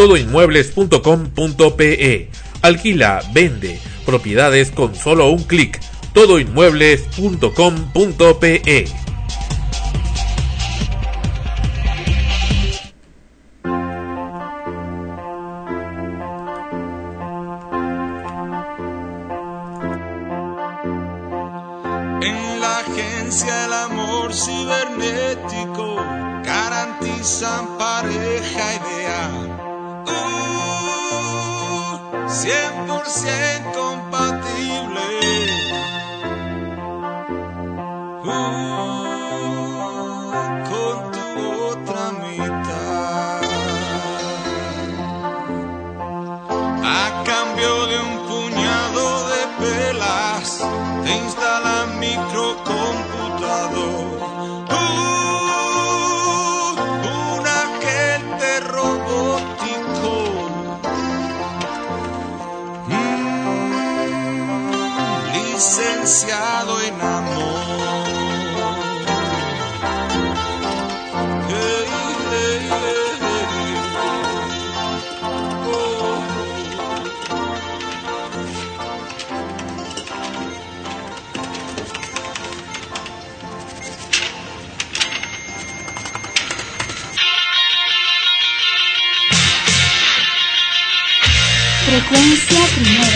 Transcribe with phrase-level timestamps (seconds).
[0.00, 2.30] todoinmuebles.com.pe.
[2.62, 5.78] Alquila, vende, propiedades con solo un clic.
[6.14, 8.84] todoinmuebles.com.pe
[92.52, 93.09] Yeah.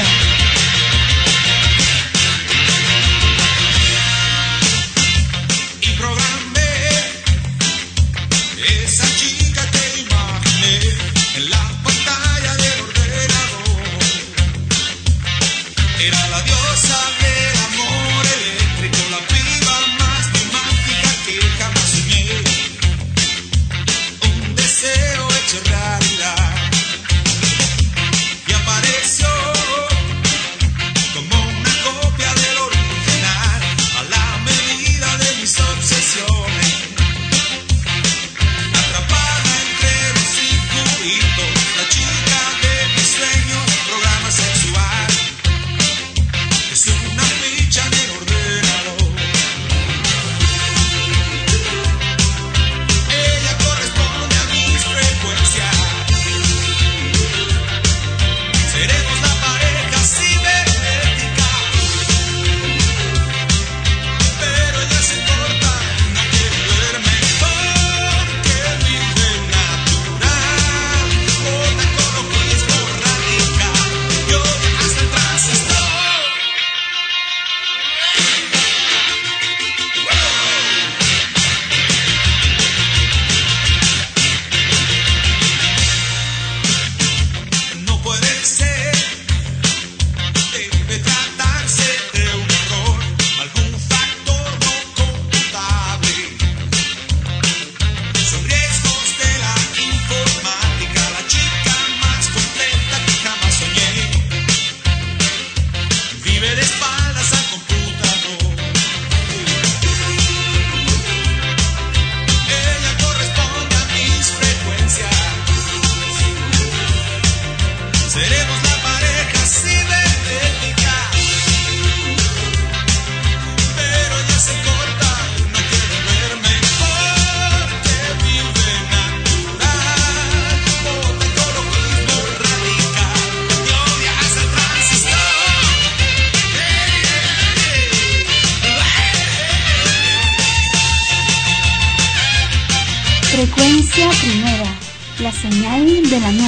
[145.50, 146.43] señal de la.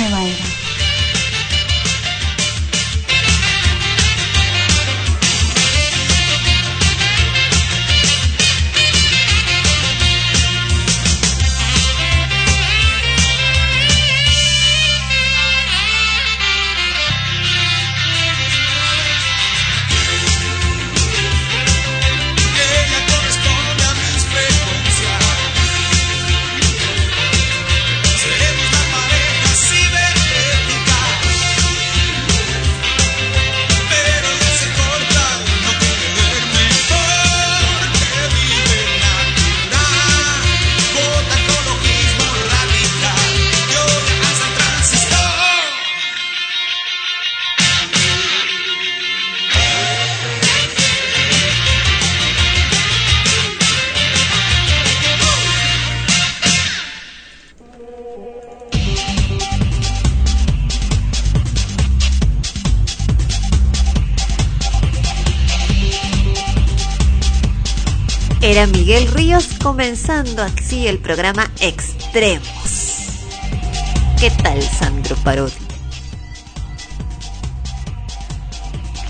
[69.86, 73.20] Comenzando así el programa Extremos.
[74.18, 75.52] ¿Qué tal, Sandro Parodi?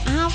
[0.06, 0.28] Ah,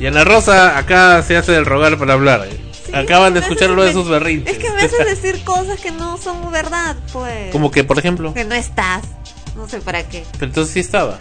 [0.00, 2.46] Y Ana Rosa acá se hace del rogar para hablar.
[2.50, 2.58] eh.
[2.86, 4.56] Sí, Acaban de escuchar uno de sus berrinches.
[4.56, 7.52] Es que me haces decir cosas que no son verdad, pues.
[7.52, 8.32] Como que, por ejemplo.
[8.32, 9.02] Que no estás.
[9.54, 10.24] No sé para qué.
[10.32, 11.18] Pero entonces sí estaba.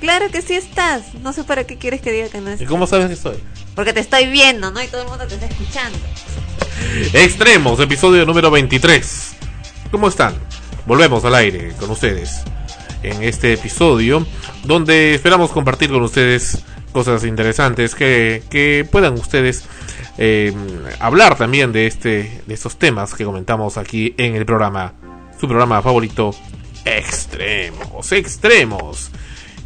[0.00, 1.14] Claro que sí estás.
[1.22, 2.68] No sé para qué quieres que diga que no ¿Y estás.
[2.68, 3.40] cómo sabes que estoy?
[3.80, 4.82] Porque te estoy viendo, ¿no?
[4.82, 5.98] Y todo el mundo te está escuchando.
[7.14, 9.36] Extremos, episodio número 23.
[9.90, 10.34] ¿Cómo están?
[10.84, 12.42] Volvemos al aire con ustedes
[13.02, 14.26] en este episodio
[14.64, 16.62] donde esperamos compartir con ustedes
[16.92, 19.64] cosas interesantes que, que puedan ustedes
[20.18, 20.52] eh,
[20.98, 24.92] hablar también de este de estos temas que comentamos aquí en el programa
[25.40, 26.34] su programa favorito
[26.84, 29.10] Extremos Extremos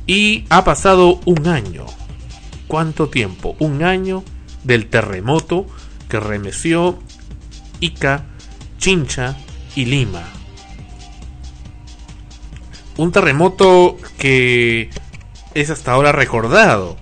[0.07, 1.87] y ha pasado un año
[2.67, 3.57] ¿Cuánto tiempo?
[3.59, 4.25] Un año
[4.63, 5.67] del terremoto
[6.09, 6.99] que remeció
[7.81, 8.25] Ica,
[8.79, 9.37] Chincha
[9.77, 10.25] y Lima.
[12.97, 14.91] Un terremoto que
[15.55, 16.97] es hasta ahora recordado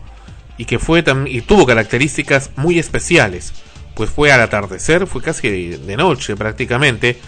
[0.56, 3.52] y que fue y tuvo características muy especiales,
[3.94, 7.18] pues fue al atardecer, fue casi de, de noche prácticamente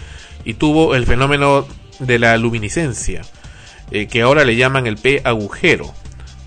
[0.45, 1.67] y tuvo el fenómeno
[1.99, 3.21] de la luminiscencia,
[3.91, 5.93] eh, que ahora le llaman el P agujero.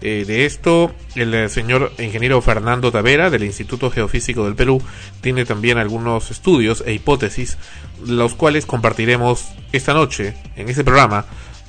[0.00, 4.80] Eh, de esto, el eh, señor ingeniero Fernando Tavera del Instituto Geofísico del Perú
[5.20, 7.58] tiene también algunos estudios e hipótesis,
[8.06, 11.24] los cuales compartiremos esta noche en este programa,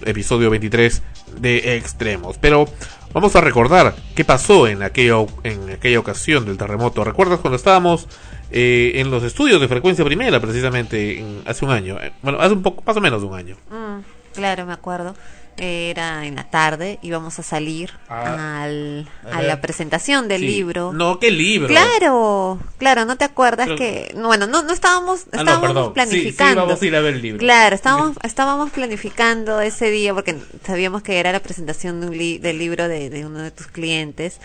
[0.05, 1.01] episodio 23
[1.41, 2.37] de Extremos.
[2.37, 2.65] Pero
[3.13, 7.03] vamos a recordar qué pasó en aquella, en aquella ocasión del terremoto.
[7.03, 8.07] ¿Recuerdas cuando estábamos
[8.51, 11.97] eh, en los estudios de frecuencia primera, precisamente en- hace un año?
[11.99, 13.55] Eh, bueno, hace un poco, más o menos un año.
[13.71, 15.15] Mm, claro, me acuerdo.
[15.61, 18.63] Era en la tarde, íbamos a salir Ah.
[18.63, 20.47] al, A a la presentación del Sí.
[20.47, 20.93] libro.
[20.93, 21.67] No, ¿qué libro?
[21.67, 25.85] Claro, claro, ¿no te acuerdas Pero- que, bueno, no, no estábamos, Ah, no, estábamos perdón.
[25.87, 26.61] Sí, planificando.
[26.61, 27.39] Sí, vamos a ir a ver el libro.
[27.39, 30.35] Claro, estábamos, estábamos planificando ese día porque
[30.65, 33.67] sabíamos que era la presentación de un li- del libro de, de uno de tus
[33.67, 34.39] clientes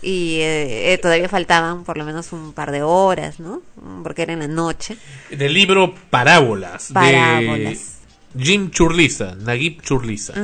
[0.00, 3.62] y eh, eh, todavía faltaban por lo menos un par de horas, ¿no?
[4.04, 4.96] Porque era en la noche.
[5.30, 6.90] Del libro Parábolas.
[6.92, 7.94] Parábolas.
[7.97, 7.97] De
[8.36, 10.34] Jim Churliza, Naguib Churliza.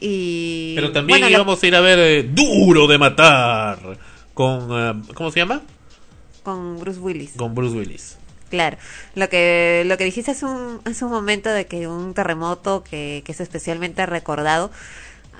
[0.00, 3.98] Y Pero también bueno, íbamos a ir a ver eh, Duro de Matar.
[4.34, 4.68] Con.
[4.70, 5.62] eh, ¿Cómo se llama?
[6.42, 7.32] con Bruce Willis.
[7.36, 8.18] Con Bruce Willis.
[8.50, 8.76] Claro,
[9.16, 13.22] lo que lo que dijiste hace un, hace un momento de que un terremoto que,
[13.24, 14.70] que es especialmente recordado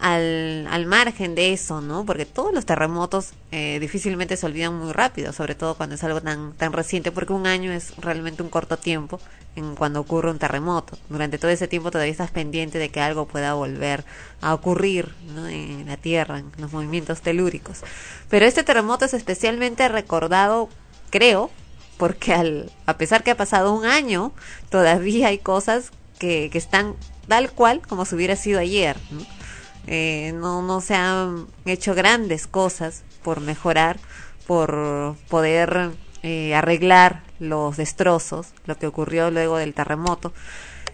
[0.00, 2.04] al, al margen de eso, ¿no?
[2.04, 6.20] Porque todos los terremotos eh, difícilmente se olvidan muy rápido, sobre todo cuando es algo
[6.20, 9.20] tan tan reciente, porque un año es realmente un corto tiempo
[9.56, 10.98] en cuando ocurre un terremoto.
[11.08, 14.05] Durante todo ese tiempo todavía estás pendiente de que algo pueda volver
[14.41, 15.48] a ocurrir ¿no?
[15.48, 17.81] en la Tierra, en los movimientos telúricos.
[18.29, 20.69] Pero este terremoto es especialmente recordado,
[21.10, 21.50] creo,
[21.96, 24.32] porque al, a pesar que ha pasado un año,
[24.69, 26.94] todavía hay cosas que, que están
[27.26, 28.96] tal cual como si hubiera sido ayer.
[29.10, 29.35] ¿no?
[29.86, 33.98] Eh, no, no se han hecho grandes cosas por mejorar,
[34.46, 35.90] por poder
[36.22, 40.32] eh, arreglar los destrozos, lo que ocurrió luego del terremoto.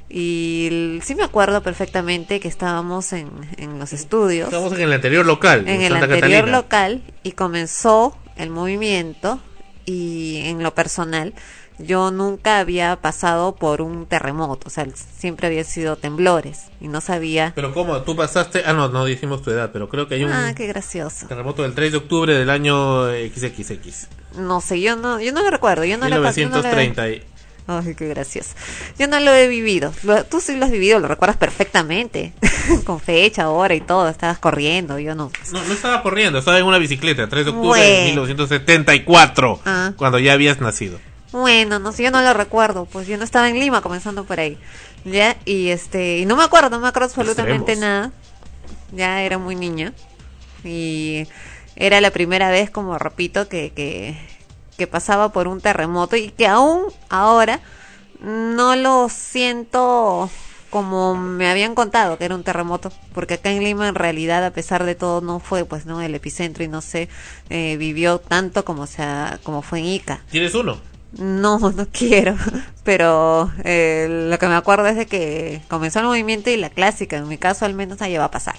[0.09, 5.25] Y sí me acuerdo perfectamente que estábamos en, en los estudios Estamos en el anterior
[5.25, 5.67] local.
[5.67, 6.59] en el Santa anterior Catalina.
[6.59, 9.41] local y comenzó el movimiento
[9.87, 11.33] y en lo personal
[11.79, 14.87] yo nunca había pasado por un terremoto, o sea,
[15.19, 17.53] siempre había sido temblores y no sabía.
[17.55, 18.01] Pero ¿cómo?
[18.03, 18.63] Tú pasaste.
[18.67, 21.27] Ah, no, no dijimos tu edad, pero creo que hay un Ah, qué gracioso.
[21.27, 24.09] terremoto del 3 de octubre del año XXX.
[24.39, 26.69] No sé, yo no yo no lo recuerdo, yo no lo pas- yo no lo
[26.69, 27.09] he- 1930.
[27.11, 27.23] y-
[27.69, 28.51] Ay, qué gracioso.
[28.99, 29.93] Yo no lo he vivido.
[30.03, 32.33] Lo- tú sí lo has vivido, lo recuerdas perfectamente.
[32.85, 34.09] Con fecha, hora y todo.
[34.09, 35.31] Estabas corriendo, yo no.
[35.53, 37.85] No, no estaba corriendo, estaba en una bicicleta, 3 de octubre Bueno.
[37.85, 39.93] de 1974, Ah.
[39.97, 40.99] cuando ya habías nacido.
[41.33, 44.39] Bueno, no sé, yo no lo recuerdo, pues yo no estaba en Lima comenzando por
[44.39, 44.59] ahí.
[45.05, 48.13] Ya, y este, y no me acuerdo, no me acuerdo absolutamente nada.
[48.93, 49.95] Ya era muy niña.
[50.63, 51.27] Y
[51.75, 54.17] era la primera vez, como repito, que, que,
[54.77, 57.61] que pasaba por un terremoto y que aún ahora
[58.21, 60.31] no lo siento
[60.71, 64.53] como me habían contado que era un terremoto, porque acá en Lima en realidad a
[64.53, 67.11] pesar de todo no fue pues no el epicentro y no se
[67.51, 70.23] eh, vivió tanto como sea como fue en Ica.
[70.31, 70.81] ¿Tienes uno?
[71.19, 72.37] No, no quiero,
[72.85, 77.17] pero eh, lo que me acuerdo es de que comenzó el movimiento y la clásica,
[77.17, 78.57] en mi caso al menos ahí va a pasar.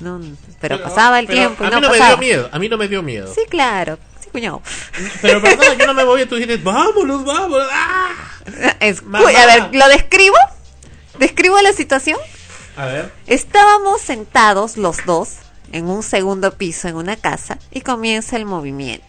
[0.00, 0.20] No,
[0.60, 2.88] pero, pasaba el pero tiempo A mí no me dio miedo, a mí no me
[2.88, 3.32] dio miedo.
[3.32, 4.60] Sí, claro, sí, cuñado.
[5.20, 7.68] Pero perdón, yo no me voy y tú dices, vámonos, vámonos.
[7.70, 8.10] ¡ah!
[8.44, 10.36] A ver, ¿lo describo?
[11.20, 12.18] ¿Describo la situación?
[12.76, 13.12] A ver.
[13.28, 15.36] Estábamos sentados los dos
[15.70, 19.06] en un segundo piso en una casa y comienza el movimiento.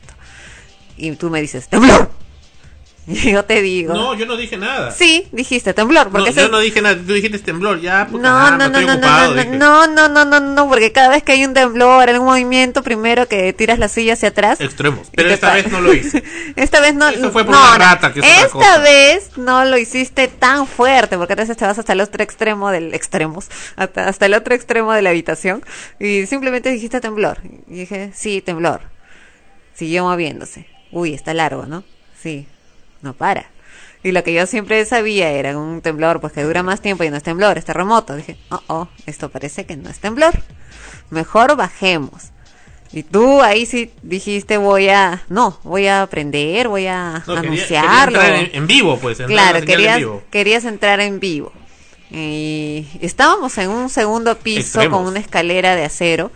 [0.96, 2.23] y tú me dices, temblor.
[3.08, 4.92] Yo te digo, No, yo no dije nada.
[4.92, 8.52] sí, dijiste temblor, porque No, yo no dije nada, tú dijiste temblor, ya, puta, no,
[8.52, 11.34] no, no, no, no, ocupado, no, no, no, no, no, no, porque cada vez que
[11.34, 14.62] hay un temblor, algún movimiento, primero que tiras la silla hacia atrás.
[14.62, 16.24] Extremos, pero esta vez no lo hice.
[16.56, 17.10] esta vez no.
[17.10, 18.78] Eso fue por no, una rata, que es Esta cosa.
[18.80, 22.72] vez no lo hiciste tan fuerte, porque a veces te vas hasta el otro extremo
[22.72, 25.62] del extremos, hasta, hasta el otro extremo de la habitación,
[26.00, 27.40] y simplemente dijiste temblor.
[27.68, 28.80] Y dije, sí, temblor.
[29.74, 30.68] Siguió moviéndose.
[30.92, 31.84] Uy, está largo, ¿no?
[32.22, 32.48] Sí,
[33.04, 33.46] no para.
[34.04, 37.10] Y lo que yo siempre sabía era un temblor, pues que dura más tiempo y
[37.10, 38.16] no es temblor, es terremoto.
[38.16, 40.34] Dije, oh, oh, esto parece que no es temblor.
[41.10, 42.32] Mejor bajemos.
[42.92, 48.20] Y tú ahí sí dijiste, voy a, no, voy a aprender, voy a No, anunciarlo.
[48.20, 49.18] quería entrar en, en vivo, pues.
[49.18, 50.24] Claro, señal en querías, vivo.
[50.30, 51.52] querías entrar en vivo.
[52.12, 55.00] Y estábamos en un segundo piso Extremos.
[55.00, 56.32] con una escalera de acero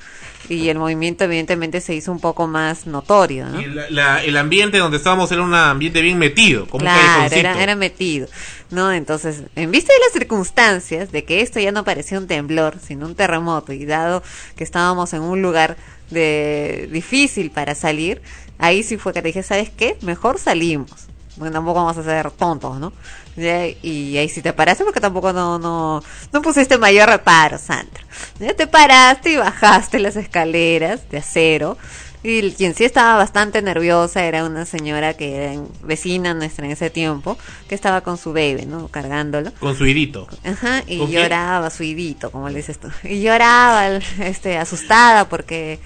[0.49, 3.61] y el movimiento evidentemente se hizo un poco más notorio, ¿no?
[3.61, 7.07] Y la- la- el ambiente donde estábamos era un ambiente bien metido, como un Claro,
[7.07, 7.39] callejoncito.
[7.39, 8.27] era, era metido,
[8.71, 8.91] ¿no?
[8.91, 13.05] Entonces, en vista de las circunstancias, de que esto ya no parecía un temblor, sino
[13.07, 14.23] un terremoto, y dado
[14.55, 15.75] que estábamos en un lugar
[16.09, 18.21] de difícil para salir,
[18.57, 19.97] ahí sí fue que te dije, ¿sabes qué?
[20.01, 21.07] Mejor salimos.
[21.35, 22.93] Bueno, tampoco vamos a ser tontos, ¿no?
[23.37, 26.03] Ya, Y ahí sí te paraste porque tampoco no, no,
[26.33, 28.03] no pusiste mayor reparo, Sandra.
[28.39, 31.77] Ya te paraste y bajaste las escaleras de acero.
[32.23, 36.89] Y quien sí estaba bastante nerviosa era una señora que era vecina nuestra en ese
[36.89, 37.37] tiempo,
[37.69, 38.87] que estaba con su bebé, ¿no?
[38.87, 39.53] Cargándolo.
[39.59, 40.27] Con su irito.
[40.43, 42.89] Ajá, y lloraba, su idito, como le dices tú.
[43.03, 43.87] Y lloraba,
[44.19, 45.79] este, asustada porque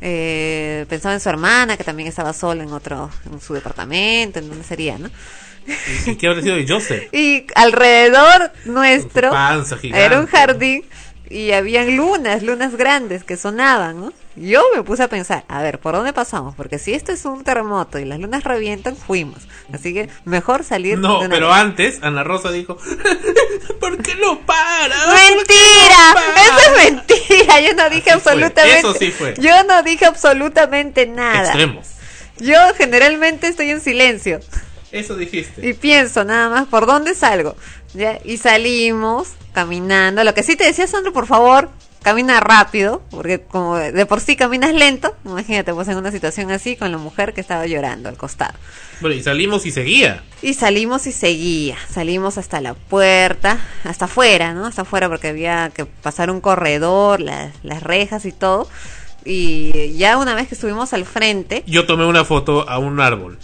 [0.00, 4.48] eh, pensaba en su hermana, que también estaba sola en otro, en su departamento, en
[4.48, 5.10] donde sería, ¿no?
[6.06, 7.04] ¿Y qué habría sido de Joseph?
[7.12, 10.04] Y alrededor nuestro panza gigante.
[10.04, 10.84] era un jardín
[11.30, 14.12] y habían lunas, lunas grandes que sonaban, ¿no?
[14.36, 16.54] Yo me puse a pensar, a ver, ¿por dónde pasamos?
[16.56, 19.38] Porque si esto es un terremoto y las lunas revientan, fuimos.
[19.72, 21.56] Así que mejor salir No, de una pero vez.
[21.56, 22.76] antes Ana Rosa dijo,
[23.80, 24.94] ¿por qué no para?
[25.06, 26.12] ¡Mentira!
[26.12, 27.60] ¿Por qué no ¡Eso para?" es mentira!
[27.60, 29.34] Yo no dije Así fue, absolutamente eso sí fue.
[29.38, 31.44] Yo no dije absolutamente nada.
[31.44, 31.86] Extremos.
[32.38, 34.40] Yo generalmente estoy en silencio
[34.94, 35.68] Eso dijiste.
[35.68, 37.56] y pienso nada más por dónde salgo.
[37.94, 38.18] ¿ya?
[38.24, 40.24] Y salimos caminando.
[40.24, 41.68] Lo que sí te decía, Sandro, por favor,
[42.02, 46.76] camina rápido, porque como de por sí caminas lento, imagínate pues en una situación así
[46.76, 48.54] con la mujer que estaba llorando al costado.
[49.00, 50.22] Bueno, y salimos y seguía.
[50.42, 54.66] Y salimos y seguía, salimos hasta la puerta, hasta afuera, ¿no?
[54.66, 58.68] Hasta afuera porque había que pasar un corredor, las, las rejas y todo.
[59.24, 63.38] Y ya una vez que estuvimos al frente, Yo tomé una foto a un árbol.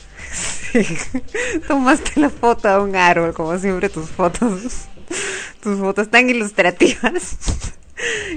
[1.68, 4.86] tomaste la foto a un árbol, como siempre tus fotos,
[5.62, 7.36] tus fotos tan ilustrativas.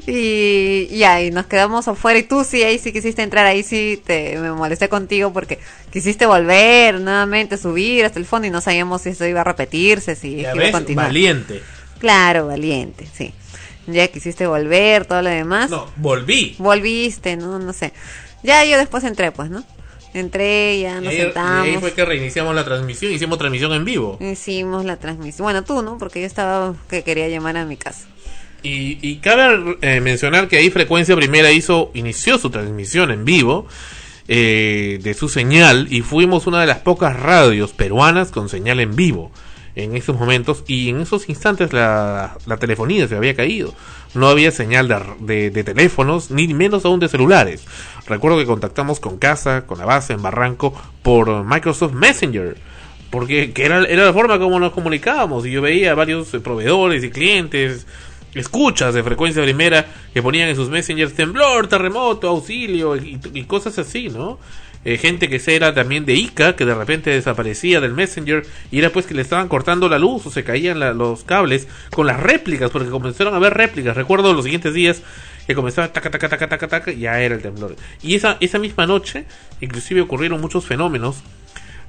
[0.05, 4.01] Y ya, y nos quedamos afuera y tú sí, ahí sí quisiste entrar, ahí sí
[4.05, 5.57] te, me molesté contigo porque
[5.89, 10.15] quisiste volver nuevamente, subir hasta el fondo y no sabíamos si esto iba a repetirse,
[10.15, 11.07] si Ya iba a continuar.
[11.07, 11.61] valiente.
[11.99, 13.33] Claro, valiente, sí.
[13.87, 15.69] Ya quisiste volver, todo lo demás.
[15.69, 16.55] No, volví.
[16.57, 17.59] Volviste, ¿no?
[17.59, 17.93] No sé.
[18.43, 19.63] Ya yo después entré, pues, ¿no?
[20.13, 21.79] Entré, ya Y nos ahí, y ahí sentamos.
[21.79, 24.17] fue que reiniciamos la transmisión, hicimos transmisión en vivo.
[24.21, 25.45] Hicimos la transmisión.
[25.45, 25.97] Bueno, tú, ¿no?
[25.97, 28.07] Porque yo estaba que quería llamar a mi casa.
[28.61, 33.67] Y, y cabe eh, mencionar que ahí Frecuencia Primera hizo, inició su transmisión en vivo
[34.29, 38.95] eh, de su señal y fuimos una de las pocas radios peruanas con señal en
[38.95, 39.31] vivo
[39.75, 43.73] en esos momentos y en esos instantes la, la telefonía se había caído.
[44.13, 47.65] No había señal de, de- de teléfonos, ni menos aún de celulares.
[48.07, 52.55] Recuerdo que contactamos con Casa, con la base en Barranco, por Microsoft Messenger.
[53.09, 55.45] Porque que era, era la forma como nos comunicábamos.
[55.45, 57.85] Y yo veía varios eh, proveedores y clientes,
[58.33, 63.77] escuchas de frecuencia primera, que ponían en sus messengers temblor, terremoto, auxilio y, y cosas
[63.79, 64.39] así, ¿no?
[64.85, 68.79] Eh, gente que se era también de ICA, que de repente desaparecía del Messenger y
[68.79, 72.05] era pues que le estaban cortando la luz o se caían la- los cables con
[72.05, 73.95] las réplicas, porque comenzaron a ver réplicas.
[73.95, 75.01] Recuerdo los siguientes días
[75.47, 77.75] que comenzaba taca, taca, taca, taca, taca, ya era el temblor.
[78.01, 79.25] Y esa, esa misma noche,
[79.61, 81.23] inclusive ocurrieron muchos fenómenos,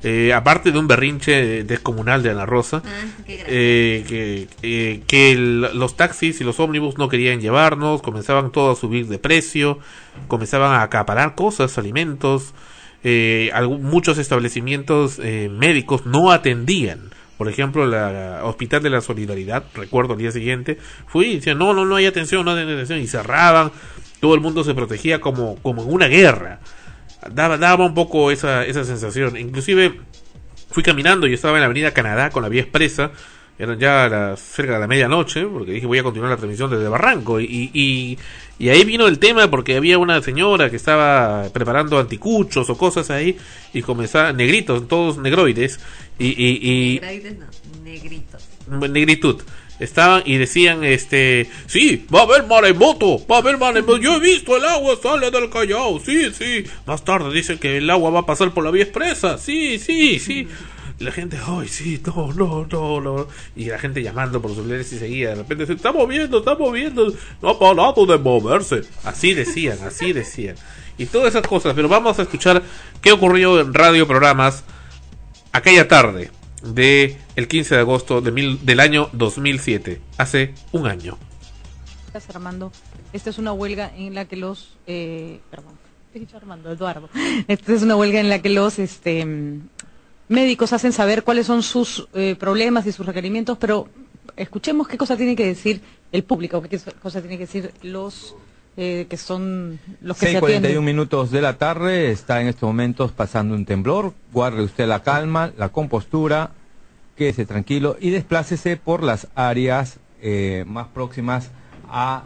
[0.04, 2.82] eh, aparte de un berrinche descomunal de Ana Rosa,
[3.26, 8.70] eh, que, eh, que el- los taxis y los ómnibus no querían llevarnos, comenzaban todo
[8.72, 9.78] a subir de precio,
[10.28, 12.52] comenzaban a acaparar cosas, alimentos,
[13.04, 17.10] eh, muchos establecimientos eh, médicos no atendían.
[17.36, 21.74] Por ejemplo, la Hospital de la Solidaridad, recuerdo el día siguiente, fui y decían, no,
[21.74, 23.72] no, no hay atención, no hay atención, y cerraban,
[24.20, 26.60] todo el mundo se protegía como, como en una guerra.
[27.30, 29.36] Daba, daba un poco esa, esa sensación.
[29.36, 30.00] Inclusive
[30.70, 33.12] fui caminando y estaba en la avenida Canadá con la vía expresa
[33.58, 36.88] eran ya las, cerca de la medianoche, porque dije voy a continuar la transmisión desde
[36.88, 37.40] Barranco.
[37.40, 38.18] Y, y,
[38.58, 43.10] y ahí vino el tema porque había una señora que estaba preparando anticuchos o cosas
[43.10, 43.36] ahí
[43.72, 45.80] y comenzaba, negritos, todos negroides,
[46.18, 47.46] y, y, y Graides no,
[47.84, 48.48] negritos.
[48.90, 49.42] negritud.
[49.80, 54.20] Estaban y decían, este, sí, va a haber maremoto, va a haber maremoto, yo he
[54.20, 56.64] visto el agua sale del Callao, sí, sí.
[56.86, 60.20] Más tarde dicen que el agua va a pasar por la vía expresa, sí, sí,
[60.20, 60.46] sí.
[60.98, 63.26] Y la gente, ay, sí, no, no, no, no.
[63.56, 65.30] Y la gente llamando por los celulares y seguía.
[65.30, 68.82] De repente, se está moviendo, está moviendo, no ha parado de moverse.
[69.02, 70.56] Así decían, así decían.
[70.96, 72.62] Y todas esas cosas, pero vamos a escuchar
[73.02, 74.62] qué ocurrió en radio programas
[75.52, 76.30] aquella tarde
[76.62, 81.18] de el 15 de agosto de mil, del año 2007, hace un año.
[82.32, 82.70] Armando.
[83.12, 85.72] Esta es una huelga en la que los, eh, perdón,
[86.34, 87.08] Armando, Eduardo.
[87.48, 89.26] Esta es una huelga en la que los, este,
[90.28, 93.88] médicos hacen saber cuáles son sus eh, problemas y sus requerimientos, pero
[94.36, 95.80] escuchemos qué cosa tiene que decir
[96.12, 98.34] el público, qué cosa tiene que decir los
[98.76, 100.84] eh, que son los que se 6.41 atienden.
[100.84, 104.14] minutos de la tarde, está en estos momentos pasando un temblor.
[104.32, 106.50] Guarde usted la calma, la compostura,
[107.16, 111.50] quédese tranquilo y desplácese por las áreas eh, más próximas
[111.88, 112.24] a.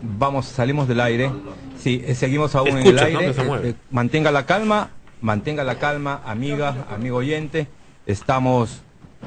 [0.00, 1.30] Vamos, salimos del aire.
[1.78, 3.20] Sí, eh, seguimos aún Escucha, en ¿no?
[3.20, 3.34] el aire.
[3.34, 3.42] se.
[3.42, 4.90] Eh, eh, mantenga la calma,
[5.22, 7.68] mantenga la calma, amiga, amigo oyente.
[8.04, 8.82] Estamos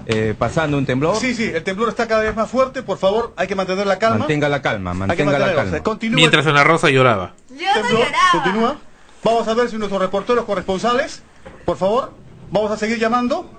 [0.06, 1.16] eh, pasando un temblor.
[1.18, 2.84] Sí, sí, el temblor está cada vez más fuerte.
[2.84, 4.20] Por favor, hay que mantener la calma.
[4.20, 5.80] Mantenga la calma, mantenga la calma.
[5.82, 7.34] Continúa Mientras Ana Rosa lloraba.
[7.50, 8.14] Yo no lloraba.
[8.32, 8.78] Continúa.
[9.24, 11.24] Vamos a ver si nuestros reporteros corresponsales,
[11.64, 12.14] por favor,
[12.52, 13.50] vamos a seguir llamando.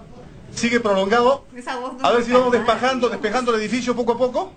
[0.55, 1.44] Sigue prolongado.
[1.53, 4.53] No A ver si vamos despejando, despejando el edificio poco a poco.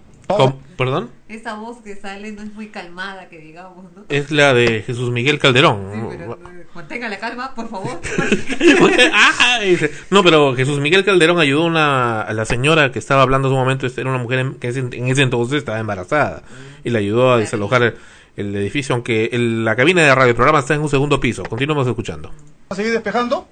[0.78, 1.10] ¿Perdón?
[1.28, 4.04] Esa voz que sale no es muy calmada, que digamos, ¿no?
[4.10, 5.90] Es la de Jesús Miguel Calderón.
[5.94, 8.00] Sí, pero eh, mantenga la calma, por favor.
[9.64, 13.48] Dice, no, pero Jesús Miguel Calderón ayudó a una, a la señora que estaba hablando
[13.48, 16.44] en su momento, era una mujer en- que en ese entonces estaba embarazada
[16.84, 17.96] y le ayudó a desalojar el,
[18.38, 21.44] el edificio, aunque el- la cabina de radio programa está en un segundo piso.
[21.44, 22.30] Continuamos escuchando.
[22.30, 23.48] Vamos a seguir despejando.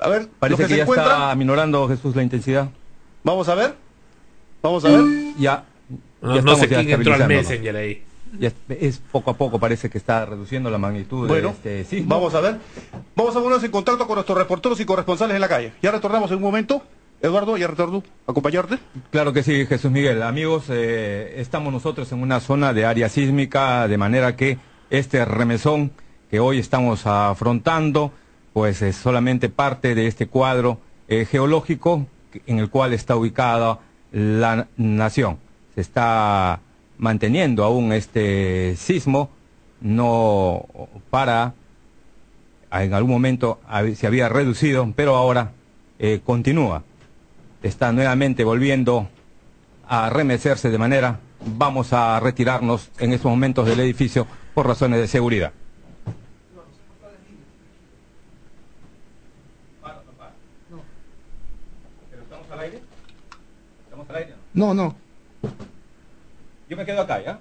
[0.00, 1.08] A ver, Parece que, que se ya encuentran.
[1.10, 2.68] está minorando Jesús la intensidad.
[3.22, 3.74] Vamos a ver.
[4.62, 5.00] Vamos a ver.
[5.38, 5.64] Ya.
[6.20, 7.26] No, ya no sé quién entró al.
[7.26, 8.02] Messenger ahí.
[8.38, 11.84] Ya es, es poco a poco parece que está reduciendo la magnitud Bueno, de este
[11.96, 12.14] sismo.
[12.14, 12.58] vamos a ver.
[13.14, 15.72] Vamos a ponernos en contacto con nuestros reporteros y corresponsales en la calle.
[15.82, 16.82] Ya retornamos en un momento.
[17.20, 18.78] Eduardo, ya retorno a acompañarte.
[19.10, 20.22] Claro que sí, Jesús Miguel.
[20.22, 24.58] Amigos, eh, estamos nosotros en una zona de área sísmica, de manera que
[24.90, 25.92] este remesón
[26.30, 28.10] que hoy estamos afrontando,
[28.52, 32.06] pues es solamente parte de este cuadro eh, geológico
[32.46, 33.78] en el cual está ubicada
[34.12, 35.38] la nación.
[35.74, 36.60] Se está
[36.98, 39.30] manteniendo aún este sismo,
[39.80, 40.66] no
[41.10, 41.54] para,
[42.70, 43.60] en algún momento
[43.94, 45.52] se había reducido, pero ahora
[45.98, 46.84] eh, continúa
[47.62, 49.08] está nuevamente volviendo
[49.88, 55.08] a remecerse de manera, vamos a retirarnos en estos momentos del edificio por razones de
[55.08, 55.52] seguridad.
[62.12, 62.82] ¿Estamos al aire?
[63.84, 64.41] ¿Estamos al aire?
[64.54, 64.96] No, no.
[66.68, 67.40] Yo me quedo acá, ¿ya?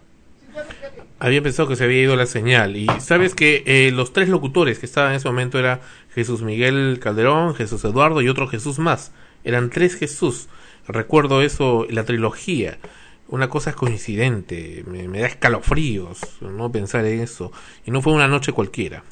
[1.19, 2.75] Había pensado que se había ido la señal.
[2.75, 5.81] Y sabes que eh, los tres locutores que estaban en ese momento era
[6.13, 9.11] Jesús Miguel Calderón, Jesús Eduardo y otro Jesús más.
[9.43, 10.47] Eran tres Jesús.
[10.87, 12.79] Recuerdo eso, la trilogía.
[13.27, 14.83] Una cosa coincidente.
[14.87, 17.51] Me, me da escalofríos no pensar en eso.
[17.85, 19.03] Y no fue una noche cualquiera.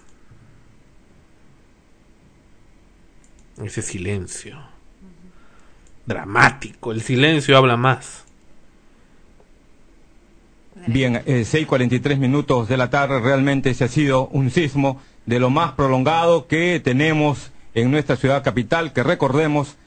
[3.64, 4.60] Ese silencio.
[6.10, 6.92] Dramático.
[6.92, 8.26] El silencio habla más.
[10.88, 15.52] Bien, eh, 6.43 minutos de la tarde, realmente se ha sido un sismo de lo
[15.52, 19.78] más prolongado que tenemos en nuestra ciudad capital, que recordemos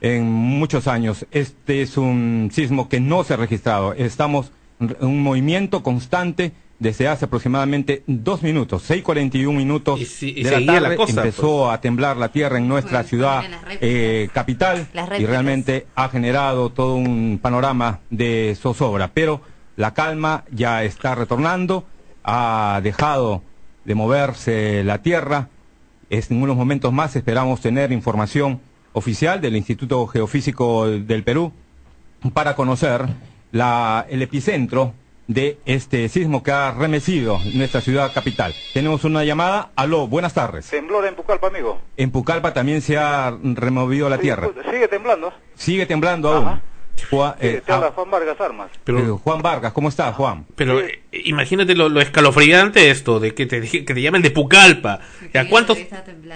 [0.00, 1.26] en muchos años.
[1.32, 3.92] Este es un sismo que no se ha registrado.
[3.94, 10.42] Estamos en un movimiento constante desde hace aproximadamente dos minutos, 6.41 minutos Y si- y
[10.42, 10.96] de la la tarde.
[10.96, 13.44] cosa, empezó a temblar la tierra en nuestra Bueno, ciudad
[13.80, 19.12] eh, capital y realmente ha generado todo un panorama de zozobra.
[19.14, 19.40] Pero
[19.76, 21.86] la calma ya está retornando,
[22.24, 23.42] ha dejado
[23.84, 25.48] de moverse la tierra.
[26.10, 28.60] Es, en unos momentos más esperamos tener información
[28.92, 31.52] oficial del Instituto Geofísico del Perú
[32.34, 33.06] para conocer
[33.52, 34.94] la, el epicentro
[35.26, 38.54] de este sismo que ha remecido nuestra ciudad capital.
[38.74, 39.70] Tenemos una llamada.
[39.76, 40.68] Aló, buenas tardes.
[40.68, 41.80] Temblor en Pucallpa, amigo.
[41.96, 44.48] En Pucallpa también se ha removido la tierra.
[44.70, 45.32] Sigue temblando.
[45.54, 46.71] Sigue temblando aún.
[47.10, 48.70] Juan, eh, te habla ah, Juan Vargas Armas.
[48.84, 50.46] Pero- eh, Juan Vargas, ¿cómo estás, Juan?
[50.56, 54.30] Pero eh, imagínate lo, lo escalofriante esto, de que te, dije- que te llamen de
[54.30, 55.00] Pucallpa.
[55.32, 55.78] ¿Y a cuántos?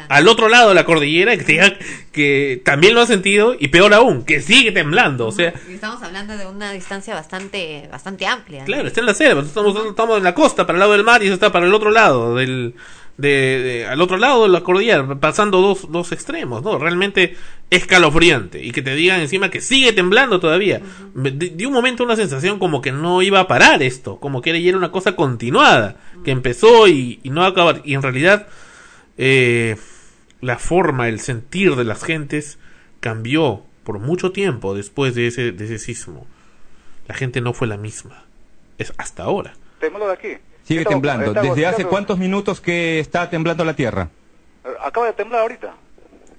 [0.09, 1.77] Al otro lado de la cordillera, que, te digan
[2.13, 5.27] que también lo han sentido, y peor aún, que sigue temblando.
[5.27, 8.61] O sea, Y estamos hablando de una distancia bastante bastante amplia.
[8.61, 8.67] ¿no?
[8.67, 11.23] claro, está en la selva, estamos, estamos en la costa, para el lado del mar,
[11.23, 12.75] y eso está para el otro lado del...
[13.19, 16.79] De, de- al otro lado de la cordillera, pasando dos, dos extremos, ¿no?
[16.79, 17.35] Realmente
[17.71, 18.63] escalofriante.
[18.63, 20.83] Y que te digan encima que sigue temblando todavía.
[21.15, 24.51] De, de un momento una sensación como que no iba a parar esto, como que
[24.69, 27.81] era una cosa continuada, que empezó y, y no va a acabar.
[27.85, 28.49] Y en realidad,
[29.17, 29.77] eh,
[30.43, 32.59] la forma, el sentir de las gentes
[33.01, 36.27] cambió por mucho tiempo después de ese, de ese sismo.
[37.09, 38.25] La gente no fue la misma.
[38.77, 39.55] Es hasta ahora.
[39.81, 40.29] Tembló de aquí.
[40.67, 41.33] Sigue temblando.
[41.33, 44.09] ¿Desde hace cuántos minutos que está temblando la tierra?
[44.65, 45.75] Eh, Acaba de temblar ahorita.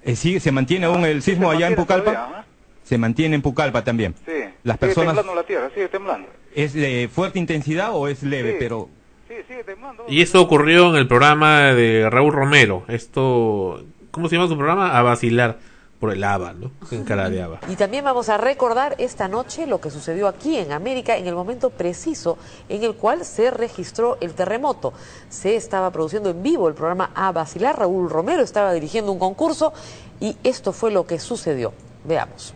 [0.02, 2.12] Eh, sigue, ¿Se mantiene aún el Sí, sismo allá en Pucallpa?
[2.12, 2.44] todavía,
[2.84, 4.14] Se mantiene en Pucallpa también.
[4.26, 4.32] Sí.
[4.64, 6.28] Las Sigue personas- temblando la tierra, sigue temblando.
[6.54, 8.52] ¿Es de fuerte intensidad o es leve?
[8.52, 8.56] Sí.
[8.58, 8.88] Pero
[9.28, 10.04] Sí, sigue temblando.
[10.08, 12.84] Y eso ocurrió en el programa de Raúl Romero.
[12.88, 14.96] Esto, ¿cómo se llama su programa?
[14.98, 15.58] A vacilar
[15.98, 16.70] por el ABA, ¿no?
[16.90, 17.60] En cara de ABA.
[17.68, 21.34] Y también vamos a recordar esta noche lo que sucedió aquí en América en el
[21.34, 24.92] momento preciso en el cual se registró el terremoto.
[25.28, 27.78] Se estaba produciendo en vivo el programa A Vacilar.
[27.78, 29.72] Raúl Romero estaba dirigiendo un concurso
[30.20, 31.72] y esto fue lo que sucedió.
[32.04, 32.54] Veamos.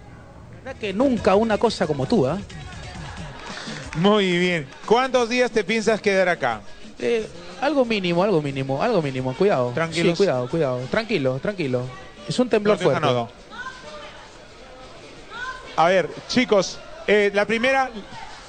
[0.64, 2.38] verdad que nunca una cosa como tú, ¿ah?
[3.96, 4.66] Muy bien.
[4.86, 6.62] ¿Cuántos días te piensas quedar acá?
[6.98, 7.26] Eh,
[7.60, 9.34] algo mínimo, algo mínimo, algo mínimo.
[9.34, 9.72] Cuidado.
[9.74, 10.12] Tranquilos.
[10.12, 10.78] Sí, cuidado, cuidado.
[10.90, 11.82] Tranquilo, tranquilo.
[12.28, 13.06] Es un temblor fuerte.
[15.76, 17.90] A ver, chicos, eh, la primera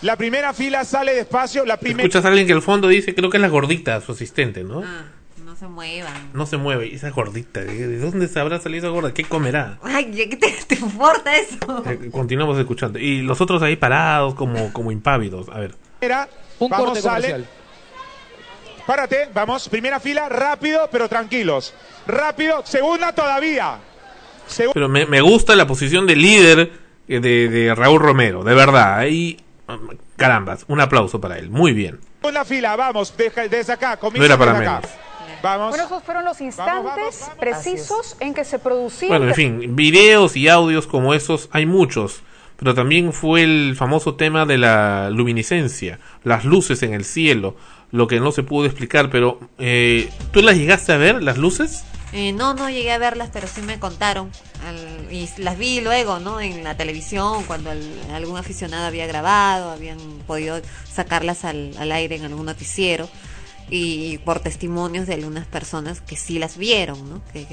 [0.02, 3.30] la primera fila sale despacio, la primera Escuchas a alguien que al fondo dice, creo
[3.30, 4.84] que es la gordita, su asistente, ¿no?
[4.86, 5.06] Ah,
[5.46, 6.32] no se muevan.
[6.34, 6.94] No se mueve.
[6.94, 9.14] Esa gordita, ¿de, de dónde se habrá salido esa gorda?
[9.14, 9.80] ¿Qué comerá?
[9.82, 11.84] Ay, ¿qué te, te importa eso?
[11.86, 13.00] Eh, continuamos escuchando.
[13.00, 15.48] Y los otros ahí parados como, como impávidos.
[15.48, 15.76] A ver.
[16.60, 17.46] Un vamos, corte sale.
[18.86, 21.74] Párate, vamos, primera fila, rápido, pero tranquilos.
[22.06, 23.78] Rápido, segunda todavía.
[24.50, 26.72] Segu- Pero me, me gusta la posición de líder
[27.08, 28.98] eh, de, de Raúl Romero, de verdad.
[28.98, 29.40] Ahí,
[30.18, 31.50] carambas, un aplauso para él.
[31.50, 32.00] Muy bien.
[32.20, 34.88] Segunda fila, vamos, deja- desde acá, comienza No era para desde acá.
[35.42, 35.70] Vamos.
[35.70, 39.10] Bueno, esos fueron los instantes precisos en que se producía.
[39.10, 42.22] Bueno, en fin, videos y audios como esos hay muchos,
[42.58, 47.58] pero también fue el famoso tema de la luminiscencia, las luces en el cielo,
[47.94, 51.84] lo que no se pudo explicar, pero eh, ¿tú las llegaste a ver, las luces?
[52.12, 54.30] Eh, no, no llegué a verlas, pero sí me contaron.
[54.68, 56.42] Al- y las vi luego, ¿no?
[56.42, 57.72] En la televisión, cuando
[58.14, 60.60] algún aficionado había grabado, habían podido
[60.92, 63.08] sacarlas al, al aire en algún noticiero.
[63.70, 67.22] Y por testimonios de algunas personas que sí las vieron, ¿no?
[67.32, 67.48] Que-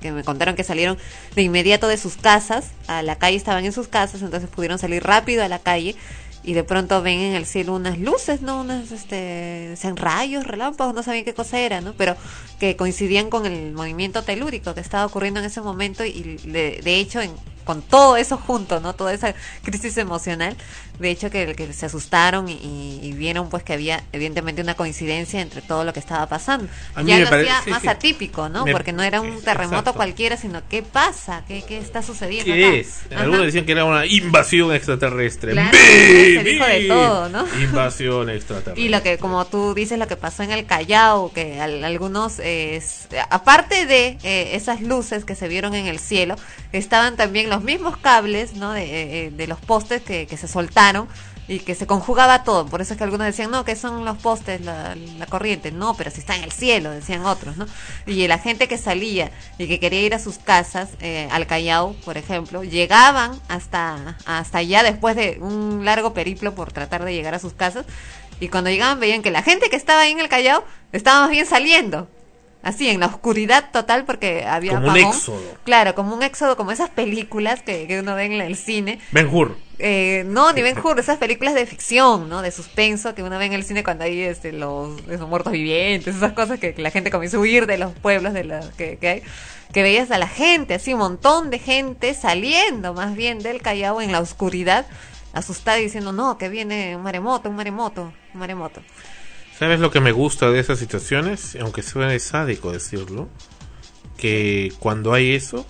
[0.00, 0.98] que me contaron que salieron
[1.36, 5.02] de inmediato de sus casas, a la calle estaban en sus casas, entonces pudieron salir
[5.04, 5.94] rápido a la calle
[6.44, 8.60] y de pronto ven en el cielo unas luces, ¿no?
[8.60, 11.92] Unas, este, sean rayos, relámpagos, no sabían qué cosa era, ¿no?
[11.94, 12.16] Pero
[12.58, 16.96] que coincidían con el movimiento telúrico que estaba ocurriendo en ese momento y de, de
[16.96, 17.32] hecho en,
[17.64, 18.94] con todo eso junto, ¿no?
[18.94, 20.56] Toda esa crisis emocional,
[20.98, 25.40] de hecho que, que se asustaron y, y vieron pues que había evidentemente una coincidencia
[25.40, 26.68] entre todo lo que estaba pasando.
[26.94, 27.88] A mí ya me lo pare- hacía sí, más sí.
[27.88, 28.64] atípico, ¿no?
[28.64, 29.94] Me- Porque no era un terremoto exacto.
[29.94, 31.44] cualquiera, sino ¿qué pasa?
[31.48, 32.52] ¿Qué, qué está sucediendo?
[32.52, 32.60] acá?
[32.60, 33.00] ¿Qué es?
[33.10, 33.22] Ajá.
[33.22, 35.52] Algunos decían que era una invasión extraterrestre.
[35.52, 37.44] Claro, se dijo de todo, ¿no?
[37.62, 38.82] Invasión extraterrestre.
[38.84, 42.38] Y lo que, como tú dices, lo que pasó en el Callao, que al- algunos,
[42.38, 42.82] eh,
[43.30, 46.36] aparte de eh, esas luces que se vieron en el cielo,
[46.72, 48.72] estaban también los mismos cables, ¿no?
[48.72, 51.06] De, eh, eh, los postes que, se soltaron
[51.48, 52.64] y que se conjugaba todo.
[52.66, 55.70] Por eso es que algunos decían, no, que son los postes, la, la corriente.
[55.70, 57.66] No, pero si está en el cielo, decían otros, ¿no?
[58.06, 61.94] Y la gente que salía y que quería ir a sus casas, eh, al Callao,
[62.06, 67.34] por ejemplo, llegaban hasta, hasta allá después de un largo periplo por tratar de llegar
[67.34, 67.84] a sus casas.
[68.40, 71.30] Y cuando llegaban veían que la gente que estaba ahí en el Callao estaba más
[71.30, 72.08] bien saliendo.
[72.62, 75.54] Así, en la oscuridad total porque había Como un éxodo.
[75.64, 79.00] Claro, como un éxodo, como esas películas que, que uno ve en el cine.
[79.10, 79.56] Ben Hur.
[79.80, 82.40] Eh, no, ni Ben Hur, esas películas de ficción, ¿no?
[82.40, 86.14] De suspenso que uno ve en el cine cuando hay este, los esos muertos vivientes,
[86.14, 88.96] esas cosas que, que la gente comienza a huir de los pueblos de la, que,
[88.96, 89.22] que hay.
[89.72, 94.00] Que veías a la gente, así un montón de gente saliendo más bien del Callao
[94.02, 94.86] en la oscuridad,
[95.32, 98.82] asustada y diciendo, no, que viene un maremoto, un maremoto, un maremoto.
[99.62, 101.56] ¿Sabes lo que me gusta de esas situaciones?
[101.60, 103.28] Aunque suene sádico decirlo,
[104.16, 105.64] que cuando hay eso,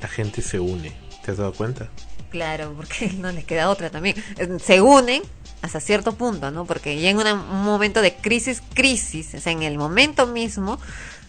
[0.00, 0.92] la gente se une.
[1.24, 1.88] ¿Te has dado cuenta?
[2.30, 4.14] Claro, porque no les queda otra también.
[4.38, 5.24] Eh, Se unen
[5.60, 6.66] hasta cierto punto, ¿no?
[6.66, 10.78] Porque ya en un momento de crisis, crisis, o sea, en el momento mismo,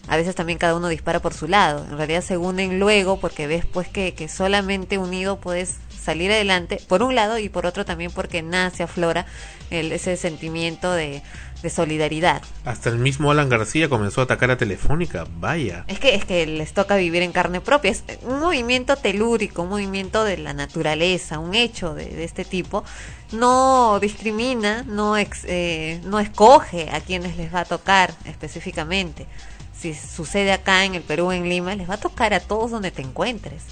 [0.06, 1.84] a veces también cada uno dispara por su lado.
[1.90, 6.80] En realidad se unen luego porque ves pues que, que solamente unido puedes salir adelante,
[6.86, 9.26] por un lado, y por otro también porque nace, aflora
[9.70, 11.22] el, ese sentimiento de,
[11.64, 12.42] de solidaridad.
[12.64, 15.26] Hasta el mismo Alan García comenzó a atacar a Telefónica.
[15.40, 15.84] Vaya.
[15.88, 17.90] Es que, es que les toca vivir en carne propia.
[17.90, 22.84] Es un movimiento telúrico, un movimiento de la naturaleza, un hecho de, de este tipo.
[23.32, 29.26] No discrimina, no, ex- eh, no escoge a quienes les va a tocar específicamente.
[29.76, 32.90] Si sucede acá en el Perú, en Lima, les va a tocar a todos donde
[32.90, 33.62] te encuentres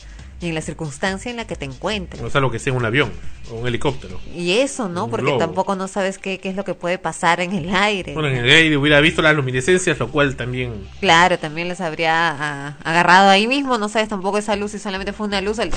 [0.42, 2.20] y en la circunstancia en la que te encuentres.
[2.20, 3.12] O sea, lo que sea un avión
[3.50, 4.20] o un helicóptero.
[4.34, 5.08] Y eso, ¿no?
[5.08, 5.38] Porque globo.
[5.38, 8.12] tampoco no sabes qué, qué es lo que puede pasar en el aire.
[8.14, 10.72] Bueno, en el aire hubiera visto las luminiscencias, lo cual también.
[11.00, 15.12] Claro, también les habría ah, agarrado ahí mismo, no sabes tampoco esa luz si solamente
[15.12, 15.70] fue una luz, te-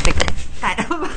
[0.60, 1.10] caramba,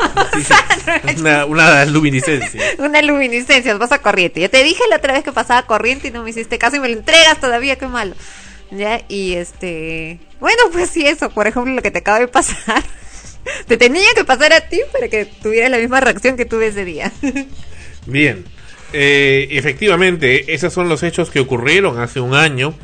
[1.18, 2.62] Una, una luminiscencia.
[2.78, 4.40] una luminiscencia, pasa corriente.
[4.40, 6.80] Ya te dije la otra vez que pasaba corriente y no me hiciste caso y
[6.80, 8.14] me lo entregas todavía, qué malo.
[8.70, 12.84] Ya, y este, bueno, pues sí, eso, por ejemplo, lo que te acaba de pasar.
[13.66, 16.84] Te tenía que pasar a ti para que tuvieras la misma reacción que tuve ese
[16.84, 17.12] día.
[18.06, 18.44] Bien.
[18.92, 22.74] Eh, efectivamente, esos son los hechos que ocurrieron hace un año.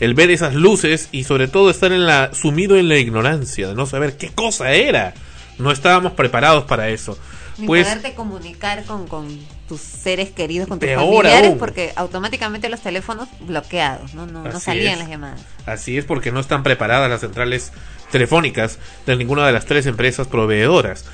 [0.00, 3.74] El ver esas luces y sobre todo estar en la sumido en la ignorancia de
[3.74, 5.14] no saber qué cosa era.
[5.58, 7.18] No estábamos preparados para eso.
[7.58, 9.26] Ni Pues poderte comunicar con, con
[9.68, 11.58] tus seres queridos, con tus familiares, aún.
[11.58, 14.98] porque automáticamente los teléfonos bloqueados, no, no, no salían es.
[15.00, 15.40] las llamadas.
[15.66, 17.72] Así es porque no están preparadas las centrales
[18.12, 21.04] telefónicas de ninguna de las tres empresas proveedoras.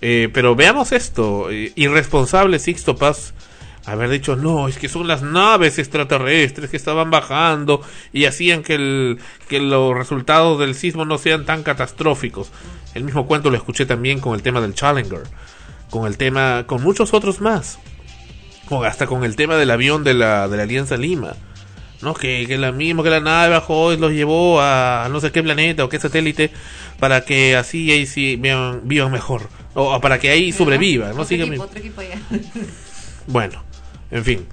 [0.00, 3.32] Eh, pero veamos esto, eh, irresponsable Sixto Paz
[3.86, 8.74] haber dicho, no, es que son las naves extraterrestres que estaban bajando y hacían que,
[8.74, 12.50] el, que los resultados del sismo no sean tan catastróficos.
[12.94, 15.24] El mismo cuento lo escuché también con el tema del Challenger,
[15.94, 17.78] con el tema, con muchos otros más,
[18.68, 21.34] con, hasta con el tema del avión de la, de la Alianza Lima.
[22.02, 22.12] ¿no?
[22.14, 25.42] Que, que la misma que la nave bajó y los llevó a no sé qué
[25.42, 26.50] planeta o qué satélite
[26.98, 31.22] para que así ahí sí vivan, vivan mejor o, o para que ahí sobrevivan, ¿no?
[31.22, 32.18] Otro Sigan- equipo, otro equipo ya.
[33.28, 33.62] bueno,
[34.10, 34.46] en fin.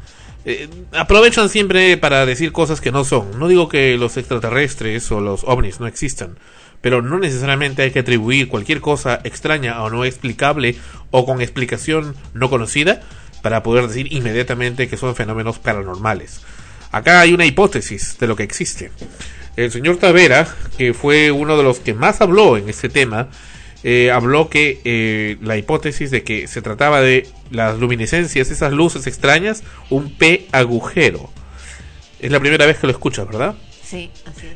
[0.45, 3.38] Eh, aprovechan siempre para decir cosas que no son.
[3.38, 6.38] No digo que los extraterrestres o los ovnis no existan,
[6.82, 10.76] pero no necesariamente hay que atribuir cualquier cosa extraña o no explicable
[11.12, 13.02] o con explicación no conocida
[13.41, 16.41] para poder decir inmediatamente que son fenómenos paranormales.
[16.91, 18.91] Acá hay una hipótesis de lo que existe.
[19.56, 23.30] El señor Tavera, que fue uno de los que más habló en este tema,
[23.84, 29.08] eh, habló que eh, la hipótesis de que se trataba de las luminiscencias, esas luces
[29.08, 31.30] extrañas, un P agujero.
[32.20, 33.56] Es la primera vez que lo escuchas, ¿verdad?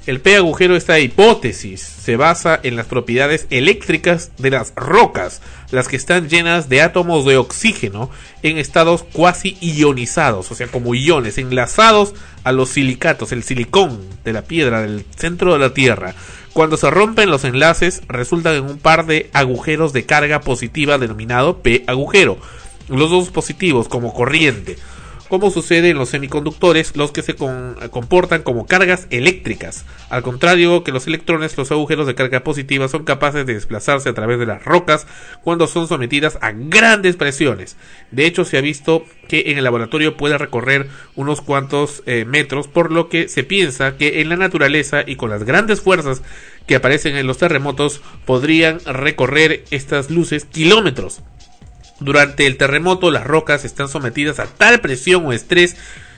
[0.06, 5.88] El P agujero, esta hipótesis, se basa en las propiedades eléctricas de las rocas, las
[5.88, 8.10] que están llenas de átomos de oxígeno
[8.44, 14.34] en estados cuasi ionizados, o sea, como iones, enlazados a los silicatos, el silicón de
[14.34, 16.16] la piedra del centro de la Tierra.
[16.54, 21.62] Cuando se rompen los enlaces, resultan en un par de agujeros de carga positiva denominado
[21.62, 22.38] P agujero.
[22.88, 24.78] Los dos positivos como corriente
[25.30, 29.86] como sucede en los semiconductores, los que se comportan como cargas eléctricas.
[30.10, 34.14] Al contrario que los electrones, los agujeros de carga positiva son capaces de desplazarse a
[34.14, 35.08] través de las rocas
[35.44, 37.76] cuando son sometidas a grandes presiones.
[38.12, 42.68] De hecho, se ha visto que en el laboratorio puede recorrer unos cuantos eh, metros,
[42.68, 46.22] por lo que se piensa que en la naturaleza y con las grandes fuerzas
[46.68, 51.22] que aparecen en los terremotos podrían recorrer estas luces kilómetros.
[52.06, 55.76] Durante el terremoto las rocas están sometidas a tal presión o estrés,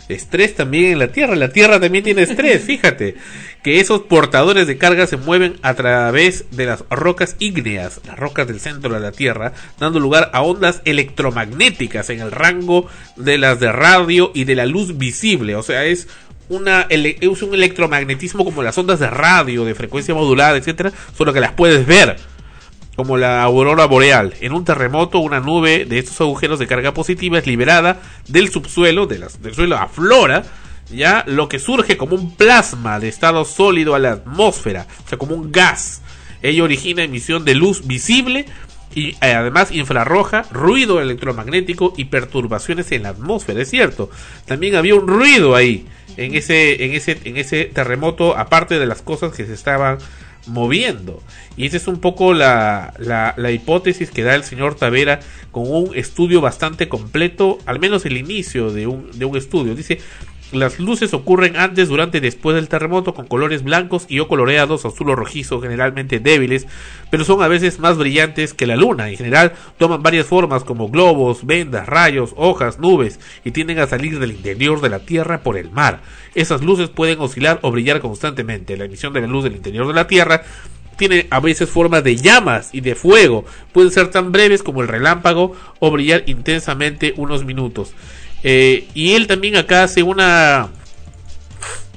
[0.10, 3.15] estrés también en la Tierra, la Tierra también tiene estrés, fíjate,
[3.63, 8.47] que esos portadores de carga se mueven a través de las rocas ígneas, las rocas
[8.47, 13.62] del centro de la Tierra, dando lugar a ondas electromagnéticas en el rango de las
[13.62, 16.10] de radio y de la luz visible, o sea, es
[16.50, 21.39] una es un electromagnetismo como las ondas de radio, de frecuencia modulada, etcétera, solo que
[21.39, 22.17] las puedes ver
[22.97, 24.33] como la aurora boreal.
[24.41, 29.05] En un terremoto, una nube de estos agujeros de carga positiva es liberada del subsuelo,
[29.05, 30.43] de las- del suelo aflora,
[30.91, 35.17] ya lo que surge como un plasma de estado sólido a la atmósfera, o sea,
[35.17, 36.01] como un gas.
[36.41, 38.45] Ello origina emisión de luz visible
[38.95, 44.10] y eh, además infrarroja, ruido electromagnético y perturbaciones en la atmósfera, es cierto.
[44.45, 49.03] También había un ruido ahí en ese en ese en ese terremoto aparte de las
[49.03, 49.99] cosas que se estaban
[50.47, 51.21] moviendo.
[51.55, 55.19] Y esa es un poco la, la, la hipótesis que da el señor Tavera
[55.51, 59.75] con un estudio bastante completo, al menos el inicio de un, de un estudio.
[59.75, 59.99] Dice,
[60.51, 64.86] las luces ocurren antes, durante y después del terremoto con colores blancos y o coloreados,
[64.86, 66.67] azul o rojizo, generalmente débiles,
[67.10, 69.10] pero son a veces más brillantes que la luna.
[69.10, 74.19] En general toman varias formas como globos, vendas, rayos, hojas, nubes y tienden a salir
[74.19, 76.01] del interior de la Tierra por el mar.
[76.33, 78.77] Esas luces pueden oscilar o brillar constantemente.
[78.77, 80.43] La emisión de la luz del interior de la Tierra
[80.97, 83.45] tiene a veces forma de llamas y de fuego.
[83.71, 87.93] Pueden ser tan breves como el relámpago o brillar intensamente unos minutos.
[88.43, 90.69] Eh, y él también acá hace una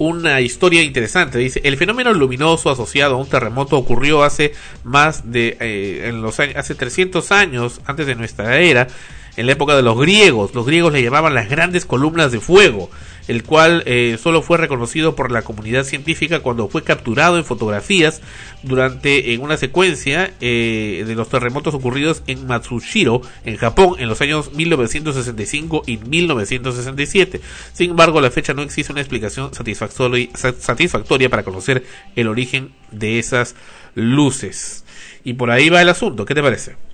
[0.00, 1.38] una historia interesante.
[1.38, 6.40] Dice, el fenómeno luminoso asociado a un terremoto ocurrió hace más de eh, en los
[6.40, 8.88] años, hace 300 años antes de nuestra era,
[9.37, 10.55] en la época de los griegos.
[10.55, 12.90] Los griegos le llamaban las grandes columnas de fuego,
[13.30, 18.22] el cual eh, solo fue reconocido por la comunidad científica cuando fue capturado en fotografías
[18.64, 24.20] durante en una secuencia eh, de los terremotos ocurridos en Matsushiro, en Japón, en los
[24.20, 27.40] años 1965 y 1967.
[27.72, 31.84] Sin embargo, a la fecha no existe una explicación satisfactoria, para conocer
[32.16, 33.54] el origen de esas
[33.94, 34.84] luces.
[35.22, 36.89] Y por ahí va el asunto, ¿qué te parece?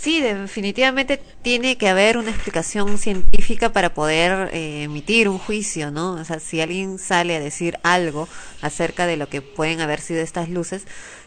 [0.00, 6.12] Sí, definitivamente tiene que haber una explicación científica para poder eh, emitir un juicio, ¿no?
[6.12, 8.28] O sea, si alguien sale a decir algo
[8.62, 10.86] acerca de lo que pueden haber sido estas luces,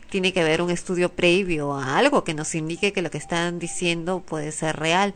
[0.10, 3.60] tiene que haber un estudio previo a algo que nos indique que lo que están
[3.60, 5.14] diciendo puede ser real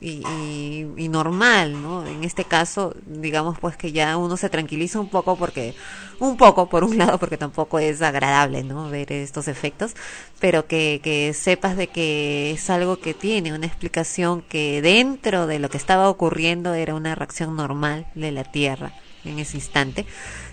[0.00, 2.06] y, y, y normal, ¿no?
[2.06, 5.74] En este caso, digamos pues que ya uno se tranquiliza un poco porque,
[6.18, 8.90] un poco por un lado porque tampoco es agradable, ¿no?
[8.90, 9.94] Ver estos efectos,
[10.38, 15.58] pero que, que sepas de que es algo que tiene una explicación que dentro de
[15.58, 18.92] lo que estaba ocurriendo era una reacción normal de la Tierra
[19.24, 20.06] en ese instante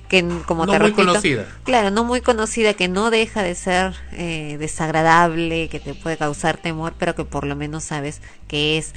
[0.08, 1.48] que como No te muy repito, conocida.
[1.64, 6.58] claro, no muy conocida, que no deja de ser eh, desagradable, que te puede causar
[6.58, 8.94] temor, pero que por lo menos sabes que es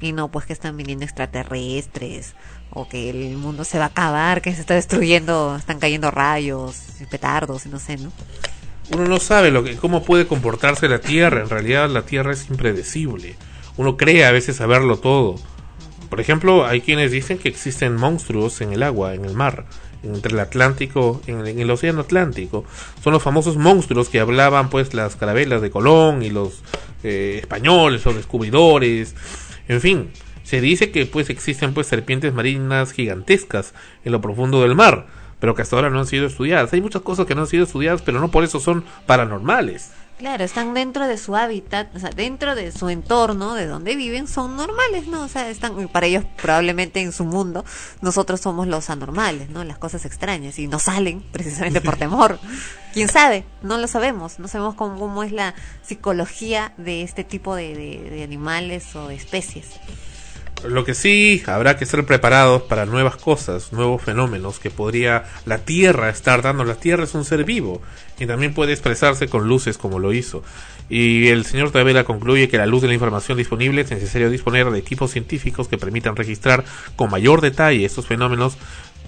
[0.00, 2.34] y no pues que están viniendo extraterrestres
[2.70, 6.76] o que el mundo se va a acabar, que se está destruyendo, están cayendo rayos
[7.10, 8.12] petardos y no sé, ¿no?
[8.90, 11.42] Uno no sabe lo que, cómo puede comportarse la Tierra.
[11.42, 13.36] En realidad la Tierra es impredecible.
[13.76, 15.36] Uno cree a veces saberlo todo.
[16.08, 19.66] Por ejemplo, hay quienes dicen que existen monstruos en el agua, en el mar,
[20.02, 22.64] entre el Atlántico, en, en el Océano Atlántico.
[23.04, 26.62] Son los famosos monstruos que hablaban pues las carabelas de Colón y los
[27.02, 29.14] eh, españoles, los descubridores.
[29.68, 30.10] En fin,
[30.42, 35.06] se dice que pues existen pues serpientes marinas gigantescas en lo profundo del mar,
[35.40, 36.72] pero que hasta ahora no han sido estudiadas.
[36.72, 39.92] Hay muchas cosas que no han sido estudiadas, pero no por eso son paranormales.
[40.18, 44.26] Claro, están dentro de su hábitat, o sea, dentro de su entorno, de donde viven,
[44.26, 45.22] son normales, ¿no?
[45.22, 47.64] O sea, están, para ellos probablemente en su mundo,
[48.00, 49.62] nosotros somos los anormales, ¿no?
[49.62, 52.40] Las cosas extrañas y no salen precisamente por temor.
[52.92, 53.44] ¿Quién sabe?
[53.62, 58.10] No lo sabemos, no sabemos cómo, cómo es la psicología de este tipo de, de-
[58.10, 59.66] de animales o de especies.
[60.64, 65.58] Lo que sí habrá que ser preparados para nuevas cosas, nuevos fenómenos que podría la
[65.58, 66.64] Tierra estar dando.
[66.64, 67.80] La Tierra es un ser vivo
[68.18, 70.42] y también puede expresarse con luces como lo hizo.
[70.90, 74.70] Y el señor Tavera concluye que la luz de la información disponible es necesario disponer
[74.70, 76.64] de equipos científicos que permitan registrar
[76.96, 78.56] con mayor detalle estos fenómenos,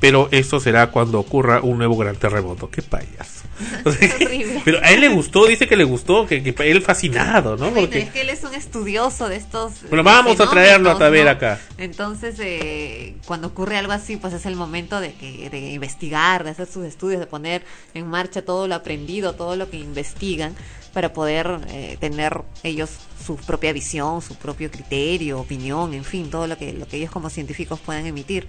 [0.00, 2.70] pero esto será cuando ocurra un nuevo gran terremoto.
[2.70, 3.44] ¡Qué payas!
[4.64, 7.70] Pero a él le gustó, dice que le gustó, que, que él fascinado, ¿no?
[7.70, 9.82] Bueno, Porque, es que él es un estudioso de estos.
[9.88, 11.30] bueno, vamos a traerlo a ¿no?
[11.30, 11.60] acá.
[11.76, 16.50] Entonces, eh, cuando ocurre algo así, pues es el momento de, que, de investigar, de
[16.50, 20.54] hacer sus estudios, de poner en marcha todo lo aprendido, todo lo que investigan,
[20.92, 22.90] para poder eh, tener ellos
[23.24, 27.10] su propia visión, su propio criterio, opinión, en fin, todo lo que, lo que ellos
[27.10, 28.46] como científicos puedan emitir.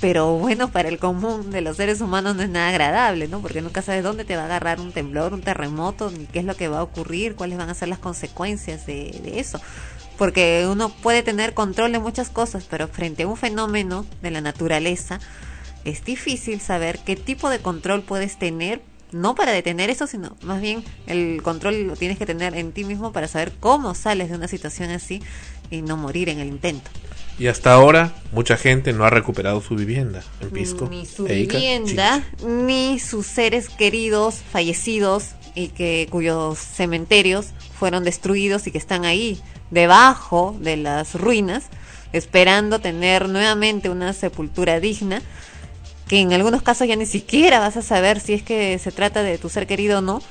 [0.00, 3.40] Pero bueno, para el común de los seres humanos no es nada agradable, ¿no?
[3.40, 6.44] Porque nunca sabes dónde te va a agarrar un temblor, un terremoto, ni qué es
[6.44, 9.60] lo que va a ocurrir, cuáles van a ser las consecuencias de, de eso
[10.16, 14.40] porque uno puede tener control de muchas cosas, pero frente a un fenómeno de la
[14.40, 15.20] naturaleza
[15.84, 18.82] es difícil saber qué tipo de control puedes tener,
[19.12, 22.84] no para detener eso, sino más bien el control lo tienes que tener en ti
[22.84, 25.22] mismo para saber cómo sales de una situación así
[25.70, 26.90] y no morir en el intento.
[27.38, 30.88] Y hasta ahora, mucha gente no ha recuperado su vivienda en Pisco.
[30.90, 38.66] Ni su Eica, vivienda, ni sus seres queridos fallecidos y que cuyos cementerios fueron destruidos
[38.66, 41.64] y que están ahí debajo de las ruinas,
[42.12, 45.20] esperando tener nuevamente una sepultura digna,
[46.08, 49.22] que en algunos casos ya ni siquiera vas a saber si es que se trata
[49.22, 50.22] de tu ser querido o no,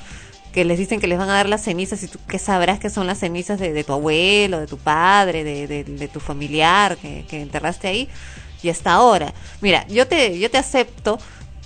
[0.55, 2.89] que les dicen que les van a dar las cenizas y tú que sabrás que
[2.89, 7.25] son las cenizas de, tu abuelo, de tu padre, de, de- de tu familiar que,
[7.29, 8.09] que enterraste ahí
[8.63, 9.33] y hasta ahora.
[9.61, 11.19] Mira, yo te, yo te acepto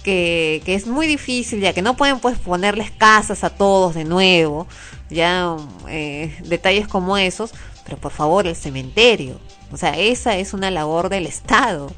[0.03, 4.05] que, que es muy difícil ya que no pueden pues ponerles casas a todos de
[4.05, 4.65] nuevo,
[5.09, 5.55] ya
[5.87, 7.51] eh, detalles como esos,
[7.85, 9.39] pero por favor el cementerio,
[9.71, 11.91] o sea, esa es una labor del Estado.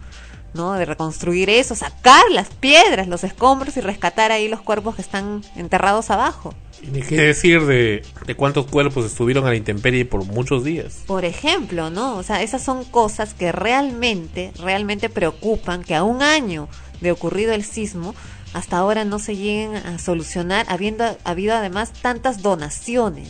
[0.54, 0.74] ¿No?
[0.74, 5.44] De reconstruir eso, sacar las piedras, los escombros y rescatar ahí los cuerpos que están
[5.56, 6.54] enterrados abajo.
[6.82, 11.02] Y ni qué decir de, de cuántos cuerpos estuvieron a la intemperie por muchos días.
[11.06, 12.18] Por ejemplo, ¿no?
[12.18, 16.68] O sea, esas son cosas que realmente, realmente preocupan que a un año
[17.02, 18.16] de ocurrido el sismo
[18.54, 23.30] hasta ahora no se lleguen a solucionar, habiendo habido además tantas donaciones,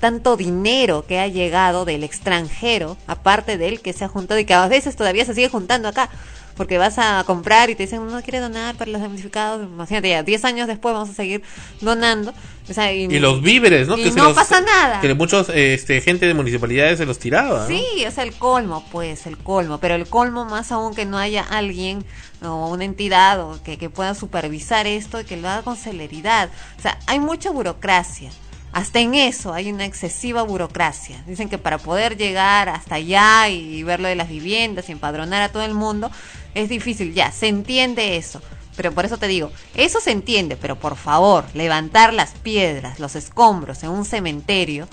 [0.00, 4.54] tanto dinero que ha llegado del extranjero, aparte del que se ha juntado y que
[4.54, 6.10] a veces todavía se sigue juntando acá,
[6.56, 10.22] porque vas a comprar y te dicen, no quiere donar para los damnificados, imagínate ya,
[10.22, 11.42] 10 años después vamos a seguir
[11.80, 12.32] donando.
[12.68, 13.96] O sea, y, Y los víveres, ¿no?
[13.96, 15.00] y que se no los- pasa nada.
[15.00, 17.66] Que muchos, este, gente de municipalidades se los tiraba.
[17.68, 19.78] Sí, sea, el colmo, pues, el colmo.
[19.78, 22.04] Pero el colmo más aún que no haya alguien
[22.42, 26.48] o una entidad o que, que pueda supervisar esto y que lo haga con celeridad.
[26.78, 28.30] O sea, hay mucha burocracia.
[28.76, 31.24] Hasta en eso hay una excesiva burocracia.
[31.26, 35.40] Dicen que para poder llegar hasta allá y ver lo de las viviendas y empadronar
[35.40, 36.10] a todo el mundo
[36.54, 37.14] es difícil.
[37.14, 38.42] Ya, se entiende eso.
[38.76, 43.16] Pero por eso te digo, eso se entiende, pero por favor, levantar las piedras, los
[43.16, 44.86] escombros en un cementerio,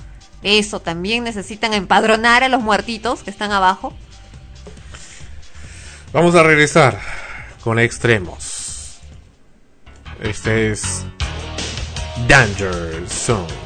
[0.44, 3.94] eso también necesitan empadronar a los muertitos que están abajo.
[6.14, 7.02] Vamos a regresar
[7.62, 9.02] con extremos.
[10.22, 11.04] Este es
[12.30, 13.63] Danger Zone.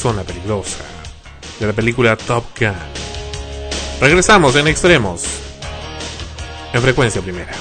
[0.00, 0.78] Zona peligrosa.
[1.58, 2.72] De la película Top Gun.
[4.00, 5.24] Regresamos en extremos.
[6.72, 7.52] En frecuencia primera.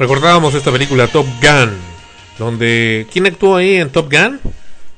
[0.00, 1.76] Recordábamos esta película Top Gun.
[2.38, 3.06] Donde.
[3.12, 4.40] ¿Quién actuó ahí en Top Gun?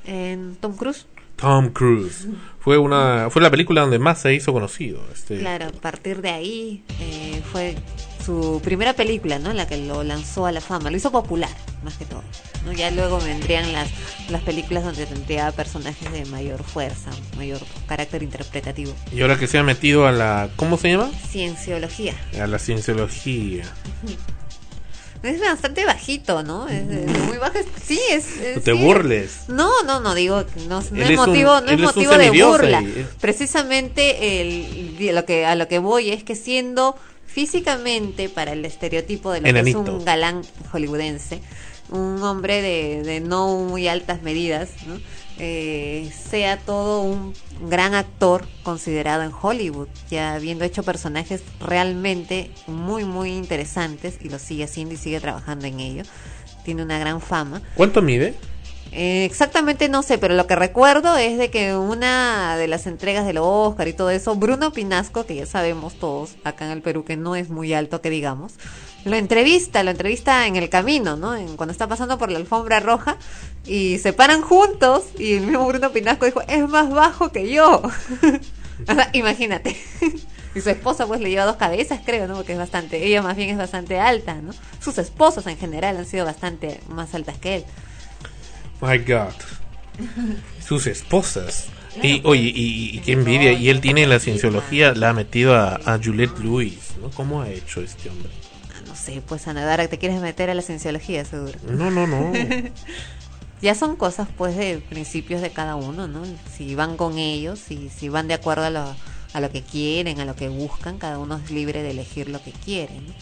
[0.05, 1.07] En Tom Cruise.
[1.35, 2.29] Tom Cruise.
[2.61, 5.01] Fue una fue la película donde más se hizo conocido.
[5.13, 7.75] Este, Claro, a partir de ahí eh, fue
[8.25, 9.53] su primera película, ¿no?
[9.53, 11.51] La que lo lanzó a la fama, lo hizo popular,
[11.83, 12.23] más que todo.
[12.65, 12.71] ¿no?
[12.73, 13.91] Ya luego vendrían las,
[14.31, 18.95] las películas donde tendría personajes de mayor fuerza, mayor carácter interpretativo.
[19.13, 20.49] Y ahora que se ha metido a la.
[20.55, 21.11] ¿Cómo se llama?
[21.29, 22.15] Cienciología.
[22.41, 23.65] A la cienciología.
[25.23, 26.69] Es bastante bajito, ¿no?
[26.69, 27.55] Es, es muy bajo.
[27.85, 28.27] Sí, es.
[28.41, 28.79] es- No te sí.
[28.79, 29.41] burles.
[29.49, 32.83] No, no, no digo, no, es un- motivo, no es motivo de burla.
[32.83, 36.97] y- Precisamente el, lo que a lo que voy es que siendo
[37.27, 41.41] físicamente para el estereotipo de lo que es un galán hollywoodense,
[41.93, 44.99] un hombre de, de no muy altas medidas, ¿no?
[45.39, 47.35] Eh, sea todo un
[47.69, 54.39] gran actor considerado en Hollywood, ya habiendo hecho personajes realmente muy muy interesantes y lo
[54.39, 56.03] sigue haciendo y sigue trabajando en ello.
[56.65, 57.63] Tiene una gran fama.
[57.75, 58.35] ¿Cuánto mide?
[58.93, 63.25] Eh, exactamente no sé, pero lo que recuerdo es de que una de las entregas
[63.25, 67.03] del Oscar y todo eso, Bruno Pinasco, que ya sabemos todos acá en el Perú
[67.03, 68.53] que no es muy alto que digamos,
[69.05, 71.35] lo entrevista, lo entrevista en el camino, ¿no?
[71.35, 73.17] En, cuando está pasando por la alfombra roja
[73.67, 77.83] y se paran juntos y el mismo Bruno Pinasco dijo, es más bajo que yo.
[78.89, 79.77] O sea, imagínate.
[80.55, 82.35] Y su esposa pues le lleva dos cabezas, creo, ¿no?
[82.35, 84.53] Porque es bastante, ella más bien es bastante alta, ¿no?
[84.81, 87.65] Sus esposas en general han sido bastante más altas que él.
[88.83, 89.33] My God.
[90.63, 91.69] Sus esposas.
[92.03, 93.53] Y oye, y, y qué envidia.
[93.53, 97.11] Y él tiene la cienciología, la ha metido a, a Juliette Lewis, ¿no?
[97.11, 98.42] ¿Cómo ha hecho este hombre?
[99.05, 101.59] Sé, pues Ana Dara, te quieres meter a la cienciología, seguro.
[101.69, 102.33] No, no, no.
[103.63, 106.23] ya son cosas, pues, de principios de cada uno, ¿no?
[106.57, 108.95] Si van con ellos, si, si van de acuerdo a lo,
[109.33, 112.41] a lo que quieren, a lo que buscan, cada uno es libre de elegir lo
[112.43, 113.13] que quiere, ¿no?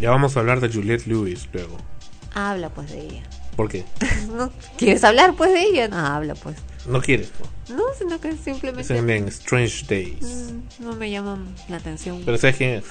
[0.00, 1.76] Ya vamos a hablar de Juliette Lewis luego.
[2.34, 3.22] Habla, pues, de ella.
[3.56, 3.84] ¿Por qué?
[4.32, 5.88] ¿No quieres hablar, pues, de ella?
[5.88, 6.56] No, habla, pues.
[6.86, 7.32] No quieres,
[7.68, 7.76] ¿no?
[7.78, 10.52] No, sino que Es simplemente en, en Strange Days.
[10.52, 12.22] mm, no me llama la atención.
[12.24, 12.82] Pero sabes que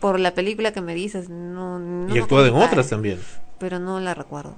[0.00, 1.78] Por la película que me dices, no...
[1.78, 3.18] no y actúa en otras también.
[3.58, 4.54] Pero no la recuerdo.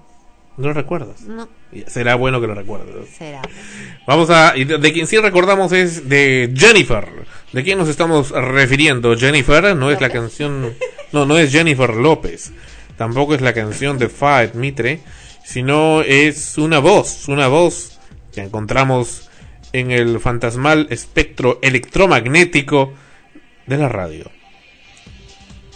[0.56, 1.22] ¿No lo recuerdas?
[1.22, 1.48] No,
[1.86, 3.08] Será bueno que lo recuerdes.
[3.16, 3.40] será.
[4.06, 4.52] Vamos a.
[4.52, 7.08] De de quien sí recordamos es de Jennifer.
[7.52, 9.16] ¿De quién nos estamos refiriendo?
[9.16, 10.74] Jennifer no es la canción.
[11.10, 12.52] No, no es Jennifer López.
[12.98, 15.00] Tampoco es la canción de Faed Mitre.
[15.42, 17.28] Sino es una voz.
[17.28, 17.98] Una voz
[18.32, 19.30] que encontramos
[19.72, 22.92] en el fantasmal espectro electromagnético
[23.66, 24.30] de la radio.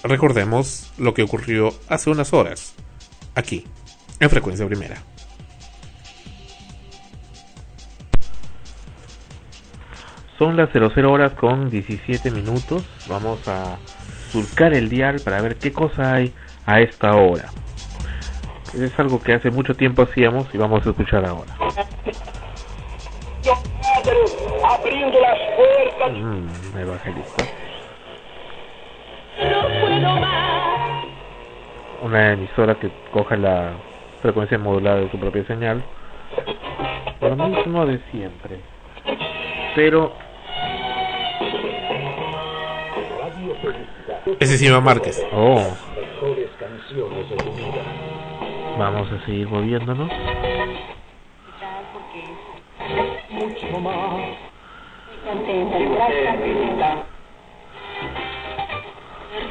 [0.08, 2.74] Recordemos lo que ocurrió hace unas horas.
[3.34, 3.64] Aquí,
[4.20, 4.96] en frecuencia primera.
[10.38, 12.84] Son las 00 horas con 17 minutos.
[13.08, 13.78] Vamos a
[14.30, 16.32] surcar el dial para ver qué cosa hay
[16.66, 17.48] a esta hora.
[18.74, 21.56] Es algo que hace mucho tiempo hacíamos y vamos a escuchar ahora.
[24.62, 26.12] abriendo las puertas.
[26.12, 27.55] Mm, evangelista.
[29.38, 31.04] No puedo más.
[32.02, 33.72] Una emisora que coja la
[34.22, 35.82] frecuencia modulada de su propia señal.
[37.20, 38.60] Lo mismo de siempre.
[39.74, 40.12] Pero
[44.40, 45.24] Ese es Iván Márquez.
[45.32, 45.62] Oh.
[48.78, 50.10] Vamos a seguir moviéndonos.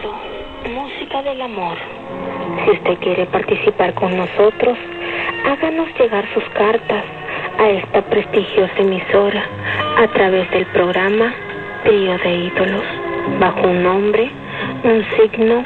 [0.06, 1.78] Música del amor.
[2.64, 4.78] Si usted quiere participar con nosotros,
[5.46, 7.04] háganos llegar sus cartas
[7.58, 9.44] a esta prestigiosa emisora
[9.98, 11.34] a través del programa
[11.84, 12.84] Trío de Ídolos,
[13.40, 14.30] bajo un nombre,
[14.84, 15.64] un signo,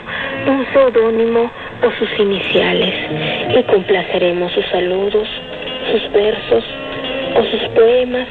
[0.48, 1.52] un seudónimo
[1.84, 2.94] o sus iniciales,
[3.58, 5.28] y complaceremos sus saludos,
[5.92, 6.64] sus versos
[7.36, 8.28] o sus poemas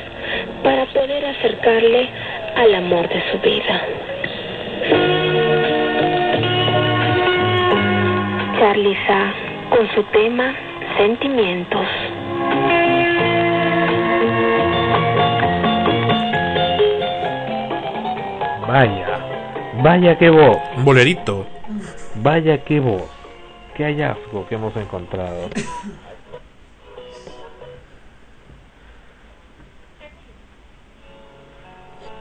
[0.63, 2.09] para poder acercarle
[2.57, 5.28] al amor de su vida.
[8.59, 9.33] Charlie Sa
[9.71, 10.53] con su tema
[10.97, 11.87] Sentimientos.
[18.67, 19.19] Vaya,
[19.81, 20.59] vaya que voz.
[20.77, 21.47] Un bolerito.
[22.17, 23.09] Vaya que voz.
[23.77, 25.51] Qué hallazgo que hemos encontrado.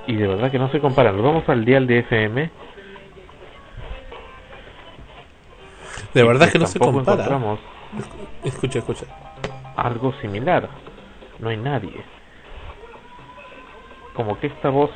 [0.05, 1.15] Y de verdad que no se comparan.
[1.15, 2.66] Nos vamos al dial de FM.
[6.17, 7.11] De verdad Y que no se compara.
[7.13, 7.59] encontramos
[8.43, 9.05] Escucha, escucha.
[9.75, 10.67] algo similar.
[11.37, 11.93] No hay nadie.
[14.15, 14.89] Como que esta voz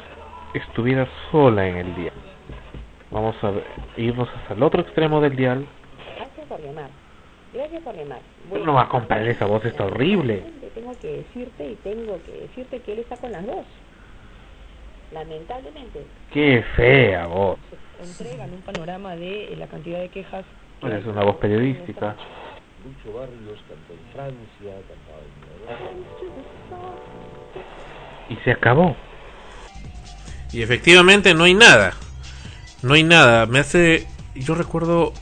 [0.55, 2.13] estuviera sola en el dial.
[3.11, 3.65] Vamos a ver-
[3.97, 5.67] irnos hasta el otro extremo del dial.
[6.17, 6.89] Gracias por llamar.
[7.53, 8.19] Gracias por llamar.
[8.65, 10.43] No va a comparar esa voz, está horrible.
[10.73, 13.65] Tengo que decirte y tengo que decirte que él está con las dos.
[15.11, 17.59] Lamentablemente, Qué fea voz.
[18.01, 20.45] entregan un panorama de la cantidad de quejas.
[20.83, 22.15] Es una voz periodística.
[22.83, 25.21] Lucho Barrios cantó en Francia, cantaba
[28.29, 28.95] en Y se acabó.
[30.51, 31.93] Y efectivamente no hay nada.
[32.81, 33.45] No hay nada.
[33.45, 34.07] Me hace.
[34.35, 35.13] Yo recuerdo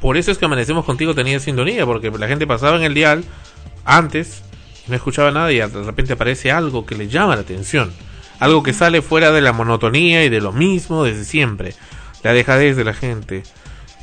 [0.00, 3.24] por eso es que Amanecemos Contigo tenía sintonía, porque la gente pasaba en el dial
[3.84, 4.42] antes,
[4.88, 7.92] no escuchaba nada y de repente aparece algo que le llama la atención.
[8.38, 11.74] Algo que sale fuera de la monotonía y de lo mismo desde siempre.
[12.22, 13.42] La dejadez de la gente.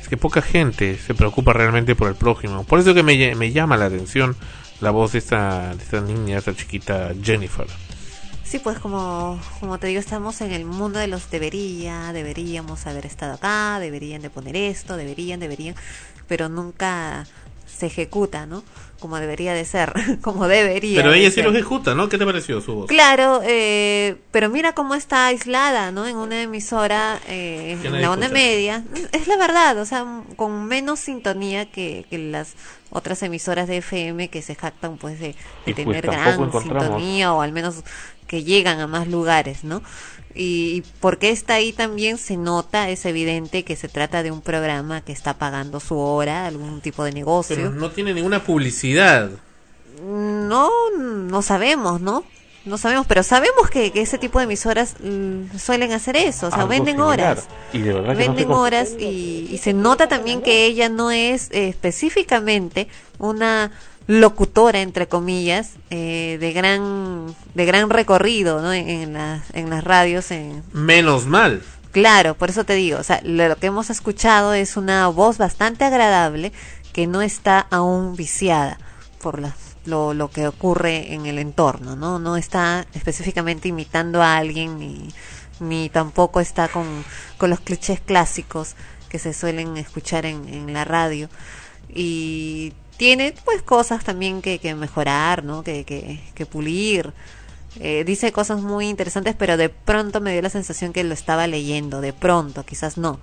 [0.00, 2.64] Es que poca gente se preocupa realmente por el prójimo.
[2.64, 4.36] Por eso que me, me llama la atención
[4.80, 7.66] la voz de esta, de esta niña, esta chiquita Jennifer.
[8.44, 13.04] Sí, pues como, como te digo, estamos en el mundo de los debería, deberíamos haber
[13.04, 15.74] estado acá, deberían de poner esto, deberían, deberían,
[16.26, 17.26] pero nunca
[17.66, 18.64] se ejecuta, ¿no?
[19.00, 19.92] Como debería de ser,
[20.22, 21.00] como debería.
[21.00, 21.44] Pero de ella sí ser.
[21.44, 22.08] lo ejecuta, ¿no?
[22.08, 22.86] ¿Qué te pareció su voz?
[22.86, 26.06] Claro, eh, pero mira cómo está aislada, ¿no?
[26.06, 28.40] En una emisora, eh, en la onda escucha.
[28.40, 28.84] media.
[29.12, 30.04] Es la verdad, o sea,
[30.36, 32.54] con menos sintonía que, que las
[32.90, 35.34] otras emisoras de FM que se jactan, pues, de,
[35.64, 37.84] pues tener gran sintonía o al menos
[38.26, 39.82] que llegan a más lugares, ¿no?
[40.38, 44.40] Y, y porque está ahí también se nota, es evidente que se trata de un
[44.40, 47.56] programa que está pagando su hora, algún tipo de negocio.
[47.56, 49.30] Pero no tiene ninguna publicidad.
[50.02, 52.24] No, no sabemos, ¿no?
[52.64, 56.50] No sabemos, pero sabemos que, que ese tipo de emisoras mm, suelen hacer eso, o
[56.50, 57.20] sea, Algo venden similar.
[57.38, 57.48] horas.
[57.72, 60.88] Y de verdad que no Venden cómo- horas y, y se nota también que ella
[60.88, 63.72] no es eh, específicamente una
[64.08, 68.72] locutora entre comillas eh, de gran de gran recorrido ¿no?
[68.72, 71.62] en, en las en las radios en, Menos mal.
[71.92, 75.84] Claro, por eso te digo, o sea, lo, que hemos escuchado es una voz bastante
[75.84, 76.52] agradable
[76.92, 78.78] que no está aún viciada
[79.22, 79.54] por la-
[79.84, 82.18] lo, lo que ocurre en el entorno, ¿no?
[82.18, 85.08] No está específicamente imitando a alguien ni,
[85.60, 87.04] ni tampoco está con,
[87.38, 88.74] con los clichés clásicos
[89.08, 91.28] que se suelen escuchar en, en la radio.
[91.88, 95.62] Y tiene pues cosas también que, que mejorar, ¿no?
[95.62, 97.12] Que, que, que pulir.
[97.80, 101.46] Eh, dice cosas muy interesantes, pero de pronto me dio la sensación que lo estaba
[101.46, 103.20] leyendo, de pronto, quizás no.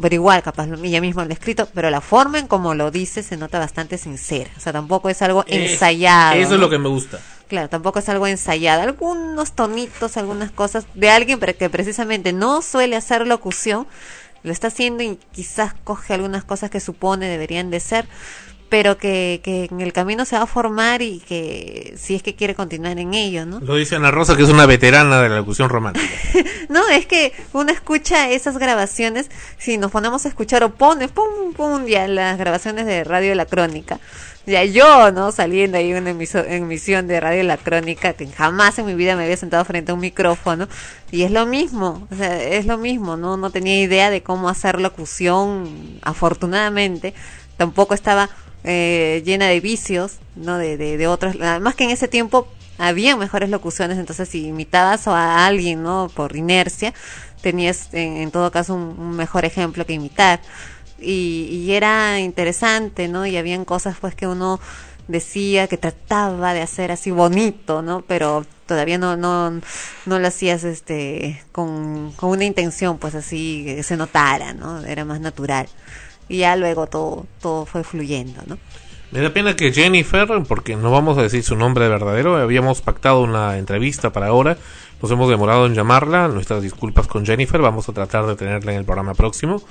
[0.00, 2.90] Pero igual, capaz lo- ella misma lo ha escrito, pero la forma en como lo
[2.90, 4.50] dice se nota bastante sincera.
[4.56, 6.34] O sea, tampoco es algo ensayado.
[6.36, 7.18] Eso es lo que me gusta.
[7.48, 8.82] Claro, tampoco es algo ensayado.
[8.82, 13.86] Algunos tonitos, algunas cosas de alguien que precisamente no suele hacer locución,
[14.42, 18.06] lo está haciendo y quizás coge algunas cosas que supone deberían de ser,
[18.68, 22.34] pero que, que en el camino se va a formar y que si es que
[22.34, 23.60] quiere continuar en ello, ¿no?
[23.60, 26.06] Lo dice Ana Rosa, que es una veterana de la locución romántica.
[26.68, 31.54] No, es que uno escucha esas grabaciones, si nos ponemos a escuchar o pone, pum,
[31.56, 33.98] pum, ya las grabaciones de Radio La Crónica.
[34.46, 35.32] Ya yo, ¿no?
[35.32, 39.24] Saliendo ahí en una emisión de Radio La Crónica, que jamás en mi vida me
[39.24, 40.68] había sentado frente a un micrófono.
[41.10, 43.36] Y es lo mismo, o sea, es lo mismo, ¿no?
[43.36, 47.14] No tenía idea de cómo hacer locución, afortunadamente.
[47.58, 48.30] Tampoco estaba
[48.70, 50.58] eh, llena de vicios, ¿no?
[50.58, 51.36] De, de, de otros.
[51.40, 52.46] Además que en ese tiempo
[52.76, 56.10] había mejores locuciones, entonces si imitabas a alguien, ¿no?
[56.14, 56.92] Por inercia,
[57.40, 60.40] tenías en, en todo caso un, mejor ejemplo que imitar.
[61.00, 63.24] Y, y era interesante, ¿no?
[63.24, 64.60] Y habían cosas pues que uno
[65.06, 68.02] decía que trataba de hacer así bonito, ¿no?
[68.02, 69.50] Pero todavía no no
[70.04, 74.84] no lo hacías este con, con una intención pues así que se notara, ¿no?
[74.84, 75.68] Era más natural.
[76.28, 78.58] Y ya luego todo todo fue fluyendo, ¿no?
[79.10, 83.22] Me da pena que Jennifer, porque no vamos a decir su nombre verdadero, habíamos pactado
[83.22, 84.58] una entrevista para ahora,
[85.00, 88.78] nos hemos demorado en llamarla, nuestras disculpas con Jennifer, vamos a tratar de tenerla en
[88.80, 89.62] el programa próximo.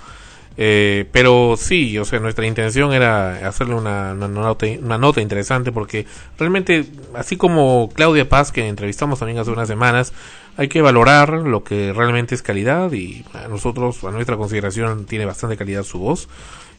[0.59, 5.71] Eh, pero sí, o sea, nuestra intención era hacerle una, una nota, una nota interesante
[5.71, 6.07] porque
[6.39, 10.13] realmente, así como Claudia Paz, que entrevistamos también hace unas semanas,
[10.57, 15.25] hay que valorar lo que realmente es calidad y a nosotros, a nuestra consideración, tiene
[15.25, 16.27] bastante calidad su voz.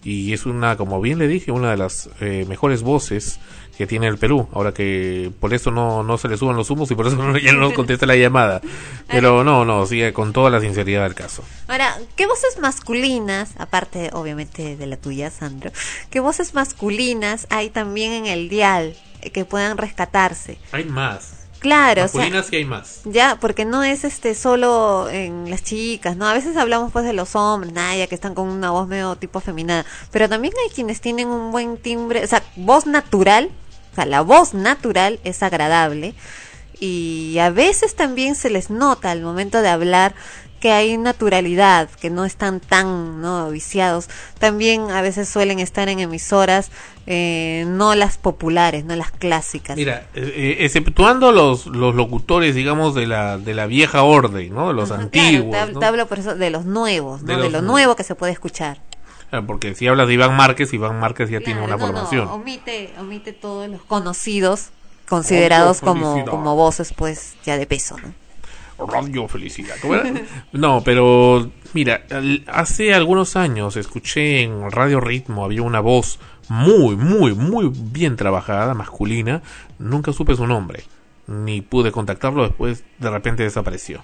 [0.04, 3.40] Y es una, como bien le dije, una de las eh, mejores voces
[3.78, 4.48] que tiene el Perú.
[4.52, 7.38] Ahora que por eso no, no se le suban los humos y por eso no-
[7.38, 8.60] ya no contesta la llamada.
[9.06, 11.42] Pero no, no, sigue con toda la sinceridad del caso.
[11.68, 15.70] Ahora, ¿qué voces masculinas, aparte obviamente de la tuya, Sandro,
[16.10, 18.96] qué voces masculinas hay también en el dial
[19.32, 20.58] que puedan rescatarse?
[20.72, 21.34] Hay más.
[21.60, 23.00] Claro, o sea, Masculinas sí hay más.
[23.04, 26.28] ya, porque no es este solo en las chicas, ¿no?
[26.28, 29.16] A veces hablamos pues de los hombres, nada, ya que están con una voz medio
[29.16, 33.50] tipo feminada, pero también hay quienes tienen un buen timbre, o sea, voz natural,
[34.04, 36.14] la voz natural es agradable
[36.80, 40.14] y a veces también se les nota al momento de hablar
[40.60, 44.08] que hay naturalidad, que no están tan no viciados.
[44.38, 46.70] También a veces suelen estar en emisoras
[47.06, 49.76] eh, no las populares, no las clásicas.
[49.76, 54.68] Mira, eh, eh, exceptuando los, los locutores, digamos, de la, de la vieja orden, ¿no?
[54.68, 55.78] De los antiguos, te, ¿no?
[55.78, 57.38] te hablo por eso de los nuevos, De ¿no?
[57.38, 57.72] De, los lo nuevos.
[57.72, 58.80] nuevo que se puede escuchar.
[59.30, 62.28] Ah, Porque si hablas de Iván Márquez, Iván Márquez ya tiene una No, no, formación.
[62.28, 64.70] omite, omite todos los conocidos,
[65.08, 68.12] considerados como, como voces, pues, ya de peso, ¿no?
[68.86, 69.74] Radio Felicidad.
[70.52, 72.02] No, pero mira,
[72.46, 78.74] hace algunos años escuché en Radio Ritmo, había una voz muy, muy, muy bien trabajada,
[78.74, 79.42] masculina.
[79.80, 80.84] Nunca supe su nombre,
[81.26, 84.02] ni pude contactarlo, después de repente desapareció.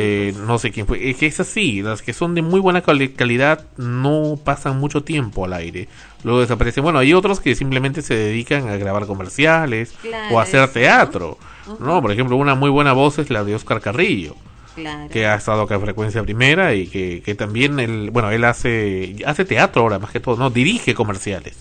[0.00, 1.10] Eh, no sé quién fue.
[1.10, 5.02] Es que es así, las que son de muy buena cali- calidad no pasan mucho
[5.02, 5.88] tiempo al aire.
[6.24, 6.82] Luego desaparecen.
[6.84, 11.38] Bueno, hay otros que simplemente se dedican a grabar comerciales Claro, o a hacer teatro.
[11.80, 12.00] ¿no?
[12.00, 14.34] Por ejemplo, una muy buena voz es la de Oscar Carrillo,
[14.74, 15.10] Claro.
[15.10, 19.16] que ha estado acá en Frecuencia Primera y que, que también, él, bueno, él hace,
[19.26, 20.48] hace teatro ahora más que todo, ¿no?
[20.50, 21.56] Dirige comerciales.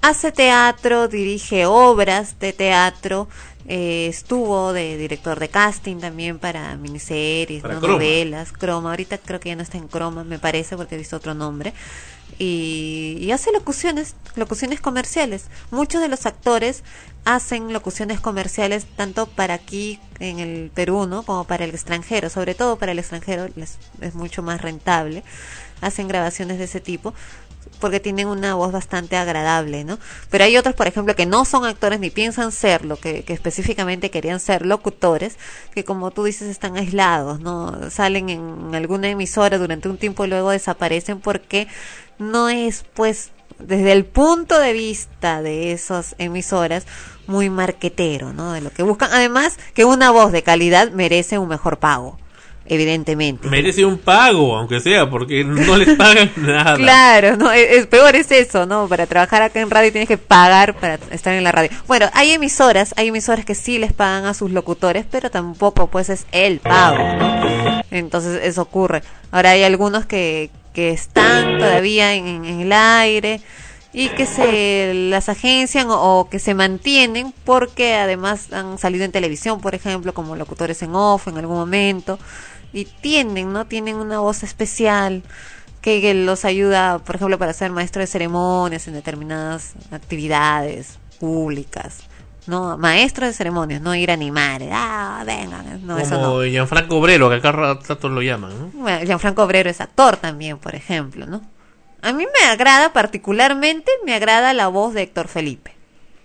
[0.00, 3.28] Hace teatro, dirige obras de teatro,
[3.66, 7.80] eh, estuvo de director de casting también para miniseries, Para ¿no?
[7.80, 7.94] Croma.
[7.94, 8.90] novelas, Croma.
[8.90, 11.72] Ahorita creo que ya no está en Croma, me parece, porque he visto otro nombre.
[12.38, 15.46] Y, y hace locuciones, locuciones comerciales.
[15.70, 16.82] Muchos de los actores
[17.24, 21.22] hacen locuciones comerciales tanto para aquí en el Perú, ¿no?
[21.24, 25.22] Como para el extranjero, sobre todo para el extranjero les- es mucho más rentable.
[25.82, 27.12] Hacen grabaciones de ese tipo
[27.82, 29.98] porque tienen una voz bastante agradable, ¿no?
[30.30, 34.08] Pero hay otros, por ejemplo, que no son actores ni piensan serlo, que, que específicamente
[34.08, 35.36] querían ser locutores,
[35.74, 37.90] que como tú dices están aislados, ¿no?
[37.90, 41.66] Salen en alguna emisora durante un tiempo y luego desaparecen porque
[42.20, 46.86] no es, pues, desde el punto de vista de esas emisoras,
[47.26, 48.52] muy marquetero, ¿no?
[48.52, 49.10] De lo que buscan.
[49.12, 52.16] Además, que una voz de calidad merece un mejor pago,
[52.66, 53.48] evidentemente.
[53.48, 56.76] Merece un pago, aunque sea, porque no les pagan nada.
[56.76, 58.88] Claro, no, es, es peor es eso, ¿no?
[58.88, 61.70] Para trabajar acá en radio tienes que pagar para estar en la radio.
[61.86, 66.08] Bueno, hay emisoras, hay emisoras que sí les pagan a sus locutores, pero tampoco pues
[66.08, 67.82] es el pago, ¿no?
[67.90, 69.02] Entonces eso ocurre.
[69.30, 73.40] Ahora hay algunos que, que están todavía en, en el aire
[73.92, 79.12] y que se las agencian o, o que se mantienen porque además han salido en
[79.12, 82.18] televisión, por ejemplo, como locutores en off en algún momento
[82.72, 83.66] y tienen, ¿no?
[83.66, 85.22] Tienen una voz especial
[85.80, 92.04] que, que los ayuda, por ejemplo, para ser maestro de ceremonias en determinadas actividades públicas.
[92.46, 96.30] No, maestro de ceremonias, no ir a animar, ah, vengan, no, eso no.
[96.30, 98.70] Como Gianfranco Obrero, que acá rato lo llaman, ¿no?
[98.74, 101.40] Bueno, Gianfranco Obrero es actor también, por ejemplo, ¿no?
[102.00, 105.72] A mí me agrada particularmente, me agrada la voz de Héctor Felipe.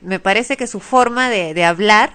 [0.01, 2.13] Me parece que su forma de, de hablar...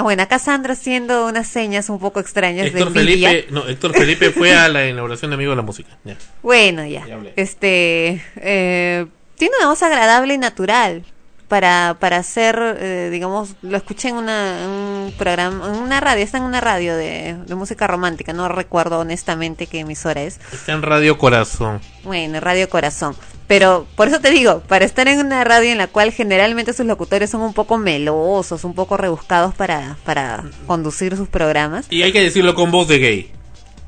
[0.00, 3.28] Bueno, acá Sandra haciendo unas señas un poco extrañas Héctor de envidia.
[3.30, 5.98] Felipe, no, Héctor Felipe fue a la inauguración de Amigo de la Música.
[6.04, 6.16] Ya.
[6.42, 7.06] Bueno, ya.
[7.36, 11.04] Este, eh, tiene una voz agradable y natural
[11.52, 16.24] para para hacer, eh, digamos, lo escuché en una en un programa, en una radio,
[16.24, 20.40] está en una radio de, de música romántica, no recuerdo honestamente qué emisora es.
[20.50, 21.82] Está en Radio Corazón.
[22.04, 23.14] Bueno, Radio Corazón.
[23.48, 26.86] Pero por eso te digo, para estar en una radio en la cual generalmente sus
[26.86, 31.84] locutores son un poco melosos, un poco rebuscados para, para conducir sus programas.
[31.90, 33.32] Y hay que decirlo con voz de gay.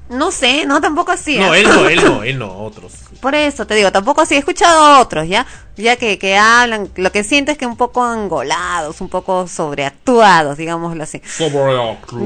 [0.08, 1.38] No sé, no, tampoco así.
[1.38, 1.58] No, ¿ah?
[1.58, 2.92] él no, él no, él no, otros.
[3.20, 4.34] Por eso te digo, tampoco así.
[4.34, 5.46] He escuchado a otros, ¿ya?
[5.76, 10.58] Ya que, que hablan, lo que siento es que un poco angolados, un poco sobreactuados,
[10.58, 11.22] digámoslo así.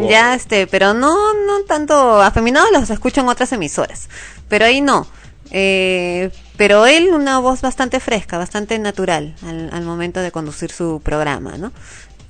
[0.08, 4.08] Ya, este, pero no, no tanto afeminados los escucho en otras emisoras.
[4.48, 5.06] Pero ahí no.
[5.50, 11.00] Eh, pero él una voz bastante fresca, bastante natural al, al momento de conducir su
[11.02, 11.72] programa, ¿no?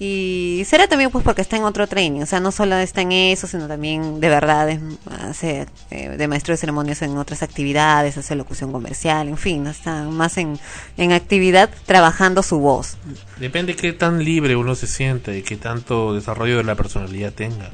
[0.01, 3.11] Y será también pues porque está en otro training, o sea, no solo está en
[3.11, 4.80] eso, sino también de verdad es-
[5.11, 10.05] hace eh, de maestro de ceremonias en otras actividades, hace locución comercial, en fin, está
[10.05, 10.57] más en,
[10.96, 12.96] en actividad trabajando su voz.
[13.40, 17.70] Depende qué tan libre uno se sienta y qué tanto desarrollo de la personalidad tenga.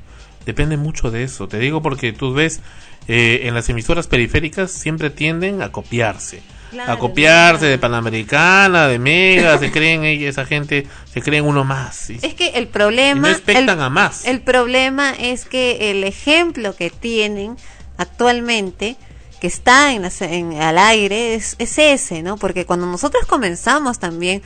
[0.47, 1.47] Depende mucho de eso.
[1.49, 2.61] Te digo porque tú ves,
[3.07, 6.43] eh, en las emisoras periféricas siempre tienden a copiarse.
[6.75, 12.11] Claro, a copiarse de Panamericana, de Mega, se creen esa gente, se creen uno más.
[12.11, 13.29] y- Es que el problema...
[13.31, 14.25] No el, a más.
[14.27, 17.57] El problema es que el ejemplo que tienen
[17.97, 18.97] actualmente,
[19.41, 20.05] que está en,
[20.61, 22.37] al aire, es, es ese, ¿no?
[22.37, 24.43] Porque cuando nosotros comenzamos también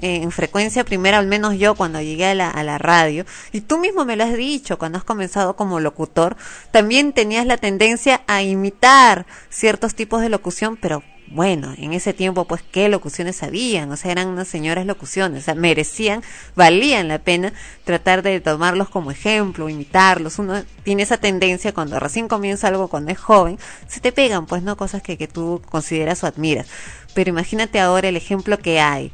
[0.00, 3.60] eh, en frecuencia primera, al menos yo cuando llegué a la, a la radio, y
[3.60, 6.36] tú mismo me lo has dicho, cuando has comenzado como locutor,
[6.70, 12.46] también tenías la tendencia a imitar ciertos tipos de locución, pero bueno, en ese tiempo,
[12.46, 13.90] pues, ¿qué locuciones habían?
[13.92, 16.22] O sea, eran unas señoras locuciones, o sea, merecían,
[16.56, 17.52] valían la pena
[17.84, 20.38] tratar de tomarlos como ejemplo, imitarlos.
[20.38, 24.62] Uno tiene esa tendencia cuando recién comienza algo, cuando es joven, se te pegan, pues,
[24.62, 24.76] ¿no?
[24.76, 26.66] Cosas que, que tú consideras o admiras.
[27.14, 29.12] Pero imagínate ahora el ejemplo que hay.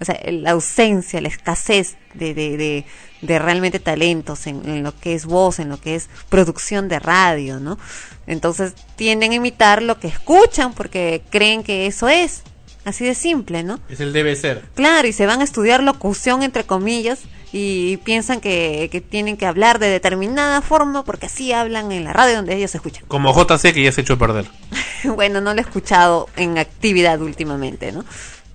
[0.00, 2.84] O sea, la ausencia, la escasez de, de, de,
[3.22, 6.98] de realmente talentos en, en lo que es voz, en lo que es producción de
[6.98, 7.78] radio, ¿no?
[8.26, 12.42] Entonces tienden a imitar lo que escuchan porque creen que eso es.
[12.84, 13.80] Así de simple, ¿no?
[13.88, 14.62] Es el debe ser.
[14.76, 17.22] Claro, y se van a estudiar locución, entre comillas,
[17.52, 22.12] y piensan que, que tienen que hablar de determinada forma porque así hablan en la
[22.12, 23.04] radio donde ellos escuchan.
[23.08, 24.46] Como JC que ya se echó a perder.
[25.16, 28.04] bueno, no lo he escuchado en actividad últimamente, ¿no?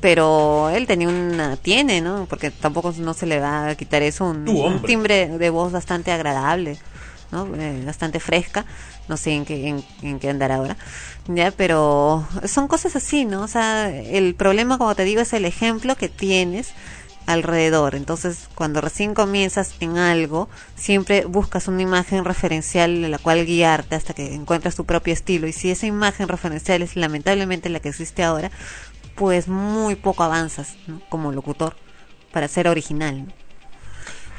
[0.02, 2.26] Pero él tenía una, tiene, ¿no?
[2.30, 6.78] Porque tampoco no se le va a quitar eso, un, timbre de voz bastante agradable,
[7.32, 7.48] ¿no?
[7.56, 8.66] Eh, bastante fresca,
[9.08, 10.76] no sé en qué, en, en qué andar ahora,
[11.28, 13.44] ya, pero son cosas así, ¿no?
[13.44, 16.74] O sea, el problema, como te digo, es el ejemplo que tienes
[17.26, 17.96] alrededor.
[17.96, 23.96] Entonces, cuando recién comienzas en algo, siempre buscas una imagen referencial en la cual guiarte
[23.96, 25.48] hasta que encuentras tu propio estilo.
[25.48, 28.52] Y si esa imagen referencial es lamentablemente la que existe ahora,
[29.22, 31.00] pues muy poco avanzas ¿no?
[31.08, 31.76] como locutor
[32.34, 33.28] para ser original.
[33.28, 33.34] ¿no?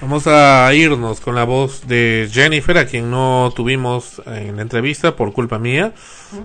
[0.00, 5.14] Vamos a irnos con la voz de Jennifer, a quien no tuvimos en la entrevista
[5.14, 5.92] por culpa mía,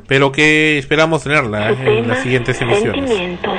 [0.07, 3.09] pero que esperamos tenerla Su en las siguientes emisiones.
[3.09, 3.57] Sentimientos.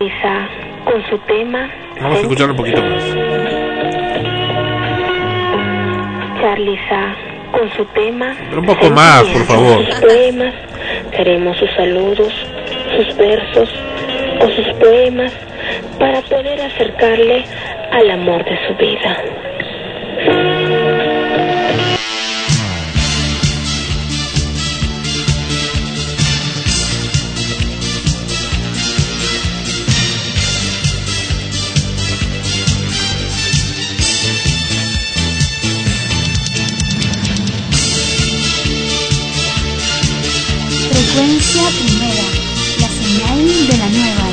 [0.00, 0.48] Lisa,
[0.84, 1.70] con su tema.
[2.02, 3.04] Vamos a escuchar un poquito más.
[6.40, 7.14] Charliza,
[7.52, 8.34] con su tema.
[8.48, 9.86] Pero un poco más, por favor.
[9.86, 10.54] Sus poemas.
[11.12, 12.32] Queremos sus saludos,
[12.96, 13.68] sus versos
[14.40, 15.32] o sus poemas
[15.98, 17.44] para poder acercarle
[17.92, 19.22] al amor de su vida.
[41.16, 42.45] Frecuencia primera,
[43.18, 44.26] de la nueva.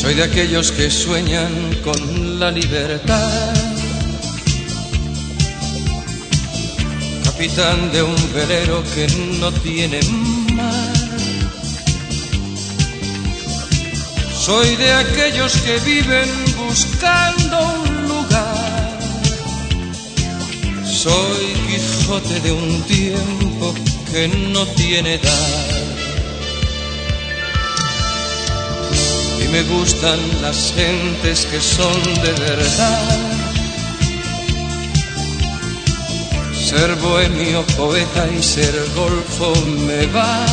[0.00, 1.52] Soy de aquellos que sueñan
[1.84, 3.54] con la libertad.
[7.24, 9.06] Capitán de un velero que
[9.40, 10.00] no tiene
[10.54, 10.94] mar.
[14.34, 17.97] Soy de aquellos que viven buscando un
[21.08, 23.74] Soy Quijote de un tiempo
[24.12, 25.78] que no tiene edad.
[29.42, 33.18] y me gustan las gentes que son de verdad.
[36.52, 39.54] Ser bohemio, poeta y ser golfo
[39.86, 40.44] me va.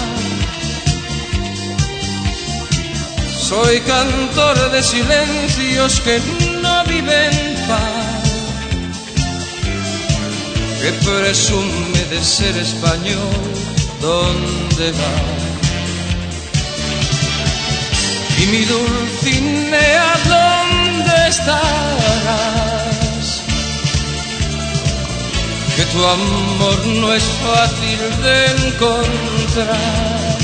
[3.50, 6.20] Soy cantor de silencios que
[6.62, 8.05] no viven paz,
[10.86, 13.42] que presume de ser español,
[14.02, 15.16] ¿dónde va?
[18.38, 23.26] y mi Dulcinea, ¿dónde estarás?
[25.76, 30.38] Que tu amor no es fácil de encontrar.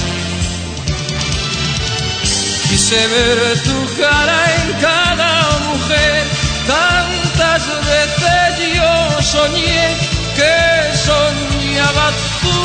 [2.68, 5.34] Quise ver tu cara en cada
[5.70, 6.24] mujer,
[6.66, 12.08] tantas veces yo soñé que soñaba
[12.42, 12.58] tu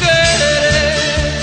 [0.00, 1.40] querer.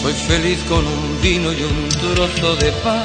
[0.00, 3.04] Soy feliz con un vino y un trozo de pan.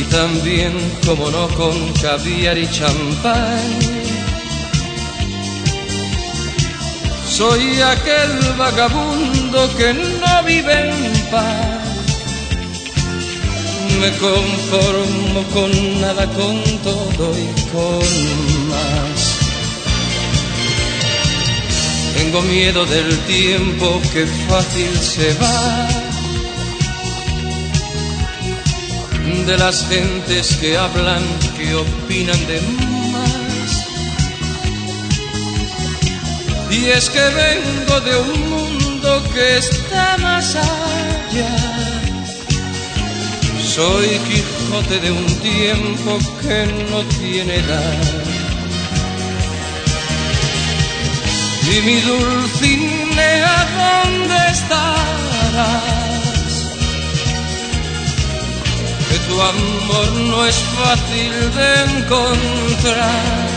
[0.00, 0.72] Y también,
[1.04, 3.87] como no, con caviar y champán.
[7.38, 11.78] Soy aquel vagabundo que no vive en paz.
[14.00, 19.38] Me conformo con nada, con todo y con más.
[22.16, 25.88] Tengo miedo del tiempo que fácil se va.
[29.46, 31.22] De las gentes que hablan,
[31.56, 32.87] que opinan de más.
[36.70, 41.56] Y es que vengo de un mundo que está más allá.
[43.74, 48.28] Soy Quijote de un tiempo que no tiene edad.
[51.70, 55.88] Y mi Dulcinea, ¿dónde estarás?
[59.08, 63.47] Que tu amor no es fácil de encontrar.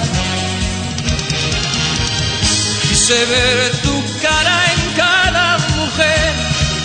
[3.01, 6.33] Quise ver tu cara en cada mujer,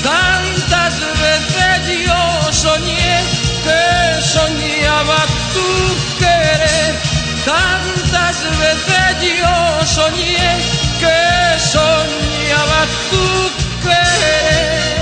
[0.03, 3.21] tantas veces yo soñé
[3.63, 6.95] que soñaba tu querer
[7.45, 10.57] Tantas veces yo soñé
[11.03, 14.96] que soñaba tu querer.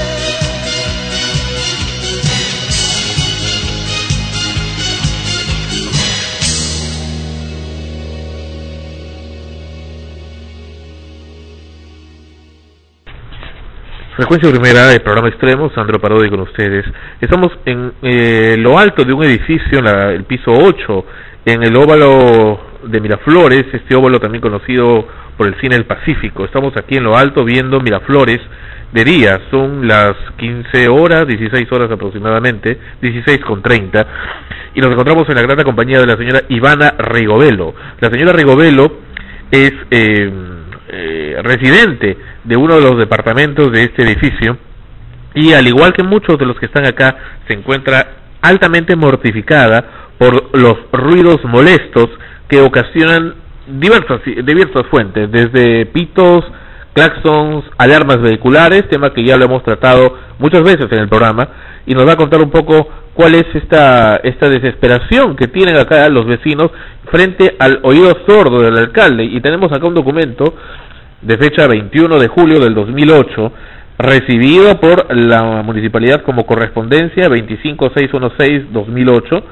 [14.16, 16.84] Frecuencia primera del programa Extremo, Sandro Parodi con ustedes.
[17.20, 21.04] Estamos en eh, lo alto de un edificio, en la- el piso 8,
[21.46, 25.06] en el óvalo de Miraflores, este óvalo también conocido
[25.36, 26.44] por el cine El Pacífico.
[26.44, 28.40] Estamos aquí en lo alto viendo Miraflores
[28.92, 34.06] de día, son las 15 horas, 16 horas aproximadamente, 16 con 30,
[34.76, 37.74] y nos encontramos en la grata compañía de la señora Ivana Rigovelo.
[38.00, 38.98] La señora Rigovelo
[39.50, 40.30] es eh,
[40.88, 44.56] eh, residente de uno de los departamentos de este edificio
[45.34, 47.16] y al igual que muchos de los que están acá
[47.48, 48.06] se encuentra
[48.42, 52.08] altamente mortificada por los ruidos molestos
[52.48, 53.34] que ocasionan
[53.66, 56.44] diversas diversas fuentes desde pitos
[56.92, 61.48] claxons alarmas vehiculares tema que ya lo hemos tratado muchas veces en el programa
[61.86, 66.08] y nos va a contar un poco cuál es esta esta desesperación que tienen acá
[66.08, 66.70] los vecinos
[67.10, 69.24] frente al oído sordo del alcalde.
[69.24, 70.54] Y tenemos acá un documento
[71.24, 73.52] de fecha 21 de julio del 2008
[73.98, 79.42] recibido por la municipalidad como correspondencia 25616-2008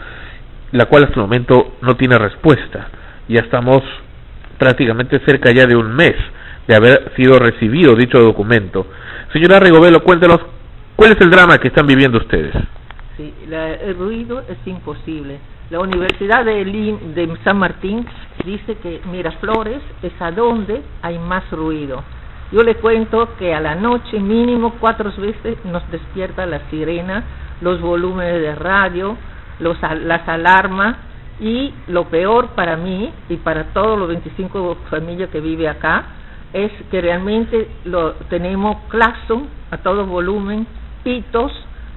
[0.72, 2.88] la cual hasta el momento no tiene respuesta.
[3.28, 3.82] Ya estamos
[4.58, 6.14] prácticamente cerca ya de un mes
[6.66, 8.86] de haber sido recibido dicho documento.
[9.34, 10.40] Señora Rigovelo cuéntenos
[10.96, 12.52] cuál es el drama que están viviendo ustedes
[13.16, 15.38] Sí, la- el ruido es imposible.
[15.72, 18.06] La Universidad de, de San Martín
[18.44, 22.04] dice que Miraflores es a donde hay más ruido.
[22.50, 27.24] Yo le cuento que a la noche mínimo cuatro veces nos despierta la sirena,
[27.62, 29.16] los volúmenes de radio,
[29.60, 30.98] los, las alarmas
[31.40, 36.04] y lo peor para mí y para todos los 25 familias que vive acá
[36.52, 40.66] es que realmente lo tenemos claxon a todo volumen,
[41.02, 41.50] pitos,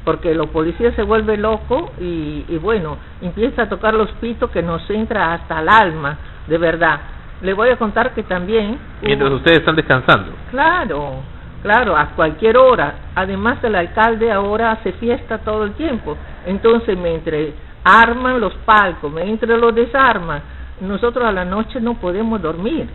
[0.06, 4.62] porque los policías se vuelve loco y, y bueno, empieza a tocar los pitos que
[4.62, 7.00] nos entra hasta el alma, de verdad.
[7.42, 8.78] Le voy a contar que también...
[9.02, 11.16] mientras hubo- ustedes están descansando Claro,
[11.64, 12.94] claro, a cualquier hora.
[13.16, 16.16] Además, el alcalde ahora hace fiesta todo el tiempo.
[16.46, 17.48] Entonces, mientras
[17.84, 20.42] arman los palcos, mientras los desarman,
[20.82, 22.88] nosotros a la noche no podemos dormir.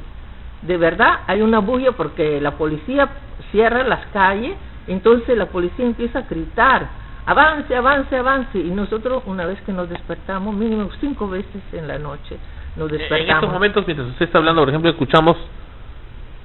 [0.63, 3.09] De verdad, hay una bulla porque la policía
[3.51, 4.53] cierra las calles,
[4.87, 6.87] entonces la policía empieza a gritar,
[7.27, 8.59] avance, avance, avance.
[8.59, 12.37] Y nosotros, una vez que nos despertamos, mínimo cinco veces en la noche,
[12.77, 13.35] nos en despertamos.
[13.43, 15.37] estos momentos mientras usted está hablando por ejemplo escuchamos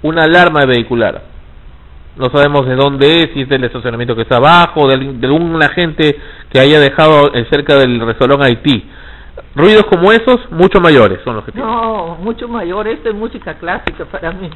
[0.02, 1.22] una alarma vehicular
[2.18, 5.62] no sabemos de dónde es, si es del estacionamiento que está abajo, de, de algún
[5.62, 6.18] agente
[6.50, 8.90] que haya dejado eh, cerca del restaurante Haití.
[9.54, 11.70] Ruidos como esos, mucho mayores son los que tienen.
[11.70, 12.88] No, mucho mayor.
[12.88, 14.50] Esto es música clásica para mí.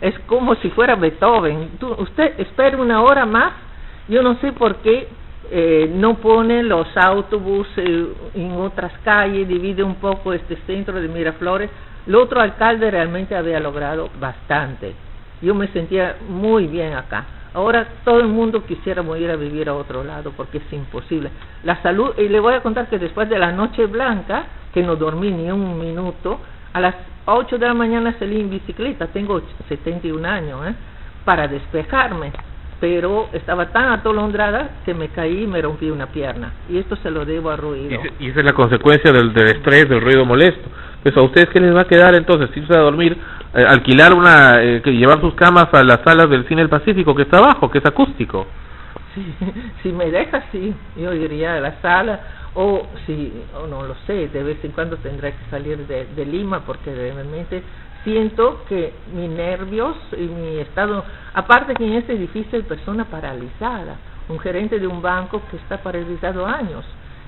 [0.00, 1.72] Es como si fuera Beethoven.
[1.78, 3.52] Tú, usted espera una hora más.
[4.08, 5.08] Yo no sé por qué
[5.54, 7.86] eh, no pone los autobuses
[8.34, 11.68] en otras calles, divide un poco este centro de Miraflores.
[12.06, 14.94] El otro alcalde realmente había logrado bastante.
[15.42, 17.26] Yo me sentía muy bien acá.
[17.52, 21.28] Ahora todo el mundo quisiera ir a vivir a otro lado porque es imposible.
[21.64, 24.96] La salud, y le voy a contar que después de la noche blanca, que no
[24.96, 26.40] dormí ni un minuto,
[26.72, 26.94] a las
[27.26, 30.74] 8 de la mañana salí en bicicleta, tengo 71 años, ¿eh?
[31.26, 32.32] para despejarme,
[32.82, 36.50] pero estaba tan atolondrada que me caí y me rompí una pierna.
[36.68, 38.02] Y esto se lo debo a ruido.
[38.18, 40.68] Y esa es la consecuencia del, del estrés, del ruido molesto.
[41.00, 42.50] Pues a ustedes, ¿qué les va a quedar entonces?
[42.56, 43.16] Irse a dormir,
[43.54, 47.22] eh, alquilar una, eh, llevar sus camas a las salas del Cine del Pacífico, que
[47.22, 48.48] está abajo, que es acústico.
[49.14, 49.22] Sí,
[49.82, 52.20] si me deja, sí, yo iría a la sala,
[52.54, 56.24] o si, o no lo sé, de vez en cuando tendré que salir de, de
[56.24, 57.62] Lima porque realmente
[58.04, 63.96] siento que mis nervios y mi estado, aparte que en este edificio hay persona paralizada,
[64.28, 66.84] un gerente de un banco que está paralizado años.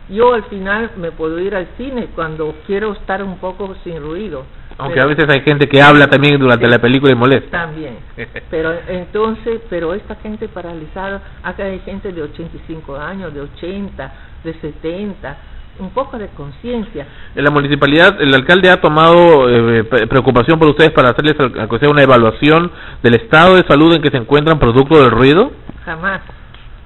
[0.09, 4.45] Yo al final me puedo ir al cine cuando quiero estar un poco sin ruido.
[4.77, 7.51] Aunque pero- a veces hay gente que habla también durante la película y molesta.
[7.63, 7.97] también.
[8.51, 14.13] Pero entonces, pero esta gente paralizada, acá hay gente de 85 años, de 80,
[14.43, 15.37] de 70,
[15.79, 17.07] un poco de conciencia.
[17.35, 21.59] En la municipalidad, el alcalde ha tomado eh, pre- preocupación por ustedes para hacerles al-
[21.61, 22.71] aunque sea una evaluación
[23.03, 25.51] del estado de salud en que se encuentran producto del ruido,
[25.85, 26.21] Jamás,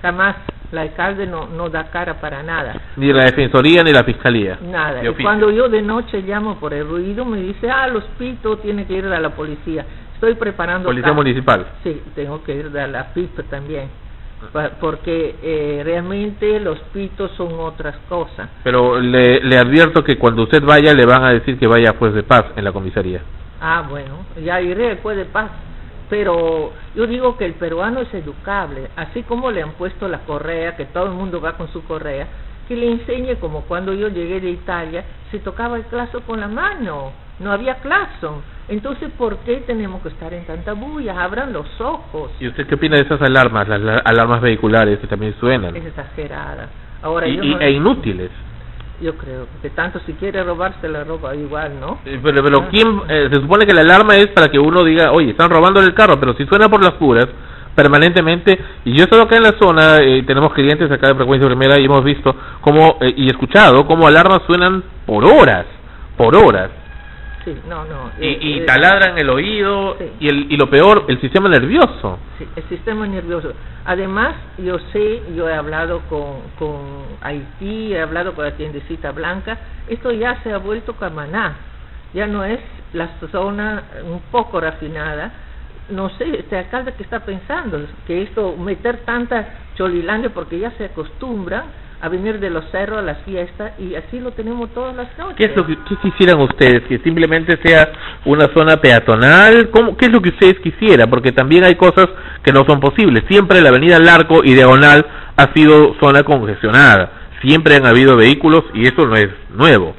[0.02, 0.36] jamás.
[0.70, 2.74] El alcalde no, no da cara para nada.
[2.96, 4.58] ni la defensoría ni la fiscalía.
[4.60, 5.02] Nada.
[5.02, 8.84] Y cuando yo de noche llamo por el ruido, me dice, ah, los pitos, tiene
[8.86, 9.86] que ir a la policía.
[10.12, 10.88] Estoy preparando...
[10.88, 11.64] Policía municipal.
[11.82, 13.88] Sí, tengo que ir a la PIP también.
[14.52, 18.48] Pa- porque eh, realmente los pitos son otras cosas.
[18.64, 21.94] Pero le, le advierto que cuando usted vaya le van a decir que vaya a
[21.98, 23.22] juez de paz en la comisaría.
[23.60, 25.50] Ah, bueno, ya iré después de paz.
[26.08, 30.74] Pero yo digo que el peruano es educable, así como le han puesto la correa,
[30.74, 32.26] que todo el mundo va con su correa,
[32.66, 36.48] que le enseñe como cuando yo llegué de Italia, se tocaba el claxon con la
[36.48, 38.42] mano, no había claxon.
[38.68, 41.22] Entonces, ¿por qué tenemos que estar en tanta bulla?
[41.22, 42.30] Abran los ojos.
[42.40, 45.74] ¿Y usted qué opina de esas alarmas, las la- alarmas vehiculares que también suenan?
[45.76, 46.68] Es exagerada.
[47.02, 48.30] Ahora, Y, y- no- e inútiles.
[49.00, 52.00] yo creo que tanto si quiere robarse la ropa igual, ¿no?
[52.04, 55.12] Eh, Pero, pero ¿quién, eh, se supone que la alarma es para que uno diga,
[55.12, 57.28] oye, están robando el carro, pero si suena por las puras,
[57.76, 61.46] permanentemente, y yo he estado acá en la zona, eh, tenemos clientes acá de frecuencia
[61.48, 65.64] primera y hemos visto cómo, eh, y escuchado cómo alarmas suenan por horas,
[66.16, 66.70] por horas,
[67.48, 68.10] Sí, no, no.
[68.20, 72.18] y, eh, y eh, taladran el oído, y, el, y lo peor, el sistema nervioso.
[72.38, 73.54] Sí, el sistema nervioso.
[73.86, 79.56] Además, yo sé, yo he hablado con, con Haití, he hablado con la tiendecita blanca,
[79.88, 81.56] esto ya se ha vuelto Camaná,
[82.12, 82.60] ya no es
[82.92, 85.32] la zona un poco refinada.
[85.88, 90.84] No sé, este alcalde que está pensando, que esto, meter tanta cholilandia porque ya se
[90.84, 91.64] acostumbra
[92.00, 95.36] a venir de los cerros a las fiestas y así lo tenemos todas las noches.
[95.36, 96.82] ¿Qué es lo que qué quisieran ustedes?
[96.88, 97.90] ¿Que simplemente sea
[98.24, 99.70] una zona peatonal?
[99.70, 101.10] ¿Cómo, ¿Qué es lo que ustedes quisieran?
[101.10, 102.08] Porque también hay cosas
[102.42, 103.24] que no son posibles.
[103.28, 105.04] Siempre la avenida Larco y Diagonal
[105.36, 107.12] ha sido zona congestionada.
[107.42, 109.94] Siempre han habido vehículos y eso no es nuevo.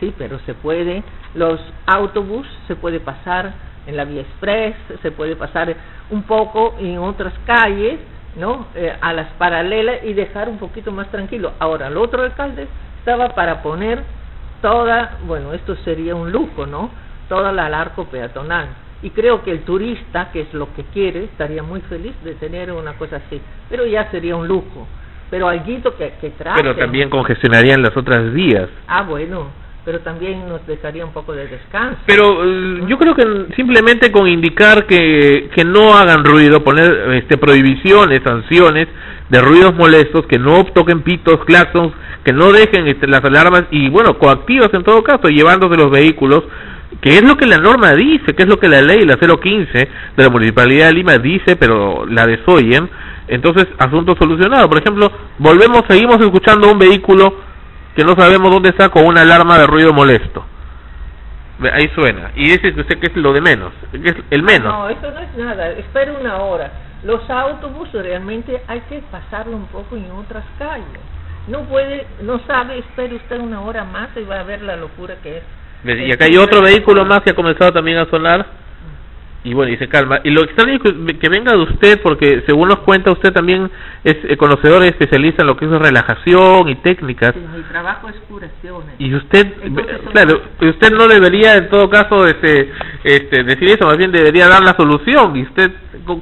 [0.00, 1.02] Sí, pero se puede,
[1.34, 3.54] los autobús se puede pasar
[3.86, 5.74] en la vía express, se puede pasar
[6.10, 7.98] un poco en otras calles,
[8.36, 8.66] ¿no?
[8.74, 11.52] Eh, a las paralelas y dejar un poquito más tranquilo.
[11.58, 12.66] Ahora, el otro alcalde
[12.98, 14.02] estaba para poner
[14.60, 16.90] toda, bueno, esto sería un lujo, ¿no?
[17.28, 18.68] Toda la arco peatonal.
[19.02, 22.70] Y creo que el turista, que es lo que quiere, estaría muy feliz de tener
[22.72, 23.40] una cosa así.
[23.68, 24.86] Pero ya sería un lujo.
[25.28, 26.62] Pero alguito que, que trate.
[26.62, 28.68] Pero también congestionarían las otras vías.
[28.86, 29.48] Ah, bueno,
[29.84, 31.98] pero también nos dejaría un poco de descanso.
[32.06, 37.36] Pero eh, yo creo que simplemente con indicar que, que no hagan ruido, poner este,
[37.36, 38.88] prohibiciones, sanciones
[39.28, 41.92] de ruidos molestos, que no toquen pitos, claxons,
[42.24, 46.44] que no dejen este, las alarmas y bueno, coactivas en todo caso, llevándose los vehículos,
[47.00, 49.72] que es lo que la norma dice, que es lo que la ley, la 015
[50.16, 52.88] de la Municipalidad de Lima dice, pero la desoyen,
[53.26, 54.68] entonces asunto solucionado.
[54.68, 57.51] Por ejemplo, volvemos, seguimos escuchando un vehículo
[57.94, 60.44] que no sabemos dónde está con una alarma de ruido molesto.
[61.72, 62.30] Ahí suena.
[62.34, 64.72] Y dice que usted que es lo de menos, que es el menos.
[64.72, 65.70] No, eso no es nada.
[65.70, 66.70] Espera una hora.
[67.04, 70.86] Los autobuses realmente hay que pasarlo un poco en otras calles.
[71.48, 75.16] No puede, no sabe, espere usted una hora más y va a ver la locura
[75.22, 75.44] que es.
[75.84, 78.46] Y acá hay otro vehículo más que ha comenzado también a sonar.
[79.44, 80.20] Y bueno, y se calma.
[80.22, 83.68] Y lo extraño es que, que venga de usted, porque según nos cuenta, usted también
[84.04, 87.34] es eh, conocedor y especialista en lo que es relajación y técnicas.
[87.34, 88.94] Sí, mi trabajo es curaciones.
[88.98, 92.70] Y usted, Entonces, ve- claro, usted no debería en todo caso este,
[93.02, 95.36] este, decir eso, más bien debería dar la solución.
[95.36, 95.72] ¿Y usted,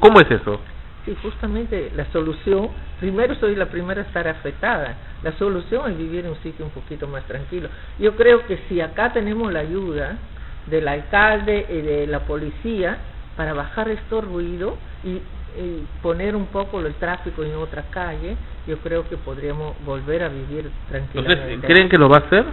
[0.00, 0.60] cómo es eso?
[1.04, 2.68] Sí, justamente la solución,
[3.00, 6.70] primero soy la primera a estar afectada, la solución es vivir en un sitio un
[6.70, 7.68] poquito más tranquilo.
[7.98, 10.16] Yo creo que si acá tenemos la ayuda
[10.66, 12.98] del alcalde y de la policía
[13.36, 15.10] para bajar estos ruidos y,
[15.60, 18.36] y poner un poco el tráfico en otra calle,
[18.66, 21.66] yo creo que podríamos volver a vivir ¿Ustedes tranquilamente.
[21.66, 22.44] creen que lo va a hacer?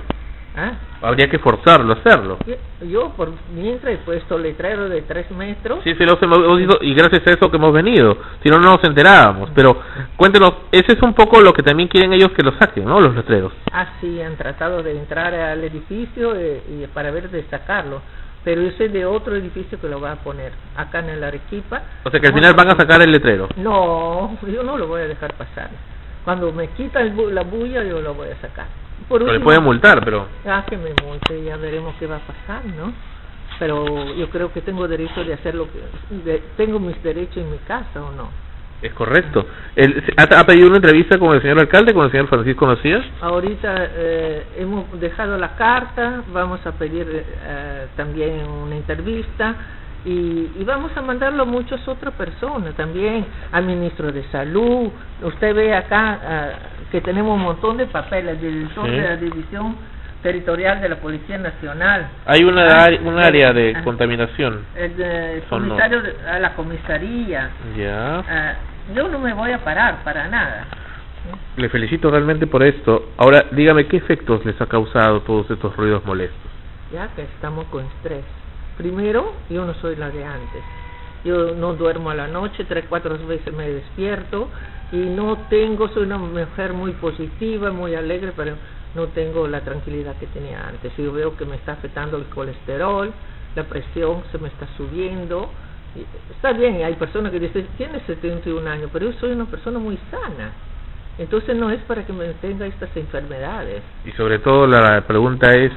[0.56, 0.72] ¿Ah?
[1.02, 2.38] Habría que forzarlo a hacerlo.
[2.82, 5.80] Yo, por mientras he puesto letrero de tres metros.
[5.84, 8.18] Sí, sí, lo hemos ido, y gracias a eso que hemos venido.
[8.44, 9.50] Si no, no nos enterábamos.
[9.56, 9.80] Pero
[10.16, 13.00] cuéntenos, ese es un poco lo que también quieren ellos que lo saquen, ¿no?
[13.00, 13.54] Los letreros.
[13.72, 18.02] así han tratado de entrar al edificio eh, y para ver de sacarlo
[18.44, 21.82] pero yo sé de otro edificio que lo va a poner acá en el Arequipa
[22.06, 23.50] O sea que al final van a sacar el letrero.
[23.58, 25.70] no yo no lo voy a dejar pasar
[26.24, 28.68] cuando me quita el bu- la bulla yo lo voy a sacar
[29.08, 30.28] por Pero le pueden multar, pero...
[30.46, 32.92] ah que me multe ya veremos qué va a pasar no
[33.60, 35.80] pero yo creo que tengo derecho de hacer lo que
[36.24, 38.30] de- tengo mis derechos en mi casa o no
[38.84, 39.44] Es correcto.
[39.76, 43.04] El- ¿ha, ha pedido una entrevista con el señor alcalde, con el señor Francisco Macías?
[43.22, 49.56] Ahorita eh, hemos dejado la carta, vamos a pedir eh, también una entrevista
[50.06, 54.90] y, y vamos a mandarlo a muchas otras personas también, al ministro de Salud.
[55.22, 56.50] Usted ve acá ah,
[56.92, 58.92] que tenemos un montón de papeles director Sí.
[58.92, 59.76] de la División
[60.24, 62.08] Territorial de la Policía Nacional.
[62.26, 64.66] Hay una Ah, un área de ah, contaminación.
[64.76, 65.76] El, no.
[65.76, 67.50] de- a la comisaría.
[67.78, 68.56] Ya.
[68.96, 70.66] Yo no me voy a parar para nada.
[71.58, 73.10] Le felicito realmente por esto.
[73.18, 76.40] Ahora, dígame, ¿qué efectos les ha causado todos estos ruidos molestos?
[76.94, 78.24] ya que estamos con estrés.
[78.78, 80.64] Primero, yo no soy la de antes.
[81.24, 84.50] yo no duermo a la noche, tres, cuatro veces me despierto
[84.92, 88.56] y no tengo, soy una mujer muy positiva, muy alegre, pero
[88.96, 90.96] no tengo la tranquilidad que tenía antes.
[90.98, 93.12] Yo veo que me está afectando el colesterol,
[93.56, 95.50] la presión se me está subiendo.
[96.32, 99.98] Está bien, hay personas que dicen, tienes 71 años, pero yo soy una persona muy
[100.12, 100.52] sana.
[101.18, 103.82] Entonces no es para que me tenga estas enfermedades.
[104.06, 105.72] Y sobre todo la pregunta es,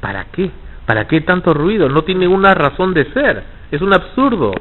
[0.00, 0.50] ¿para qué?
[0.86, 1.88] ¿Para qué tanto ruido?
[1.88, 3.42] No tiene una razón de ser.
[3.70, 4.52] Es un absurdo.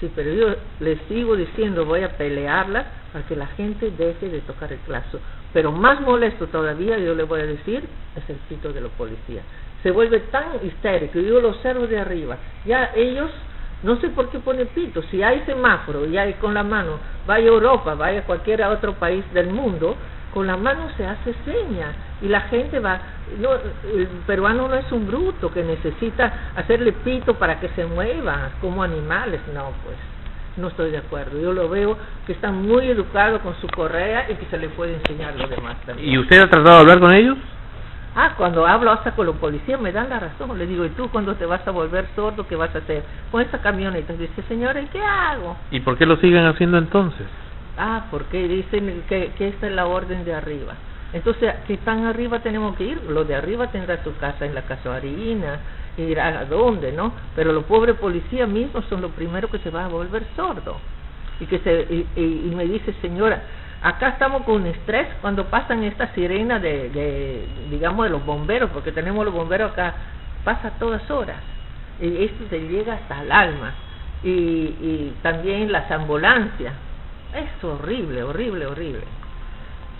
[0.00, 4.40] Sí, pero yo les sigo diciendo, voy a pelearla para que la gente deje de
[4.42, 5.20] tocar el claxon.
[5.52, 7.82] Pero más molesto todavía, yo le voy a decir,
[8.14, 9.44] es el pito de los policías.
[9.82, 12.36] Se vuelve tan histérico, yo lo observo de arriba.
[12.64, 13.30] Ya ellos,
[13.82, 15.02] no sé por qué ponen pito.
[15.10, 18.94] Si hay semáforo y hay con la mano, vaya a Europa, vaya a cualquier otro
[18.94, 19.96] país del mundo,
[20.32, 23.00] con la mano se hace seña y la gente va
[23.40, 28.50] no, el peruano no es un bruto que necesita hacerle pito para que se mueva
[28.60, 29.96] como animales no pues
[30.56, 34.34] no estoy de acuerdo yo lo veo que está muy educado con su correa y
[34.34, 37.12] que se le puede enseñar lo demás también ¿Y usted ha tratado de hablar con
[37.12, 37.36] ellos?
[38.14, 41.10] ah cuando hablo hasta con los policías me dan la razón le digo y tú
[41.10, 44.80] cuando te vas a volver sordo qué vas a hacer con esa camioneta dice señora
[44.80, 45.56] ¿y qué hago?
[45.70, 47.26] ¿Y por qué lo siguen haciendo entonces?
[47.78, 50.72] Ah, porque dicen que, que esta es la orden de arriba.
[51.16, 53.02] Entonces, si están arriba tenemos que ir.
[53.08, 55.60] Los de arriba tendrán su casa en la casuarina,
[55.96, 57.14] irá a dónde, ¿no?
[57.34, 60.76] Pero los pobres policías mismos son los primeros que se van a volver sordos.
[61.40, 63.42] Y que se y, y- y me dice, señora,
[63.82, 68.92] acá estamos con estrés cuando pasan estas sirenas de, de, digamos, de los bomberos, porque
[68.92, 69.94] tenemos los bomberos acá,
[70.44, 71.38] pasa todas horas.
[72.00, 73.72] Y esto se llega hasta el alma.
[74.22, 76.74] Y, y también las ambulancias.
[77.34, 79.15] Es horrible, horrible, horrible.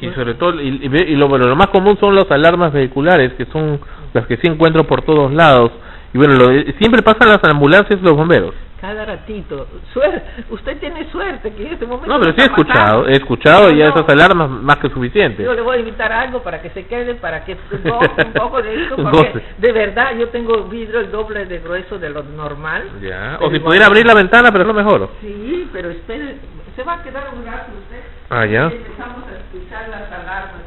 [0.00, 3.46] Y sobre todo, y, y lo, bueno, lo más común son las alarmas vehiculares, que
[3.46, 3.80] son
[4.12, 5.72] las que sí encuentro por todos lados.
[6.12, 6.46] Y bueno, lo,
[6.78, 8.54] siempre pasan las ambulancias y los bomberos.
[8.80, 9.66] Cada ratito.
[9.92, 10.22] Suerte.
[10.50, 12.08] Usted tiene suerte que en este momento.
[12.12, 12.62] No, pero sí he pasando.
[12.62, 13.94] escuchado, he escuchado No, ya no.
[13.94, 15.44] esas alarmas más que suficientes.
[15.46, 18.82] Yo le voy a invitar algo para que se quede, para que un poco de
[18.82, 22.82] esto, porque de verdad yo tengo vidrio el doble de grueso de lo normal.
[23.00, 23.38] Ya.
[23.40, 25.08] O si pudiera abrir la ventana, pero es lo mejor.
[25.22, 26.36] Sí, pero espere,
[26.76, 28.02] se va a quedar un rato usted.
[28.30, 28.64] Ah, ya.
[28.64, 30.62] Empezamos a escuchar las alarmas.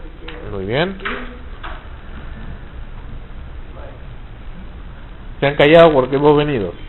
[0.51, 0.97] Muy bien.
[5.39, 6.73] Se han callado porque hemos venido.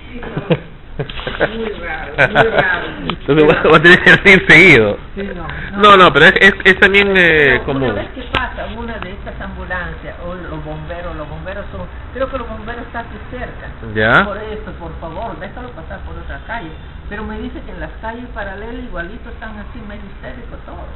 [1.00, 2.86] Muy raro, muy raro.
[3.08, 4.98] Entonces va a tener que ir seguido.
[5.14, 5.46] Sí, no,
[5.80, 7.94] No, no, pero es, es, es también eh, Una común.
[7.94, 12.36] vez que pasa una de estas ambulancias o los bomberos, los bomberos son, creo que
[12.36, 13.68] los bomberos están aquí cerca.
[13.94, 14.26] Ya.
[14.26, 16.68] Por esto, por favor, déjalo pasar por otra calle.
[17.10, 20.88] Pero me dice que en las calles paralelas igualito están así medio histéricos todos.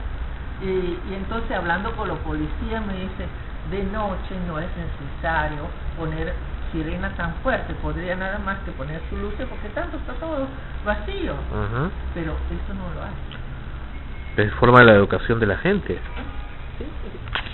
[0.63, 3.27] Y, y entonces hablando con los policías me dice,
[3.71, 5.67] de noche no es necesario
[5.99, 6.33] poner
[6.73, 10.47] sirena tan fuerte, podría nada más que poner su luces porque tanto está todo
[10.87, 11.33] vacío.
[11.35, 11.91] Ajá.
[12.15, 14.47] Pero eso no lo hace.
[14.47, 15.99] Es forma de la educación de la gente.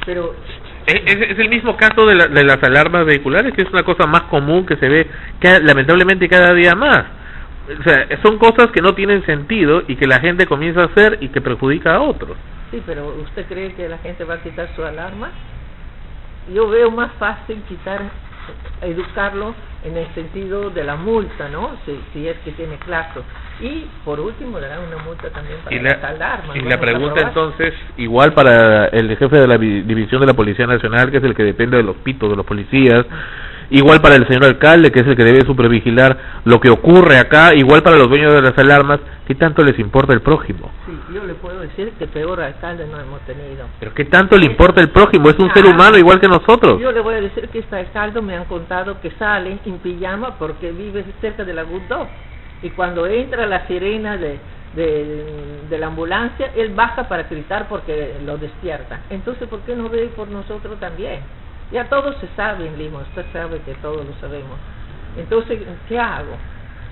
[0.06, 0.34] Pero
[0.86, 3.82] Es, es- es el mismo caso de, la- de las alarmas vehiculares, que es una
[3.84, 5.10] cosa más común que se ve
[5.62, 7.04] lamentablemente cada día más.
[7.78, 11.18] O sea, son cosas que no tienen sentido y que la gente comienza a hacer
[11.20, 12.36] y que perjudica a otros.
[12.70, 15.30] Sí, pero ¿usted cree que la gente va a quitar su alarma?
[16.55, 18.01] Yo veo más fácil quitar,
[18.80, 21.70] educarlo en el sentido de la multa, ¿no?
[21.86, 23.22] Si, si es que tiene claro.
[23.60, 26.56] Y por último, dará una multa también para Y las la, alarmas.
[26.56, 30.34] y Bueno, la pregunta entonces, igual para el jefe de la vi- división de la
[30.34, 33.05] Policía Nacional, que es el que depende de los pitos de los policías,
[33.70, 37.55] igual para el señor alcalde, que es el que debe supervigilar lo que ocurre acá,
[37.55, 40.70] igual para los dueños de las alarmas, ¿qué tanto les importa el prójimo?
[40.86, 43.66] Sí, yo le puedo decir que peor alcalde no hemos tenido.
[43.78, 45.30] ¿Pero qué tanto le importa el prójimo?
[45.30, 46.80] Es un ser humano igual que nosotros.
[46.80, 50.36] Yo le voy a decir que este alcalde me han contado que sale en pijama
[50.38, 52.09] porque vive cerca de la Dog.
[52.62, 54.38] Y cuando entra la sirena de,
[54.74, 55.24] de,
[55.70, 59.01] de la ambulancia, él baja para gritar porque lo despierta.
[59.09, 61.20] Entonces, ¿por qué no ve por nosotros también?
[61.72, 64.59] Ya todo se sabe en Lima, usted sabe que todos lo sabemos.
[65.16, 66.36] Entonces, ¿qué hago?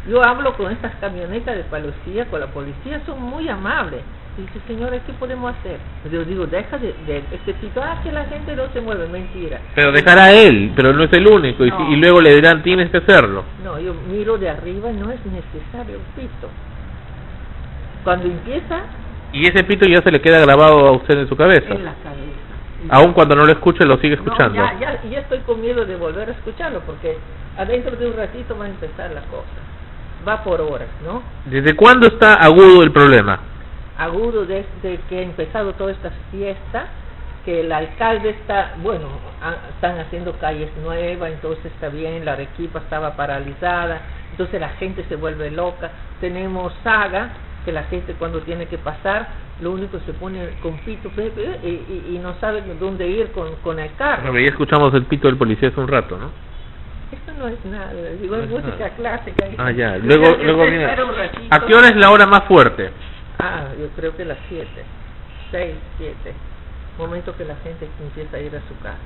[0.09, 4.01] Yo hablo con estas camionetas de policía, con la policía, son muy amables.
[4.37, 5.79] Dice, señora, ¿qué podemos hacer?
[6.13, 9.61] Yo digo, deja de, de este tipo, ah, que la gente no se mueve, mentira.
[9.75, 12.99] Pero dejar a él, pero no es el único, y, luego le dirán, tienes que
[12.99, 13.43] hacerlo.
[13.65, 16.49] No, yo miro de arriba y no es necesario el pito.
[18.05, 18.83] Cuando empieza,
[19.33, 21.75] Y ese pito ya se le queda grabado a usted en su cabeza.
[21.75, 22.38] en la cabeza.
[22.91, 24.59] Aun cuando no lo escuche, lo sigue escuchando.
[24.61, 27.19] No, ya, ya, ya estoy con miedo de volver a escucharlo porque
[27.57, 29.49] adentro de un ratito va a empezar la cosa.
[30.27, 31.23] Va por horas, ¿no?
[31.45, 33.41] ¿Desde cuándo está agudo el problema?
[33.99, 36.87] Agudo desde que ha empezado toda esta fiesta,
[37.45, 39.09] que el alcalde está, bueno,
[39.43, 45.05] a- están haciendo calles nuevas, entonces está bien, la Arequipa estaba paralizada, entonces la gente
[45.09, 45.91] se vuelve loca.
[46.21, 47.31] Tenemos saga,
[47.69, 49.29] que la gente cuando tiene que pasar,
[49.61, 51.31] lo único se pone con pito pe,
[51.63, 54.23] y, y- y no sabe dónde ir con, con el carro.
[54.33, 56.31] Bueno, ya escuchamos el pito del policía hace un rato, ¿no?
[57.13, 57.93] Esto no es nada,
[58.23, 58.97] digo, es No es música nada.
[58.97, 59.47] clásica.
[59.59, 59.99] Ah, ya.
[59.99, 60.87] Luego, luego viene.
[60.87, 62.91] ¿A qué hora es la hora más fuerte?
[63.39, 64.67] Ah, yo creo que las 7,
[65.51, 66.33] 6, 7.
[66.97, 68.97] Momento que la gente empieza a ir a su casa.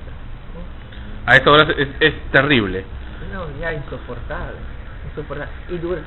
[1.25, 2.85] A esa hora es, es terrible.
[3.33, 4.55] No, ya insoportable.
[5.09, 5.51] insoportable.
[5.67, 5.99] Y dura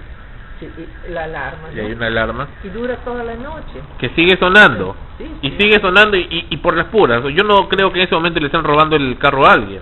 [1.11, 1.69] la alarma.
[1.75, 3.81] Y hay una alarma Y dura toda la noche.
[3.99, 4.97] que sigue sonando.
[5.19, 7.23] Sí, Y sigue sonando y, y- por las puras.
[7.35, 9.81] Yo no creo que en ese momento le estén robando el carro a alguien.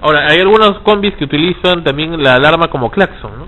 [0.00, 3.46] Ahora, hay algunos combis que utilizan también la alarma como claxon, ¿no?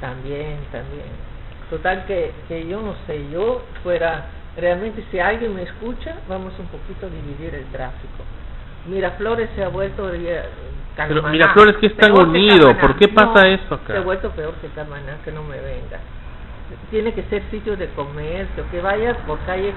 [0.00, 1.06] También, también.
[1.68, 4.26] Total que, que yo no sé, yo fuera,
[4.56, 8.24] realmente si alguien me escucha, vamos un poquito a dividir el tráfico.
[8.86, 10.42] Miraflores se ha vuelto ya,
[10.96, 12.76] Pero Carmaná, Miraflores que es tan unido.
[12.78, 13.92] ¿por qué pasa No, eso acá?
[13.92, 15.98] Se ha vuelto peor que Carmaná, que no me venga.
[16.90, 19.74] Tiene que ser sitio de comercio, que vayas por calles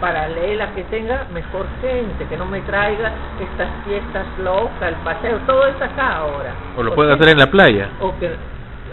[0.00, 5.66] paralelas, que tenga mejor gente, que no me traiga estas fiestas locas, el paseo, todo
[5.66, 6.54] es acá ahora.
[6.76, 7.88] O lo ¿Por pueden hacer en la playa.
[8.00, 8.30] o que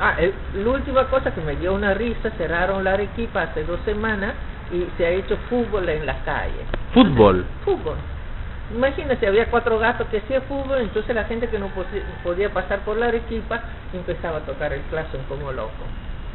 [0.02, 0.34] ah, el-
[0.64, 4.34] la última cosa que me dio una risa cerraron la Arequipa hace dos semanas
[4.72, 7.46] y se ha hecho fútbol en la calle Fútbol.
[7.64, 7.96] fútbol
[8.74, 11.70] imagínate había cuatro gatos que hacía fútbol entonces la gente que no
[12.24, 13.62] podía pasar por la Arequipa
[13.94, 15.72] empezaba a tocar el claxon como loco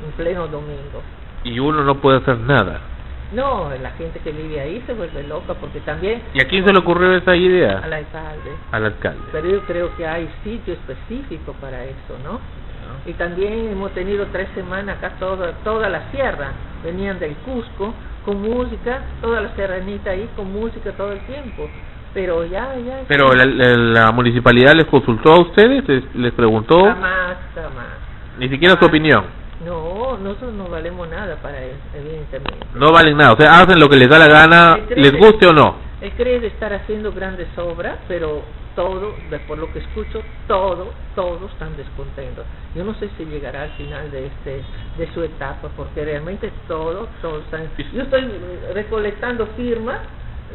[0.05, 1.03] en pleno domingo
[1.45, 2.81] Y uno no puede hacer nada.
[3.33, 6.73] no la gente que vive ahí se vuelve loca porque también ¿Y a quién se
[6.73, 7.81] le ocurrió esa idea?
[7.83, 9.21] al alcalde Al alcalde.
[9.33, 12.39] pero yo creo que hay sitio específico para eso, ¿no?
[13.07, 16.51] Y también hemos tenido tres semanas acá toda, toda la sierra,
[16.85, 17.95] venían del Cusco
[18.25, 21.69] con música, toda la serranita ahí con música todo el tiempo,
[22.15, 23.01] pero ya, ya...
[23.09, 27.87] Pero la, la- la municipalidad les consultó a ustedes, les, les preguntó, Jamás, jamás.
[28.39, 29.25] ni siquiera su opinión.
[29.65, 32.67] No, nosotros no valemos nada para él, evidentemente.
[32.75, 35.47] No valen nada, o sea, hacen lo que les da la gana, les de- guste
[35.47, 35.77] o no.
[36.01, 38.43] Él cree de estar haciendo grandes obras, pero
[38.75, 42.47] todo, de- por lo que escucho, todo, todos están descontentos.
[42.75, 44.63] Yo no sé si llegará al final de este
[44.97, 47.69] de su etapa, porque realmente todos, todos están...
[47.93, 48.27] Yo estoy
[48.75, 49.99] recolectando firmas,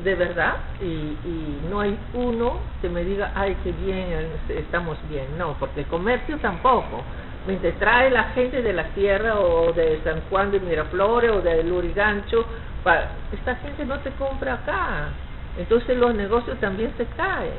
[0.04, 4.98] de verdad, y, y no hay uno que me diga, ay, qué bien, eh, estamos
[5.10, 5.38] bien.
[5.38, 7.04] No, porque el comercio tampoco.
[7.48, 11.64] Mientras trae la gente de la tierra o de San Juan de Miraflores o de
[11.64, 12.46] Lurigancho,
[12.84, 15.10] pa- esta gente no te compra acá.
[15.58, 17.54] Entonces los negocios también se caen,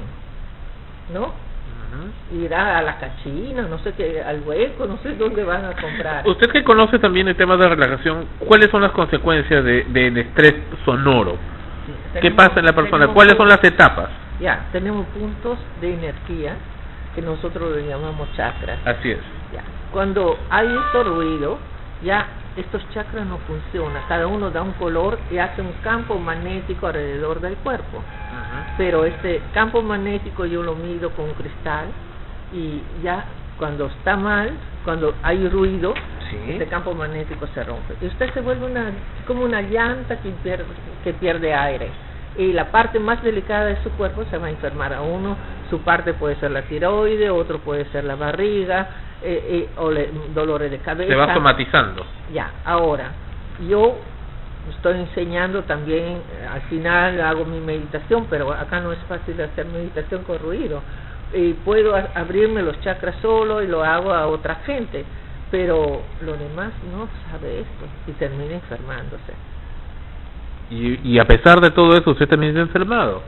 [1.13, 1.47] ¿no?
[2.33, 6.27] Irá a la cachina, no sé qué, al hueco, no sé dónde van a comprar.
[6.27, 10.55] Usted que conoce también el tema de relajación, ¿cuáles son las consecuencias de, del estrés
[10.85, 11.39] sonoro?
[12.21, 13.09] ¿Qué pasa en la persona?
[13.09, 14.09] ¿Cuáles son las etapas?
[14.41, 16.57] Ya, tenemos puntos de energía
[17.15, 18.79] que nosotros le llamamos chakras.
[18.85, 19.21] Así es.
[19.53, 19.63] Ya.
[19.93, 21.59] Cuando hay este ruido,
[22.03, 22.27] ya
[22.57, 24.03] estos chakras no funcionan.
[24.09, 28.03] Cada uno da un color y hace un campo magnético alrededor del cuerpo.
[28.77, 31.87] Pero este campo magnético yo lo mido con un cristal
[32.53, 33.25] y ya
[33.59, 34.51] cuando está mal,
[34.85, 35.95] cuando hay ruido,
[36.53, 37.95] este campo magnético se rompe.
[38.01, 38.91] Y usted se vuelve una,
[39.27, 40.65] como una llanta que pierde,
[41.03, 41.89] que pierde aire.
[42.37, 45.37] Y la parte más delicada de su cuerpo se va a enfermar a uno.
[45.71, 48.89] Su parte puede ser la tiroide, otro puede ser la barriga,
[49.23, 51.11] eh, eh, o le- dolores de cabeza.
[51.11, 52.05] Se va somatizando.
[52.35, 53.13] Ya, ahora,
[53.67, 53.97] yo
[54.69, 59.65] estoy enseñando también, eh, al final hago mi meditación, pero acá no es fácil hacer
[59.67, 60.83] meditación con ruido.
[61.35, 65.05] Y puedo abrirme los chakras solo y lo hago a otra gente,
[65.51, 69.35] pero lo demás no sabe esto y termina enfermándose.
[70.71, 73.23] Y, y a pesar de todo eso, usted también se ha enfermado.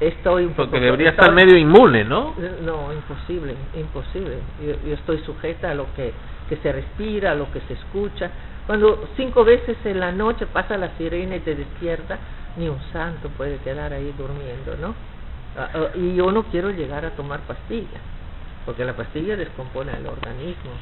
[0.00, 2.34] Estoy un Porque poco- debería estoy- estar medio inmune, ¿no?
[2.62, 4.38] No, imposible, imposible.
[4.66, 6.12] Yo, yo estoy sujeta a lo que,
[6.48, 8.30] que se respira, a lo que se escucha.
[8.66, 12.18] Cuando cinco veces en la noche pasa la sirena y te despierta,
[12.56, 14.94] ni un santo puede quedar ahí durmiendo, ¿no?
[15.56, 18.00] Ah, ah, y yo no quiero llegar a tomar pastillas,
[18.66, 20.72] porque la pastilla descompone el organismo.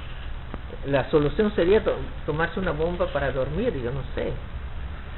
[0.86, 1.94] La solución sería to-
[2.26, 4.32] tomarse una bomba para dormir, yo no sé,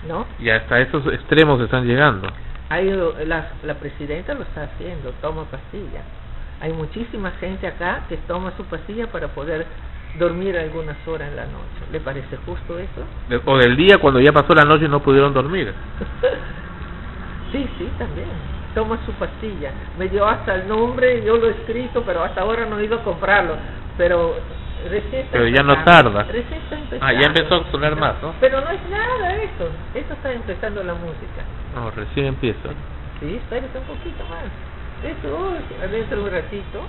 [0.08, 0.26] ¿no?
[0.40, 2.28] Y hasta esos extremos están llegando.
[2.70, 2.90] Hay,
[3.26, 6.04] la, la presidenta lo está haciendo, toma pastillas.
[6.60, 9.66] Hay muchísima gente acá que toma su pastilla para poder
[10.18, 11.84] dormir algunas horas en la noche.
[11.92, 13.04] ¿Le parece justo eso?
[13.46, 15.72] O del día cuando ya pasó la noche y no pudieron dormir.
[17.52, 18.26] Sí, sí, también.
[18.74, 19.70] Toma su pastilla.
[19.98, 22.96] Me dio hasta el nombre, yo lo he escrito, pero hasta ahora no he ido
[22.96, 23.56] a comprarlo.
[23.96, 24.34] Pero
[24.90, 26.24] recién Pero ya no tarda.
[26.24, 27.06] Recién está empezando.
[27.06, 28.34] Ah, ya empezó a sonar más, ¿no?
[28.40, 29.68] Pero no es nada eso.
[29.94, 31.42] Eso está empezando la música.
[31.74, 32.70] No, recién empieza.
[33.20, 34.42] Sí, espérate un poquito más.
[35.04, 35.54] Eso,
[35.90, 36.80] dentro de un ratito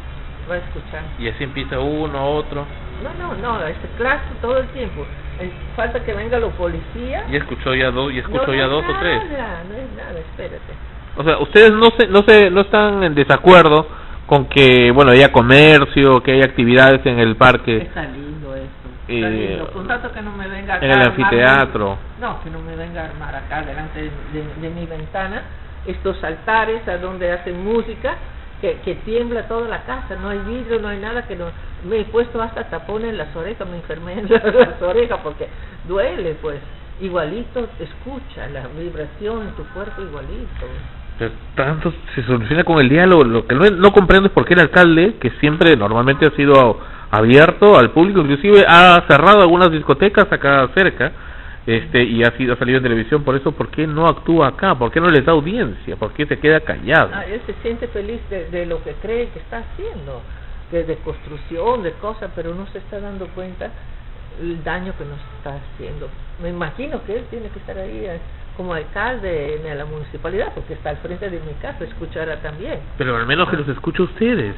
[0.50, 1.04] va a escuchar.
[1.20, 2.66] Y así empieza uno, otro.
[3.04, 5.06] No, no, no, este clase todo el tiempo.
[5.40, 7.26] Eh, falta que venga la policía.
[7.30, 9.32] Ya escuchó ya dos, ya escuchó no, ya no dos es o tres.
[9.32, 10.74] nada, No es nada, espérate.
[11.18, 13.88] O sea, ustedes no se, no se, no están en desacuerdo
[14.26, 18.66] con que, bueno, haya comercio, que haya actividades en el parque, Está lindo eso.
[19.08, 19.72] Está Eh, lindo.
[19.72, 21.98] Con tanto que no me venga acá en el anfiteatro.
[22.20, 25.44] No, que no me venga a armar acá delante de, de- de mi ventana
[25.86, 28.16] estos altares a donde hacen música
[28.60, 31.46] que, que tiembla toda la casa, no hay vidrio, no hay nada que no...
[31.84, 35.48] Me he puesto hasta tapones en las orejas, me enfermé en las orejas porque
[35.88, 36.60] duele pues.
[37.02, 40.66] Igualito, escucha la vibración en tu cuerpo igualito.
[41.56, 43.24] Tanto se soluciona con el diálogo.
[43.24, 46.80] Lo que no, comprendo es por qué el alcalde, que siempre normalmente ha sido
[47.12, 51.14] abierto al público, inclusive ha cerrado algunas discotecas acá cerca,
[51.66, 54.76] este y ha sido salido en televisión por eso, ¿por qué no actúa acá?
[54.76, 55.96] ¿Por qué no les da audiencia?
[55.96, 57.12] ¿Por qué se queda callado?
[57.14, 60.22] Ah, él se siente feliz de, de lo que cree que está haciendo,
[60.72, 63.72] es de construcción, de cosas, pero no se está dando cuenta
[64.42, 66.10] el daño que nos está haciendo.
[66.42, 68.20] Me imagino que él tiene que estar ahí eh,
[68.56, 72.80] como alcalde en la municipalidad, porque está al frente de mi casa, escuchará también.
[72.98, 74.56] Pero al menos que los escuche ustedes.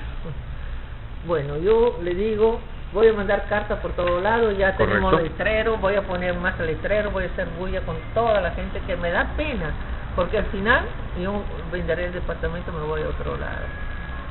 [1.26, 2.60] Bueno, yo le digo,
[2.94, 5.32] voy a mandar cartas por todos lados, ya tenemos Correcto.
[5.32, 8.96] letrero, voy a poner más letrero, voy a hacer bulla con toda la gente que
[8.96, 9.72] me da pena,
[10.16, 10.86] porque al final
[11.22, 13.66] yo venderé el departamento, me voy a otro lado.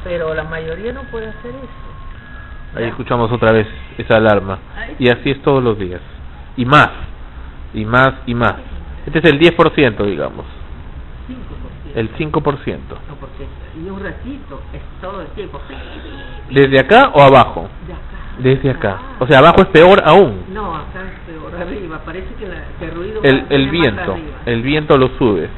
[0.05, 2.76] Pero la mayoría no puede hacer eso.
[2.76, 3.66] Ahí escuchamos otra vez
[3.98, 4.59] esa alarma.
[4.98, 6.01] Y así es todos los días.
[6.56, 6.90] Y más.
[7.74, 8.76] Y más y más.
[9.07, 10.45] Este es el 10%, digamos.
[11.28, 11.97] 5%.
[11.97, 12.33] El 5%.
[12.33, 13.47] No, porque
[13.77, 15.61] y un ratito es todo el tiempo.
[16.51, 17.69] ¿Desde acá o abajo?
[18.39, 18.99] Desde acá.
[19.19, 20.45] O sea, abajo es peor aún.
[20.53, 22.01] No, acá es peor arriba.
[22.05, 24.16] Parece que, la, que el ruido El, viento.
[24.45, 25.49] El viento lo sube.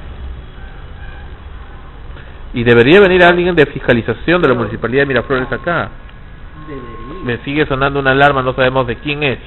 [2.54, 5.90] Y debería venir alguien de fiscalización de la municipalidad de Miraflores acá.
[6.66, 7.24] Debería.
[7.24, 9.38] Me sigue sonando una alarma, no sabemos de quién es.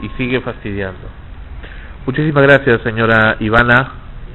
[0.00, 1.08] Y sigue fastidiando.
[2.06, 3.92] Muchísimas gracias, señora Ivana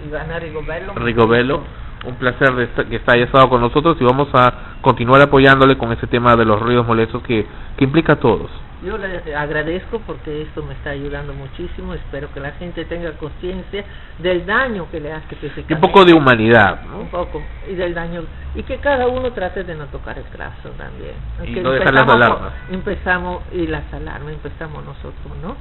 [0.07, 0.93] Ivana Rigobello.
[0.95, 1.63] Rigobelo.
[2.05, 5.77] Un placer de esta- que está- haya estado con nosotros y vamos a continuar apoyándole
[5.77, 7.45] con ese tema de los ruidos molestos que,
[7.77, 8.49] que implica a todos.
[8.83, 11.93] Yo le agradezco porque esto me está ayudando muchísimo.
[11.93, 13.85] Espero que la gente tenga conciencia
[14.17, 15.75] del daño que le hace Y físicamente.
[15.75, 17.01] un poco de humanidad, ¿no?
[17.01, 17.43] Un poco.
[17.71, 18.23] Y del daño.
[18.55, 21.13] Y que cada uno trate de no tocar el trazo también.
[21.45, 22.53] Y no dejar las alarmas.
[22.71, 25.55] Empezamos, y las alarmas, empezamos nosotros, ¿no?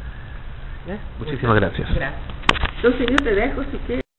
[0.87, 0.99] ¿Ya?
[1.19, 1.95] Muchísimas gracias.
[1.95, 2.21] Gracias.
[2.77, 4.10] Entonces yo te dejo si quieres.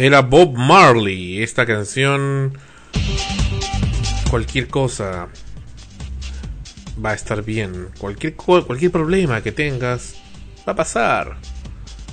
[0.00, 1.42] Era Bob Marley.
[1.42, 2.56] Esta canción.
[4.30, 5.28] Cualquier cosa
[7.04, 7.88] va a estar bien.
[7.98, 10.14] Cualquier, cualquier problema que tengas
[10.66, 11.36] va a pasar.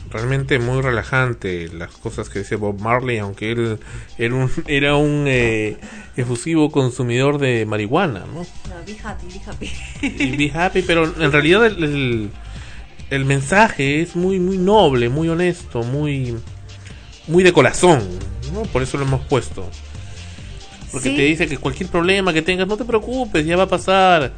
[0.09, 3.79] Realmente muy relajante las cosas que dice Bob Marley, aunque él
[4.17, 5.77] era un, era un eh,
[6.17, 8.41] efusivo consumidor de marihuana, ¿no?
[8.41, 9.71] No, be happy, be happy.
[10.01, 12.31] y be happy, pero en realidad el, el,
[13.11, 16.35] el mensaje es muy muy noble, muy honesto, muy
[17.27, 18.01] muy de corazón,
[18.53, 18.63] ¿no?
[18.63, 19.69] Por eso lo hemos puesto.
[20.91, 21.15] Porque Sí.
[21.15, 24.31] te dice que cualquier problema que tengas, no te preocupes, ya va a pasar.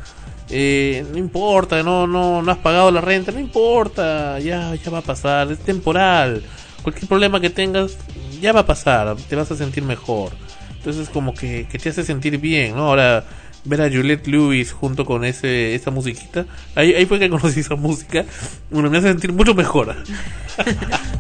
[0.50, 4.98] Eh, no importa, no no no has pagado la renta, no importa, ya ya va
[5.00, 6.42] a pasar, es temporal.
[6.82, 7.98] Cualquier problema que tengas
[8.42, 10.32] ya va a pasar, te vas a sentir mejor.
[10.78, 12.88] Entonces como que, que te hace sentir bien, ¿no?
[12.88, 13.26] Ahora
[13.66, 16.46] ver a Juliette Lewis junto con ese esa musiquita,
[16.76, 18.26] ahí, ahí fue que conocí esa música,
[18.72, 19.96] bueno, me hace sentir mucho mejor.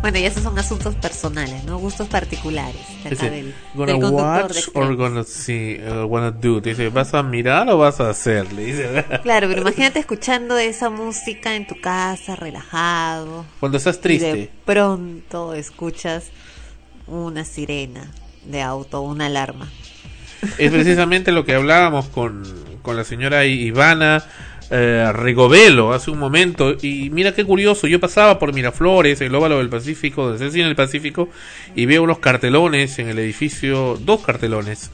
[0.01, 1.77] Bueno, y esos son asuntos personales, ¿no?
[1.77, 2.81] Gustos particulares.
[3.09, 4.87] Dice, del, gonna del watch Extremo.
[4.87, 6.59] or gonna see, or wanna do.
[6.61, 8.51] Dice, ¿vas a mirar o vas a hacer?
[8.53, 13.45] Le dice, Claro, pero imagínate escuchando esa música en tu casa, relajado.
[13.59, 14.51] Cuando estás Y de triste.
[14.65, 16.25] pronto escuchas
[17.07, 18.11] una sirena
[18.45, 19.69] de auto, una alarma.
[20.57, 22.43] Es precisamente lo que hablábamos con,
[22.81, 24.23] con la señora Ivana
[24.71, 26.75] eh, Rigovelo hace un momento.
[26.81, 30.75] Y mira qué curioso, yo pasaba por Miraflores, el óvalo del Pacífico, desde en el
[30.75, 31.29] Pacífico,
[31.75, 34.91] y veo unos cartelones en el edificio, dos cartelones,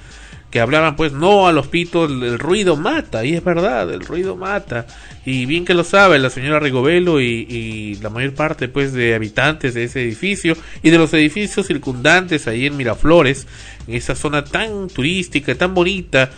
[0.56, 4.38] que hablaban pues no a los pitos, el ruido mata, y es verdad, el ruido
[4.38, 4.88] mata.
[5.26, 9.74] Y bien que lo sabe la señora Rigovelo y, la mayor parte pues de habitantes
[9.74, 13.48] de ese edificio y de los edificios circundantes ahí en Miraflores,
[13.86, 16.30] en esa zona tan turística, tan bonita,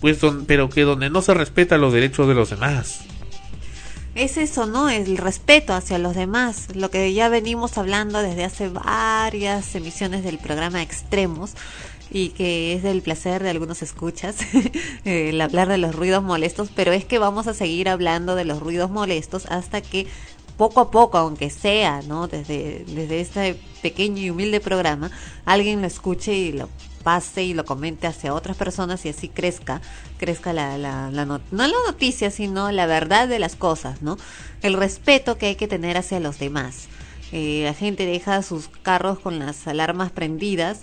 [0.00, 3.00] pues don- pero que donde no se respetan los derechos de los demás.
[4.14, 4.88] Es eso, ¿no?
[4.88, 10.38] El respeto hacia los demás, lo que ya venimos hablando desde hace varias emisiones del
[10.38, 11.52] programa Extremos
[12.10, 14.36] y que es del placer de algunos escuchas
[15.04, 18.60] el hablar de los ruidos molestos, pero es que vamos a seguir hablando de los
[18.60, 20.06] ruidos molestos hasta que
[20.56, 22.28] poco a poco, aunque sea, ¿no?
[22.28, 25.10] Desde, desde este pequeño y humilde programa,
[25.44, 26.68] alguien lo escuche y lo
[27.02, 29.80] pase y lo comente hacia otras personas y así crezca,
[30.16, 34.16] crezca la, la, la not- no la noticia, sino la verdad de las cosas, ¿no?
[34.62, 36.88] El respeto que hay que tener hacia los demás.
[37.32, 40.80] Eh, la gente deja sus carros con las alarmas prendidas,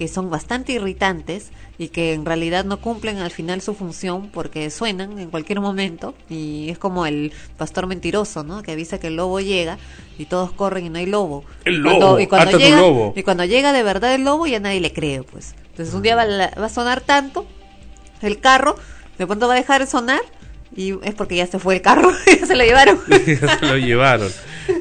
[0.00, 4.70] que son bastante irritantes y que en realidad no cumplen al final su función porque
[4.70, 8.62] suenan en cualquier momento y es como el pastor mentiroso, ¿no?
[8.62, 9.76] Que avisa que el lobo llega
[10.16, 11.44] y todos corren y no hay lobo.
[11.66, 13.12] El Y cuando- lobo, y cuando llega, lobo.
[13.14, 15.54] y cuando llega de verdad el lobo ya nadie le cree, pues.
[15.72, 17.46] Entonces un día va, va a sonar tanto
[18.22, 18.76] el carro,
[19.18, 20.22] de pronto va a dejar de sonar
[20.74, 22.10] y es porque ya se fue el carro,
[22.40, 22.98] ya se lo llevaron.
[23.06, 24.30] se lo llevaron.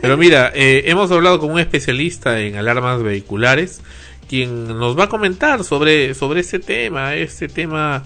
[0.01, 3.81] Pero mira, eh, hemos hablado con un especialista en alarmas vehiculares,
[4.29, 8.03] quien nos va a comentar sobre, sobre este tema, este tema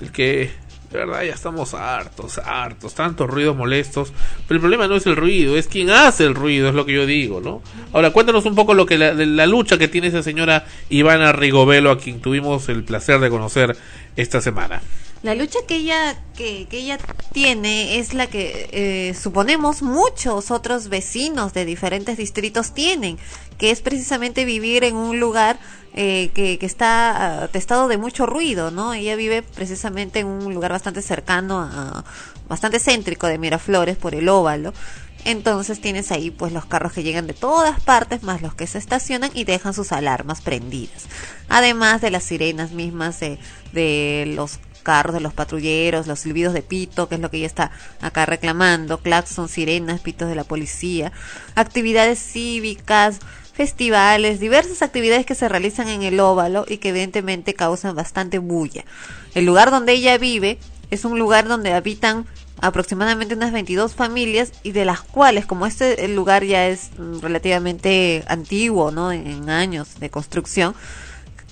[0.00, 0.50] del que
[0.90, 4.12] de verdad ya estamos hartos, hartos, tantos ruidos molestos.
[4.48, 6.94] Pero el problema no es el ruido, es quien hace el ruido, es lo que
[6.94, 7.60] yo digo, ¿no?
[7.92, 11.32] Ahora, cuéntanos un poco lo que la, de la lucha que tiene esa señora Ivana
[11.32, 13.76] Rigovelo, a quien tuvimos el placer de conocer
[14.16, 14.80] esta semana.
[15.22, 16.98] La lucha que ella que, que ella
[17.32, 23.18] tiene es la que eh, suponemos muchos otros vecinos de diferentes distritos tienen,
[23.58, 25.58] que es precisamente vivir en un lugar
[25.94, 28.92] eh, que, que está atestado de mucho ruido, ¿no?
[28.92, 32.04] Ella vive precisamente en un lugar bastante cercano, a,
[32.48, 34.74] bastante céntrico de Miraflores por el óvalo.
[35.24, 38.78] Entonces tienes ahí pues los carros que llegan de todas partes, más los que se
[38.78, 41.06] estacionan y dejan sus alarmas prendidas.
[41.48, 43.38] Además de las sirenas mismas de,
[43.72, 47.48] de los carros de los patrulleros, los silbidos de pito, que es lo que ella
[47.48, 51.10] está acá reclamando, claxon, sirenas, pitos de la policía,
[51.56, 53.18] actividades cívicas,
[53.56, 58.84] festivales, diversas actividades que se realizan en el óvalo y que evidentemente causan bastante bulla.
[59.34, 60.58] El lugar donde ella vive
[60.90, 62.26] es un lugar donde habitan
[62.60, 68.24] aproximadamente unas 22 familias y de las cuales como este lugar ya es mm, relativamente
[68.28, 69.10] antiguo, ¿no?
[69.10, 70.74] En, años de construcción,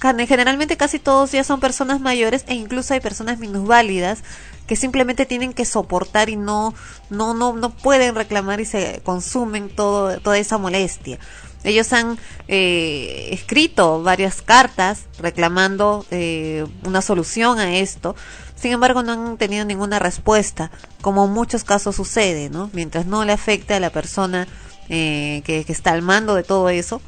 [0.01, 4.23] generalmente casi todos ya son personas mayores e incluso hay personas minusválidas
[4.67, 6.75] que simplemente tienen que soportar y no
[7.09, 11.19] no no no pueden reclamar y se consumen todo toda esa molestia.
[11.65, 18.15] Ellos han eh, escrito varias cartas reclamando eh, una solución a esto.
[18.55, 20.71] Sin embargo, no han tenido ninguna respuesta,
[21.01, 22.71] como en muchos casos sucede, ¿no?
[22.73, 24.47] Mientras no le afecte a la persona
[24.89, 27.01] eh, que, que está al mando de todo eso,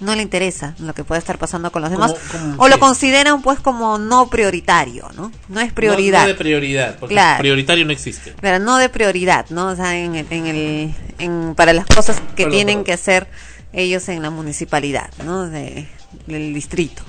[0.00, 2.78] no le interesa lo que puede estar pasando con los demás ¿Cómo- cómo o lo
[2.78, 5.30] consideran pues como no prioritario, ¿no?
[5.48, 6.20] No es prioridad.
[6.20, 7.40] No, no de prioridad, porque Claro.
[7.40, 8.34] prioritario no existe.
[8.40, 9.66] Pero no de prioridad, ¿no?
[9.68, 12.84] O sea, en el, en el, en, para las cosas que Perdón, tienen perdón.
[12.84, 13.28] que hacer
[13.72, 15.48] ellos en la municipalidad, ¿no?
[15.48, 15.86] De-
[16.26, 17.02] del distrito.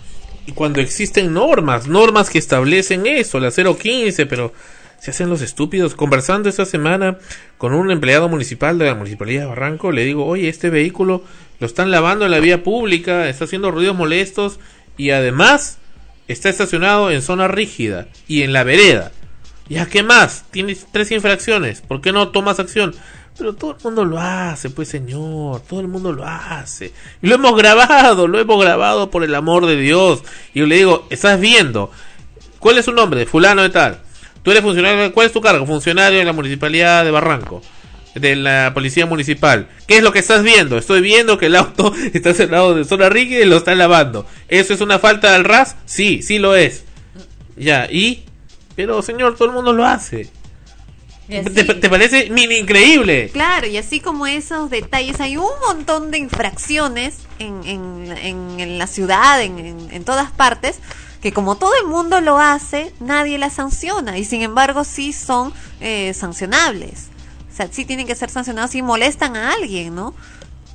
[0.46, 4.54] Y cuando existen normas, normas que establecen eso, la 015, pero
[5.00, 5.96] se hacen los estúpidos.
[5.96, 7.18] Conversando esta semana
[7.58, 11.24] con un empleado municipal de la Municipalidad de Barranco, le digo, oye, este vehículo
[11.60, 14.60] lo están lavando en la vía pública, está haciendo ruidos molestos
[14.98, 15.78] y además
[16.28, 19.12] está estacionado en zona rígida y en la vereda.
[19.70, 20.46] ¿Ya qué más?
[20.52, 22.94] Tienes tres infracciones, ¿por qué no tomas acción?
[23.38, 26.94] Pero todo el mundo lo hace, pues señor, todo el mundo lo hace.
[27.22, 30.22] Y lo hemos grabado, lo hemos grabado por el amor de Dios.
[30.53, 31.91] Y yo le digo, estás viendo,
[32.60, 33.26] ¿cuál es su nombre?
[33.26, 33.99] Fulano de tal.
[34.44, 35.66] Tú eres funcionario, ¿cuál es tu cargo?
[35.66, 37.62] Funcionario de la municipalidad de Barranco,
[38.16, 39.68] de la policía municipal.
[39.88, 40.78] ¿Qué es lo que estás viendo?
[40.78, 44.26] Estoy viendo que el auto está cerrado de zona rígida y lo están lavando.
[44.49, 45.78] ¿Eso es una falta del RAS?
[45.86, 46.84] Sí, sí lo es.
[47.56, 48.26] Ya, ¿y?
[48.76, 50.30] Pero señor, todo el mundo lo hace.
[51.32, 53.30] ¿Te, te parece mini increíble?
[53.32, 58.78] Claro, y así como esos detalles, hay un montón de infracciones en, en, en, en
[58.78, 60.80] la ciudad, en, en, en todas partes,
[61.22, 65.53] que como todo el mundo lo hace, nadie las sanciona, y sin embargo sí son
[65.80, 67.08] eh, sancionables.
[67.52, 70.14] O sea, sí tienen que ser sancionados si molestan a alguien, ¿no?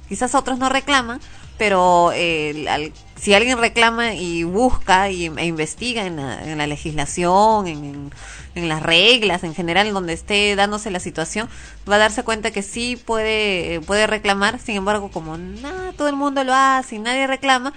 [0.09, 1.21] Quizás otros no reclaman,
[1.59, 6.17] pero eh, al- si alguien reclama y busca y, e investiga en
[6.59, 8.11] la, legislación, en, en-
[8.55, 11.49] en las reglas, en general, donde esté dándose la situación,
[11.91, 16.17] va a darse cuenta que sí puede, puede reclamar, sin embargo, como nada, todo el
[16.17, 17.75] mundo lo hace y nadie reclama,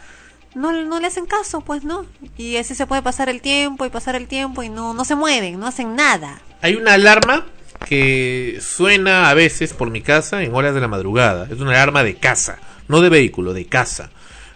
[0.55, 2.05] no, no le hacen caso, pues no.
[2.37, 5.15] Y así se puede pasar el tiempo y pasar el tiempo y no, no se
[5.15, 6.41] mueven, no hacen nada.
[6.61, 7.45] Hay una alarma
[7.87, 11.47] que suena a veces por mi casa en horas de la madrugada.
[11.51, 12.57] Es una alarma de casa,
[12.87, 14.11] no de vehículo, de casa.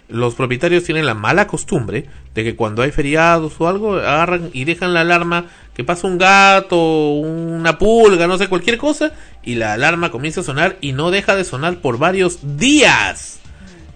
[0.08, 4.64] Los propietarios tienen la mala costumbre de que cuando hay feriados o algo, agarran y
[4.64, 6.76] dejan la alarma que pasa un gato,
[7.14, 9.12] una pulga, no sé, cualquier cosa,
[9.42, 13.40] y la alarma comienza a sonar y no deja de sonar por varios días.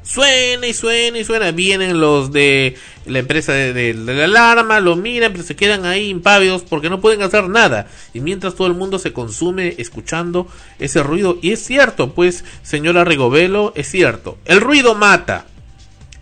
[0.09, 1.51] Suena y suena y suena.
[1.51, 6.63] Vienen los de la empresa de, la alarma, lo miran, pero se quedan ahí impávidos
[6.63, 7.89] porque no pueden hacer nada.
[8.15, 10.49] Y mientras todo el mundo se consume escuchando
[10.79, 11.39] ese ruido.
[11.43, 14.39] Y es cierto, pues, señora Rigovelo, es cierto.
[14.47, 15.45] El ruido mata.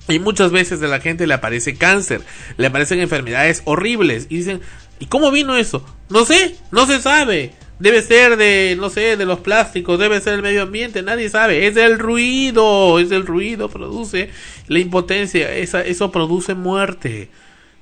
[0.09, 2.23] Y muchas veces a la gente le aparece cáncer,
[2.57, 4.27] le aparecen enfermedades horribles.
[4.31, 4.61] Y dicen,
[5.01, 5.85] ¿y cómo vino eso?
[6.11, 7.53] No sé, no se sabe.
[7.79, 11.67] Debe ser de, no sé, de los plásticos, debe ser el medio ambiente, nadie sabe.
[11.67, 14.31] Es el ruido, es el ruido, produce
[14.69, 17.31] la impotencia, esa, eso produce muerte.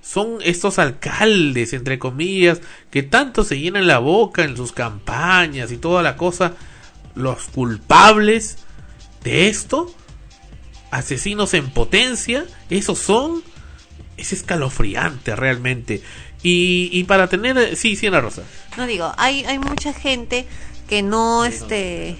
[0.00, 2.60] Son estos alcaldes, entre comillas,
[2.90, 6.54] que tanto se llenan la boca en sus campañas y toda la cosa,
[7.14, 8.58] los culpables
[9.22, 9.94] de esto
[10.94, 13.42] asesinos en potencia, esos son,
[14.16, 16.02] es escalofriante realmente.
[16.42, 18.42] Y, y para tener, sí, sí, Ana Rosa.
[18.76, 20.46] No digo, hay, hay mucha gente
[20.88, 22.18] que no, este,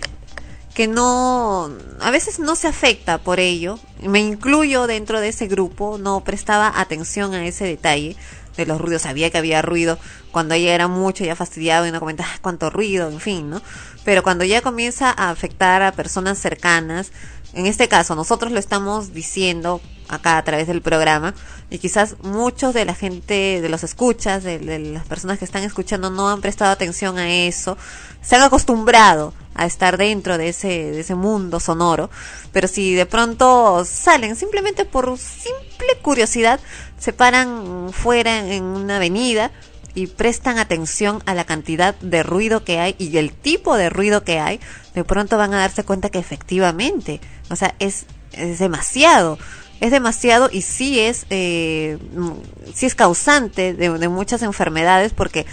[0.75, 1.71] que no,
[2.01, 3.79] a veces no se afecta por ello.
[4.03, 8.17] Me incluyo dentro de ese grupo, no prestaba atención a ese detalle
[8.57, 9.03] de los ruidos.
[9.03, 9.99] Sabía que había ruido
[10.33, 13.63] cuando ya era mucho, ya fastidiado y no comentaba "Ah, cuánto ruido, en fin, ¿no?
[14.05, 17.13] Pero cuando ya comienza a afectar a personas cercanas,
[17.55, 21.35] en este caso nosotros lo estamos diciendo acá a través del programa
[21.71, 25.63] y quizás muchos de la gente, de los escuchas, de, de las personas que están
[25.63, 27.79] escuchando no han prestado atención a eso,
[28.21, 32.11] se han acostumbrado a estar dentro de ese, de ese mundo sonoro,
[32.53, 36.61] pero si de pronto salen simplemente por simple curiosidad,
[36.99, 39.53] se paran fuera en una avenida
[39.95, 44.25] y prestan atención a la cantidad de ruido que hay y el tipo de ruido
[44.25, 44.61] que hay,
[44.95, 49.39] de pronto van a darse cuenta que efectivamente, o sea, es, es demasiado,
[49.81, 52.33] es demasiado y sí es, eh, mm,
[52.75, 55.47] sí es causante de, muchas enfermedades porque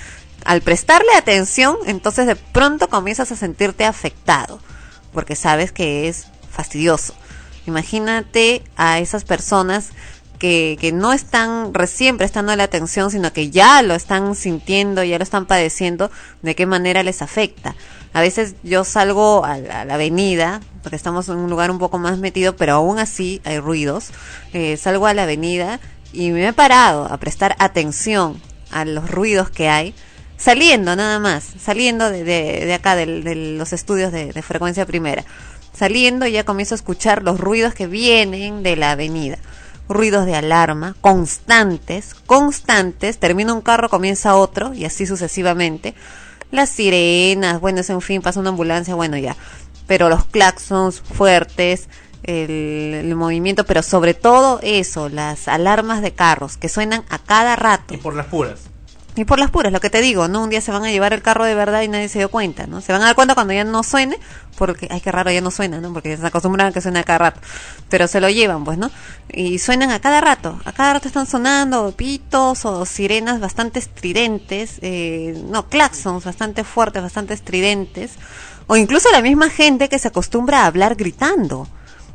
[0.46, 4.60] al prestarle atención, entonces de pronto comienzas a sentirte afectado,
[5.14, 7.14] porque sabes que es fastidioso.
[7.68, 9.90] Imagínate a esas personas
[10.40, 15.20] que, que no están recién prestando la atención, sino que ya lo están sintiendo, ya
[15.20, 16.10] lo están padeciendo,
[16.42, 17.76] de qué manera les afecta.
[18.14, 22.18] A veces yo salgo a la, avenida, porque estamos en un lugar un poco más
[22.18, 24.10] metido, pero aún así hay ruidos.
[24.54, 25.80] Eh, salgo a la avenida
[26.12, 29.94] y me he parado a prestar atención a los ruidos que hay,
[30.38, 33.06] saliendo nada más, saliendo de, de, acá, de,
[33.36, 35.24] los estudios de, de frecuencia primera.
[35.74, 39.38] Saliendo ya comienzo a escuchar los ruidos que vienen de la avenida
[39.94, 45.96] ruidos de alarma constantes, constantes, termina un carro, comienza otro y así sucesivamente.
[46.52, 49.36] Las sirenas, bueno, en fin, pasa una ambulancia, bueno ya.
[49.88, 51.88] Pero los claxons fuertes,
[52.24, 57.56] el, el movimiento, pero sobre todo eso, las alarmas de carros que suenan a cada
[57.56, 57.94] rato.
[57.94, 58.71] Y por las puras.
[59.14, 60.42] Y por las puras, lo que te digo, ¿no?
[60.42, 62.66] Un día se van a llevar el carro de verdad y nadie se dio cuenta,
[62.66, 62.80] ¿no?
[62.80, 64.18] Se van a dar cuenta cuando ya no suene,
[64.58, 65.92] porque, ay, qué raro, ya no suena, ¿no?
[65.92, 67.42] Porque se acostumbran a que suene a cada rato.
[67.90, 68.90] Pero se lo llevan, pues, ¿no?
[69.30, 70.62] Y suenan a cada rato.
[70.64, 77.02] A cada rato están sonando pitos o sirenas bastante estridentes, eh, no, claxons bastante fuertes,
[77.02, 78.14] bastante estridentes.
[78.68, 81.68] O incluso la misma gente que se acostumbra a hablar gritando.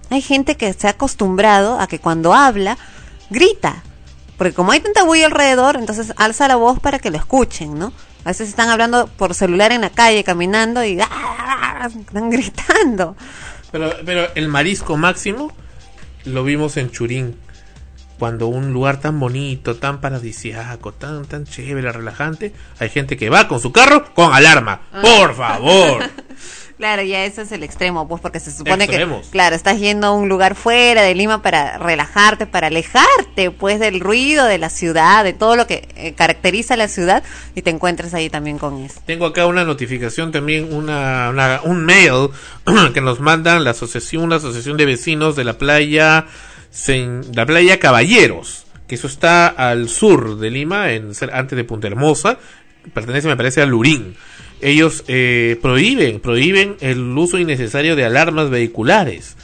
[0.09, 2.79] Hay gente que se ha acostumbrado a que cuando habla,
[3.29, 3.83] grita.
[4.37, 7.93] Porque como hay tanta bulla alrededor, entonces alza la voz para que lo escuchen, ¿no?
[8.25, 11.89] A veces están hablando por celular en la calle, caminando y ¡ah!
[11.89, 13.17] están gritando.
[13.71, 15.53] Pero, pero el marisco máximo
[16.25, 17.37] lo vimos en Churín.
[18.19, 23.47] Cuando un lugar tan bonito, tan paradisiaco, tan, tan chévere, relajante, hay gente que va
[23.49, 24.81] con su carro con alarma.
[25.03, 26.05] Por favor.
[26.77, 29.25] Claro, ya ese es el extremo, pues porque se supone Extremos.
[29.25, 33.81] que, claro, estás yendo a un lugar fuera de Lima para relajarte, para alejarte, pues,
[33.81, 37.23] del ruido de la ciudad, de todo lo que eh, caracteriza a la ciudad,
[37.55, 39.01] y te encuentras ahí también con eso.
[39.07, 42.29] Tengo acá una notificación también, una, una- un mail
[42.93, 46.27] que nos mandan la asociación, la asociación de vecinos de la playa,
[47.35, 52.39] la playa Caballeros, que eso está al sur de Lima, en, antes de Punta Hermosa,
[52.93, 54.17] pertenece me parece a Lurín.
[54.61, 59.37] Ellos eh, prohíben, prohíben el uso innecesario de alarmas vehiculares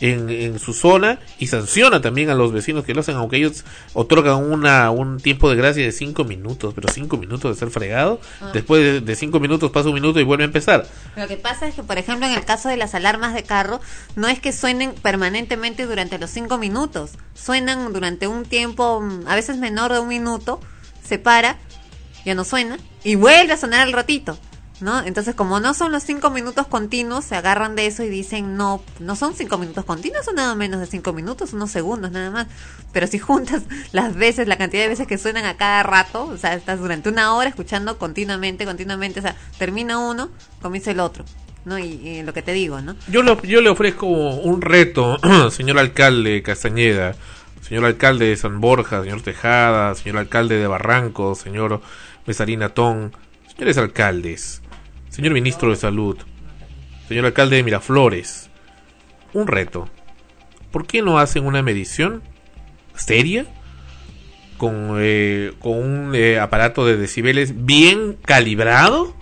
[0.00, 3.64] en, en su zona y sanciona también a los vecinos que lo hacen, aunque ellos
[3.92, 8.20] otorgan una, un tiempo de gracia de cinco minutos, pero cinco minutos de ser fregado,
[8.40, 8.50] Ah.
[8.54, 10.86] después de, de cinco minutos pasa un minuto y vuelve a empezar.
[11.16, 13.80] Lo que pasa es que, por ejemplo, en el caso de las alarmas de carro,
[14.16, 19.56] no es que suenen permanentemente durante los cinco minutos, suenan durante un tiempo, a veces
[19.58, 20.60] menor de un minuto,
[21.04, 21.58] se para,
[22.24, 24.38] ya no suena, y vuelve a sonar al ratito.
[24.80, 25.02] ¿No?
[25.02, 28.82] Entonces, como no son los cinco minutos continuos, se agarran de eso y dicen, no,
[28.98, 32.46] no son cinco minutos continuos, son nada menos de cinco minutos, unos segundos nada más.
[32.92, 33.62] Pero si juntas
[33.92, 37.10] las veces, la cantidad de veces que suenan a cada rato, o sea, estás durante
[37.10, 40.30] una hora escuchando continuamente, continuamente, o sea, termina uno,
[40.62, 41.24] comienza el otro,
[41.64, 41.78] ¿no?
[41.78, 42.96] Y, lo que te digo, ¿no?
[43.08, 45.18] Yo le, yo le ofrezco un reto,
[45.50, 47.16] señor alcalde Castañeda,
[47.60, 51.80] señor alcalde de San Borja, señor Tejada, señor alcalde de Barranco, señor
[52.26, 53.12] Mesarina Ton,
[53.48, 54.59] señores alcaldes,
[55.10, 56.16] señor ministro de Salud,
[57.08, 58.48] señor alcalde de Miraflores,
[59.34, 59.88] un reto.
[60.72, 62.22] ¿Por qué no hacen una medición
[62.94, 63.46] seria
[64.56, 69.20] con, eh, con un eh, aparato de decibeles bien calibrado?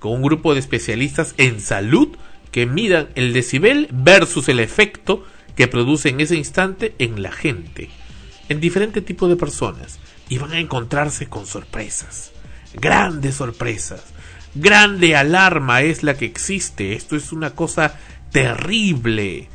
[0.00, 2.16] con un grupo de especialistas en salud
[2.50, 5.24] que midan el decibel versus el efecto
[5.54, 7.90] que produce en ese instante en la gente,
[8.48, 12.32] en diferente tipo de personas, y van a encontrarse con sorpresas,
[12.74, 14.02] grandes sorpresas.
[14.54, 17.98] Grande alarma es la que existe, esto es una cosa
[18.32, 19.48] terrible,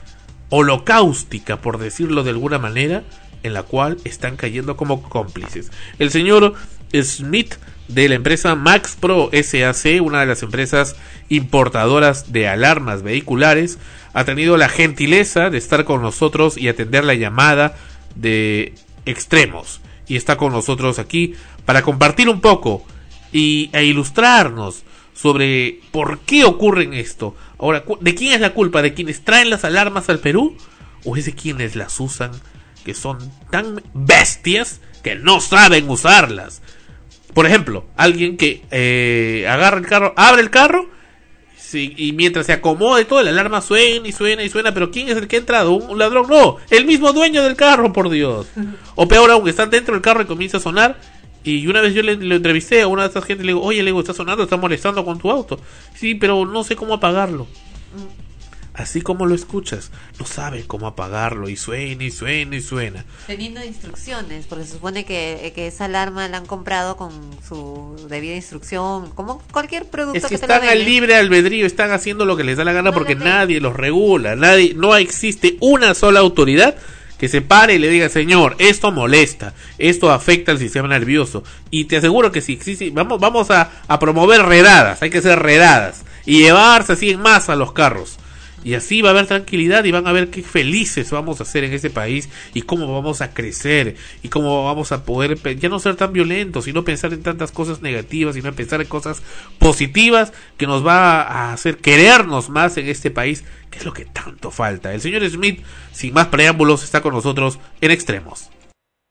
[0.50, 3.04] holocaustica, por decirlo de alguna manera,
[3.44, 5.72] en la cual están cayendo como cómplices.
[6.00, 6.54] El señor
[6.94, 7.56] Smith
[7.88, 10.96] de la empresa Max Pro SAC, una de las empresas
[11.30, 13.78] importadoras de alarmas vehiculares,
[14.14, 17.76] ha tenido la gentileza de estar con nosotros y atender la llamada
[18.16, 18.74] de
[19.06, 19.82] extremos.
[20.08, 21.36] Y está con nosotros aquí
[21.66, 22.86] para compartir un poco
[23.36, 24.84] y, e ilustrarnos
[25.14, 27.36] sobre por qué ocurren esto.
[27.60, 28.82] Ahora, ¿de quién es la culpa?
[28.82, 30.56] ¿De quienes traen las alarmas al Perú?
[31.04, 32.32] ¿O es de quienes las usan
[32.86, 33.18] que son
[33.52, 36.62] tan bestias que no saben usarlas?
[37.34, 40.90] Por ejemplo, alguien que eh, agarra el carro, abre el carro
[41.58, 45.10] sí, y mientras se acomode todo, la alarma suena y suena y suena, pero ¿quién
[45.10, 45.74] es el que ha entrado?
[45.74, 46.28] ¿Un, un ladrón?
[46.30, 48.48] No, el mismo dueño del carro, por Dios.
[48.96, 50.98] O peor aún, están dentro del carro y comienza a sonar.
[51.46, 53.64] Y una vez yo le, le entrevisté a una de esas gente y le digo,
[53.64, 55.60] oye, le digo, está sonando, está molestando con tu auto.
[55.94, 57.48] Sí, pero no sé cómo apagarlo.
[58.74, 59.90] Así como lo escuchas,
[60.20, 63.06] no sabe cómo apagarlo y suena y suena y suena.
[63.26, 67.12] Teniendo instrucciones, porque se supone que, que esa alarma la han comprado con
[67.48, 72.26] su debida instrucción, como cualquier producto Es que que están al libre albedrío, están haciendo
[72.26, 76.20] lo que les da la gana porque nadie los regula, nadie, no existe una sola
[76.20, 76.76] autoridad
[77.18, 81.44] que se pare y le diga, señor, esto molesta, esto afecta al sistema nervioso.
[81.70, 82.60] Y te aseguro que si
[82.92, 87.56] vamos, vamos a, a promover redadas, hay que hacer redadas y llevarse así en masa
[87.56, 88.18] los carros.
[88.66, 91.64] Y así va a haber tranquilidad y van a ver qué felices vamos a ser
[91.64, 95.78] en ese país y cómo vamos a crecer y cómo vamos a poder ya no
[95.78, 99.22] ser tan violentos y no pensar en tantas cosas negativas y no pensar en cosas
[99.60, 104.06] positivas que nos va a hacer querernos más en este país, que es lo que
[104.06, 104.92] tanto falta.
[104.94, 108.50] El señor Smith, sin más preámbulos, está con nosotros en extremos.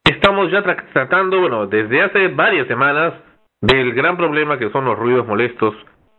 [0.05, 3.15] Estamos ya tra- tratando, bueno, desde hace varias semanas
[3.63, 5.75] del gran problema que son los ruidos molestos,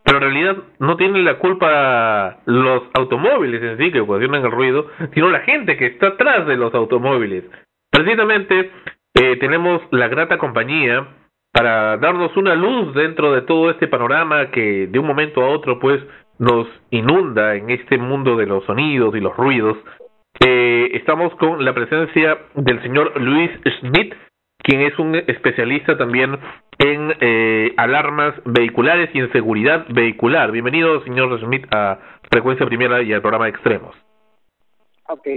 [0.06, 4.86] pero en realidad no tienen la culpa los automóviles en sí que ocasionan el ruido,
[5.14, 7.44] sino la gente que está atrás de los automóviles.
[7.91, 8.72] Precisamente
[9.15, 11.07] eh, tenemos la grata compañía
[11.52, 15.80] para darnos una luz dentro de todo este panorama que de un momento a otro
[15.80, 15.99] pues
[16.38, 19.77] nos inunda en este mundo de los sonidos y los ruidos.
[20.45, 23.49] Eh, estamos con la presencia del señor Luis
[23.80, 24.14] Schmidt,
[24.65, 26.39] quien es un especialista también
[26.79, 30.51] en eh, alarmas vehiculares y en seguridad vehicular.
[30.51, 31.99] Bienvenido, señor Schmidt, a
[32.31, 33.95] Frecuencia Primera y al programa Extremos.
[35.07, 35.27] Ok,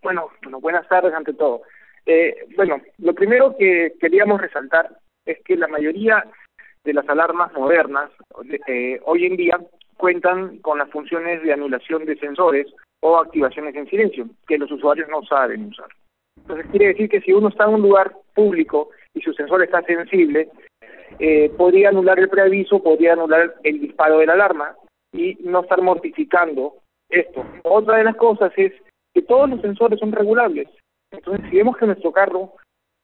[0.00, 1.62] bueno, bueno, buenas tardes ante todo.
[2.06, 4.90] Eh, bueno, lo primero que queríamos resaltar
[5.26, 6.24] es que la mayoría
[6.84, 8.12] de las alarmas modernas
[8.68, 9.58] eh, hoy en día
[9.96, 12.68] cuentan con las funciones de anulación de sensores
[13.00, 15.88] o activaciones en silencio, que los usuarios no saben usar.
[16.48, 19.82] Entonces quiere decir que si uno está en un lugar público y su sensor está
[19.82, 20.48] sensible,
[21.18, 24.74] eh, podría anular el preaviso, podría anular el disparo de la alarma
[25.12, 26.76] y no estar mortificando
[27.10, 27.44] esto.
[27.64, 28.72] Otra de las cosas es
[29.12, 30.68] que todos los sensores son regulables.
[31.10, 32.54] Entonces, si vemos que nuestro carro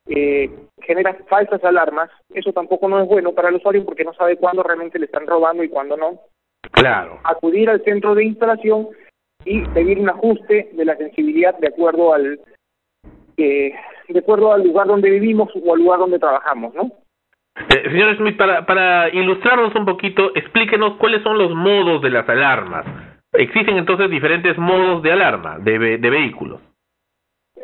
[0.09, 0.51] eh,
[0.81, 4.63] genera falsas alarmas, eso tampoco no es bueno para el usuario porque no sabe cuándo
[4.63, 6.19] realmente le están robando y cuándo no.
[6.73, 7.19] Claro.
[7.25, 8.89] Acudir al centro de instalación
[9.45, 12.41] y pedir un ajuste de la sensibilidad de acuerdo al
[13.37, 13.75] eh,
[14.09, 16.91] de acuerdo al lugar donde vivimos o al lugar donde trabajamos, ¿no?
[17.57, 22.29] Eh, señor Smith, para, para ilustrarnos un poquito, explíquenos cuáles son los modos de las
[22.29, 22.85] alarmas.
[23.33, 26.61] Existen entonces diferentes modos de alarma de, de vehículos.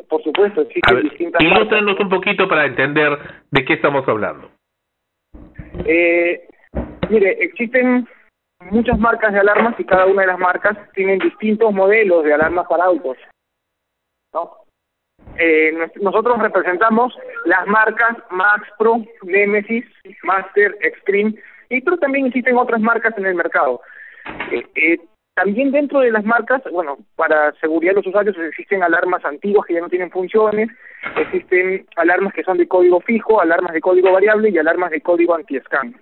[0.08, 3.18] Por supuesto, existen ver, distintas ilústrenos un poquito para entender
[3.50, 4.50] de qué estamos hablando.
[5.84, 6.48] Eh,
[7.08, 8.08] mire, existen
[8.70, 12.66] muchas marcas de alarmas y cada una de las marcas tienen distintos modelos de alarmas
[12.68, 13.16] para autos.
[14.32, 14.59] ¿no?
[15.38, 17.16] Eh, nos- nosotros representamos
[17.46, 19.84] las marcas Max Pro, Nemesis,
[20.22, 21.34] Master, Extreme,
[21.68, 23.80] y pero también existen otras marcas en el mercado.
[24.50, 24.98] Eh, eh,
[25.34, 29.74] también dentro de las marcas, bueno, para seguridad de los usuarios existen alarmas antiguas que
[29.74, 30.68] ya no tienen funciones,
[31.16, 35.34] existen alarmas que son de código fijo, alarmas de código variable y alarmas de código
[35.34, 35.94] anti-scan.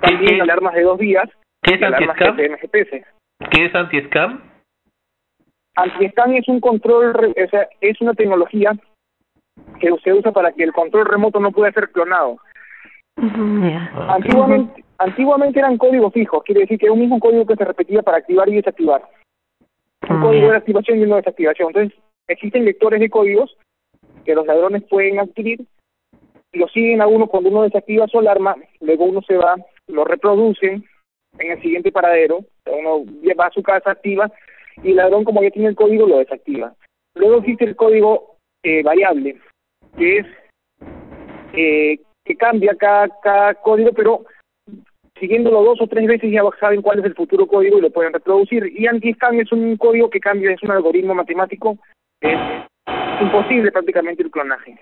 [0.00, 1.28] También alarmas de dos vías
[1.62, 2.16] ¿Qué es y alarmas?
[2.16, 3.04] GPS.
[3.50, 4.40] ¿Qué es anti-scam?
[5.76, 8.72] Anti-scan es un control, o sea, es una tecnología
[9.80, 12.36] que se usa para que el control remoto no pueda ser clonado.
[13.16, 18.02] Antiguamente, antiguamente eran códigos fijos, quiere decir que era un mismo código que se repetía
[18.02, 19.02] para activar y desactivar.
[20.08, 21.68] Un código de activación y uno de desactivación.
[21.68, 23.56] Entonces, existen lectores de códigos
[24.24, 25.60] que los ladrones pueden adquirir,
[26.52, 29.56] lo siguen a uno cuando uno desactiva su alarma, luego uno se va,
[29.88, 30.84] lo reproducen
[31.38, 33.04] en el siguiente paradero, uno
[33.38, 34.30] va a su casa, activa,
[34.82, 36.74] y el ladrón como ya tiene el código lo desactiva.
[37.14, 39.36] Luego existe el código eh, variable,
[39.96, 40.26] que es
[41.54, 44.24] eh, que cambia cada, cada código, pero
[45.18, 48.12] siguiéndolo dos o tres veces ya saben cuál es el futuro código y lo pueden
[48.12, 48.72] reproducir.
[48.76, 51.76] Y anti-scan es un código que cambia, es un algoritmo matemático,
[52.20, 52.38] es
[53.20, 54.76] imposible prácticamente el clonaje.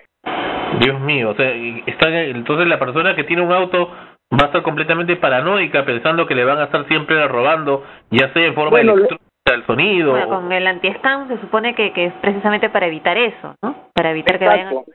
[0.81, 1.51] Dios mío, o sea,
[1.87, 3.89] está, entonces la persona que tiene un auto
[4.33, 8.47] va a estar completamente paranoica pensando que le van a estar siempre robando, ya sea
[8.47, 9.09] en forma Bueno, lo-
[9.55, 10.13] el sonido.
[10.13, 13.89] Bueno, o- con el anti-scam se supone que, que es precisamente para evitar eso, ¿no?
[13.95, 14.93] Para evitar que vayan Exacto.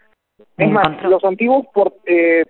[0.58, 2.44] Es más, los antiguos por, eh,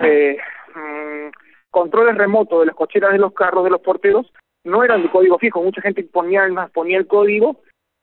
[0.00, 0.36] eh,
[0.74, 1.28] mm,
[1.70, 4.32] controles remotos de las cocheras de los carros de los porteros
[4.64, 5.62] no eran de código fijo.
[5.62, 7.56] Mucha gente ponía el, ponía el código,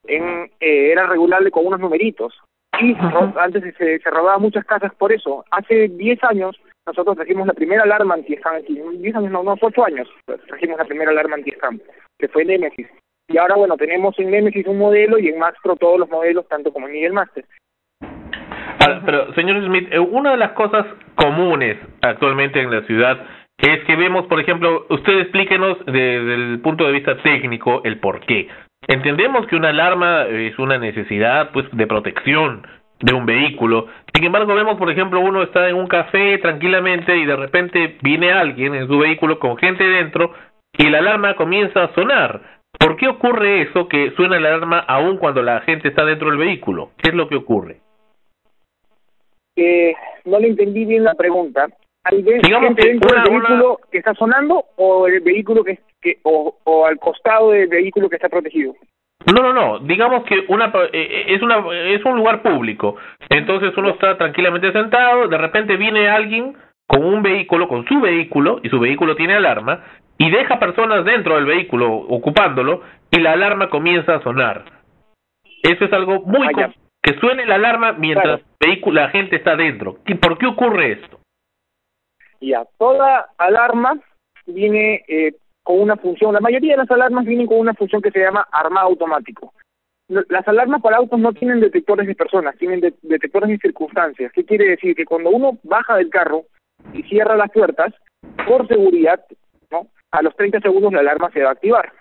[0.07, 2.33] en, eh, era regulable con unos numeritos.
[2.79, 5.43] Y ro- antes se, se robaban muchas casas por eso.
[5.51, 6.55] Hace 10 años
[6.85, 8.79] nosotros trajimos la primera alarma anti-scam aquí.
[8.99, 10.07] 10 años, no, no, 8 años
[10.47, 11.79] trajimos la primera alarma anti-scam,
[12.19, 12.87] que fue Nemesis.
[13.27, 16.47] Y ahora, bueno, tenemos en Nemesis un modelo y en Max Pro todos los modelos,
[16.47, 17.43] tanto como en Miguel Master.
[19.05, 20.85] Pero, señor Smith, eh, una de las cosas
[21.15, 23.19] comunes actualmente en la ciudad
[23.57, 28.21] es que vemos, por ejemplo, usted explíquenos desde el punto de vista técnico el por
[28.21, 28.47] qué.
[28.87, 32.65] Entendemos que una alarma es una necesidad pues de protección
[32.99, 33.87] de un vehículo.
[34.13, 38.31] Sin embargo, vemos, por ejemplo, uno está en un café tranquilamente y de repente viene
[38.31, 40.33] alguien en su vehículo con gente dentro
[40.77, 42.56] y la alarma comienza a sonar.
[42.79, 46.37] ¿Por qué ocurre eso que suena la alarma aún cuando la gente está dentro del
[46.39, 46.91] vehículo?
[46.97, 47.77] ¿Qué es lo que ocurre?
[49.55, 49.93] Eh,
[50.25, 51.67] no le entendí bien la pregunta.
[52.03, 55.63] ¿Hay de- Digamos gente que dentro una- del vehículo que está sonando o el vehículo
[55.63, 58.75] que, que o, o al costado del vehículo que está protegido?
[59.25, 59.79] No, no, no.
[59.79, 62.95] Digamos que una pa- eh, es una es un lugar público.
[63.29, 66.55] Entonces uno está tranquilamente sentado, de repente viene alguien
[66.87, 69.83] con un vehículo, con su vehículo y su vehículo tiene alarma
[70.17, 72.81] y deja personas dentro del vehículo ocupándolo
[73.11, 74.65] y la alarma comienza a sonar.
[75.63, 79.97] Eso es algo muy com- que suene la alarma mientras vehículo la gente está dentro.
[80.05, 81.19] ¿Y ¿Por qué ocurre esto?
[82.39, 83.99] Ya, toda alarma
[84.45, 85.33] viene eh,
[85.63, 88.47] con una función, la mayoría de las alarmas vienen con una función que se llama
[88.51, 89.53] armado automático.
[90.07, 94.31] Las alarmas para autos no tienen detectores de personas, tienen de- detectores de circunstancias.
[94.31, 94.95] ¿Qué quiere decir?
[94.95, 96.43] Que cuando uno baja del carro
[96.93, 97.93] y cierra las puertas,
[98.47, 99.23] por seguridad,
[99.71, 99.87] ¿no?
[100.11, 101.91] A los 30 segundos la alarma se va a activar.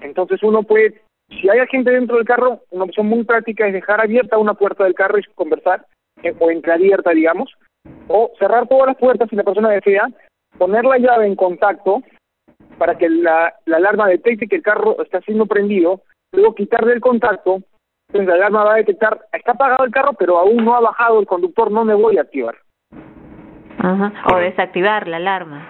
[0.00, 4.00] Entonces uno puede, si hay gente dentro del carro, una opción muy práctica es dejar
[4.00, 5.86] abierta una puerta del carro y conversar,
[6.22, 7.50] eh, o entreabierta, digamos,
[8.08, 10.08] o cerrar todas las puertas si la persona desea,
[10.58, 12.02] poner la llave en contacto
[12.76, 16.02] para que la, la alarma detecte que el carro está siendo prendido,
[16.32, 17.62] luego quitarle el contacto,
[18.08, 21.20] entonces la alarma va a detectar, está apagado el carro, pero aún no ha bajado
[21.20, 22.56] el conductor, no me voy a activar.
[23.78, 24.12] Ajá.
[24.32, 25.68] O desactivar la alarma.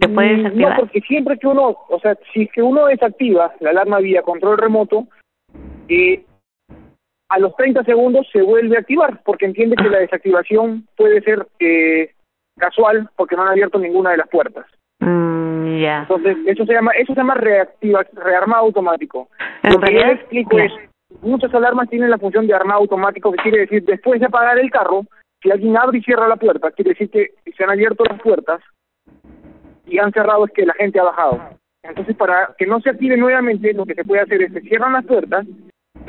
[0.00, 0.70] ¿Se puede Mm, desactivar?
[0.72, 4.22] No, porque siempre que uno, o sea, si es que uno desactiva la alarma vía
[4.22, 5.06] control remoto,
[5.88, 6.24] eh,
[7.28, 11.46] a los 30 segundos se vuelve a activar, porque entiende que la desactivación puede ser
[11.58, 12.10] eh,
[12.56, 14.66] casual, porque no han abierto ninguna de las puertas.
[15.00, 16.00] Mm, ya.
[16.02, 19.28] Entonces, eso se llama, eso se llama reactiva, rearmado automático.
[19.62, 20.72] En Lo que yo realidad, explico es,
[21.22, 24.70] muchas alarmas tienen la función de armado automático, que quiere decir, después de apagar el
[24.70, 25.04] carro,
[25.44, 28.62] si alguien abre y cierra la puerta, quiere decir que se han abierto las puertas
[29.84, 31.38] y han cerrado es que la gente ha bajado.
[31.82, 34.94] Entonces, para que no se active nuevamente, lo que se puede hacer es se cierran
[34.94, 35.46] las puertas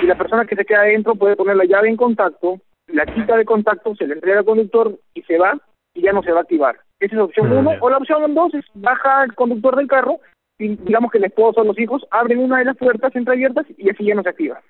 [0.02, 3.36] y la persona que se queda adentro puede poner la llave en contacto, la quita
[3.36, 5.60] de contacto, se le entrega al conductor y se va
[5.94, 6.78] y ya no se va a activar.
[7.02, 7.74] Esa es la opción uno.
[7.82, 10.20] O la opción dos es baja el conductor del carro
[10.58, 13.90] y digamos que el esposo o los hijos abren una de las puertas entreabiertas y
[13.90, 14.62] así ya no se activa.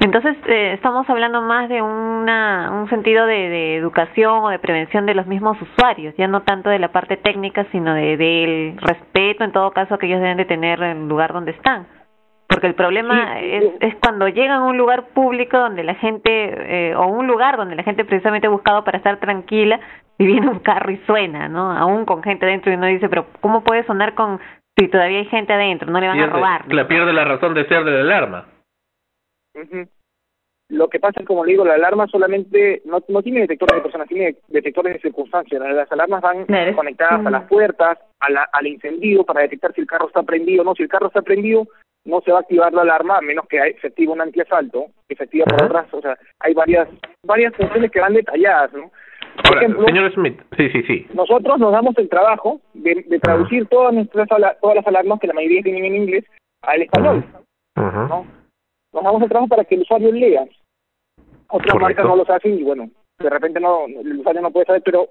[0.00, 5.06] Entonces, eh, estamos hablando más de una, un sentido de, de educación o de prevención
[5.06, 9.44] de los mismos usuarios, ya no tanto de la parte técnica, sino de del respeto,
[9.44, 11.86] en todo caso, que ellos deben de tener en el lugar donde están.
[12.48, 16.94] Porque el problema es, es cuando llegan a un lugar público donde la gente, eh,
[16.94, 19.80] o un lugar donde la gente precisamente ha buscado para estar tranquila,
[20.18, 21.72] y viene un carro y suena, ¿no?
[21.72, 24.38] Aún con gente dentro y uno dice, pero ¿cómo puede sonar con
[24.76, 25.90] si todavía hay gente adentro?
[25.90, 26.64] No le van a robar.
[26.72, 28.44] la pierde la razón de ser de la alarma.
[30.68, 33.82] Lo que pasa es, como le digo, la alarma solamente no, no tiene detectores de
[33.82, 35.60] personas, tiene detectores de circunstancias.
[35.60, 39.86] Las alarmas van conectadas a las puertas, a la- al encendido para detectar si el
[39.86, 40.74] carro está prendido o no.
[40.74, 41.66] Si el carro está prendido,
[42.06, 45.14] no se va a activar la alarma a menos que se active un antiasalto, que
[45.14, 45.92] se activa por otras.
[45.92, 46.88] O sea, hay varias
[47.24, 48.90] varias funciones que van detalladas, ¿no?
[49.36, 51.06] Por Ahora, ejemplo, señor Smith, sí, sí, sí.
[51.14, 54.26] nosotros nos damos el trabajo de, de traducir todas nuestras
[54.60, 56.24] todas las alarmas que la mayoría tienen en inglés
[56.62, 57.24] al español.
[57.76, 58.26] ¿no?
[58.92, 60.46] Nos damos el trabajo para que el usuario lea.
[61.48, 64.82] Otras marcas no lo hacen y bueno, de repente no el usuario no puede saber,
[64.82, 65.08] pero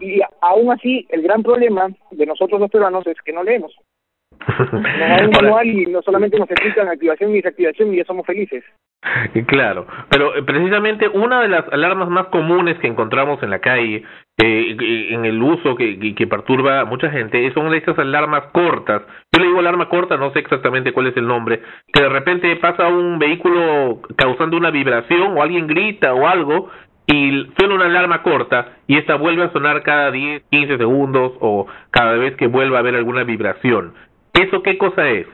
[0.00, 3.76] y aún así el gran problema de nosotros los peruanos es que no leemos.
[4.72, 8.64] Nos un y no solamente nos explican activación y desactivación y ya somos felices.
[9.46, 14.02] Claro, pero eh, precisamente una de las alarmas más comunes que encontramos en la calle,
[14.42, 14.76] eh,
[15.10, 19.02] en el uso que, que, que perturba a mucha gente, son estas alarmas cortas.
[19.32, 21.60] Yo le digo alarma corta, no sé exactamente cuál es el nombre,
[21.92, 26.70] que de repente pasa un vehículo causando una vibración o alguien grita o algo
[27.06, 31.66] y suena una alarma corta y esta vuelve a sonar cada 10, 15 segundos o
[31.90, 33.94] cada vez que vuelva a haber alguna vibración.
[34.34, 35.26] ¿Eso qué cosa es?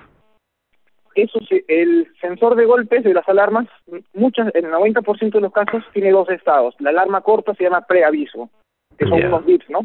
[1.15, 3.67] Eso el sensor de golpes de las alarmas,
[4.15, 6.75] muchas, en el 90% de los casos tiene dos estados.
[6.79, 8.49] La alarma corta se llama preaviso,
[8.97, 9.81] que son unos bits, ¿no?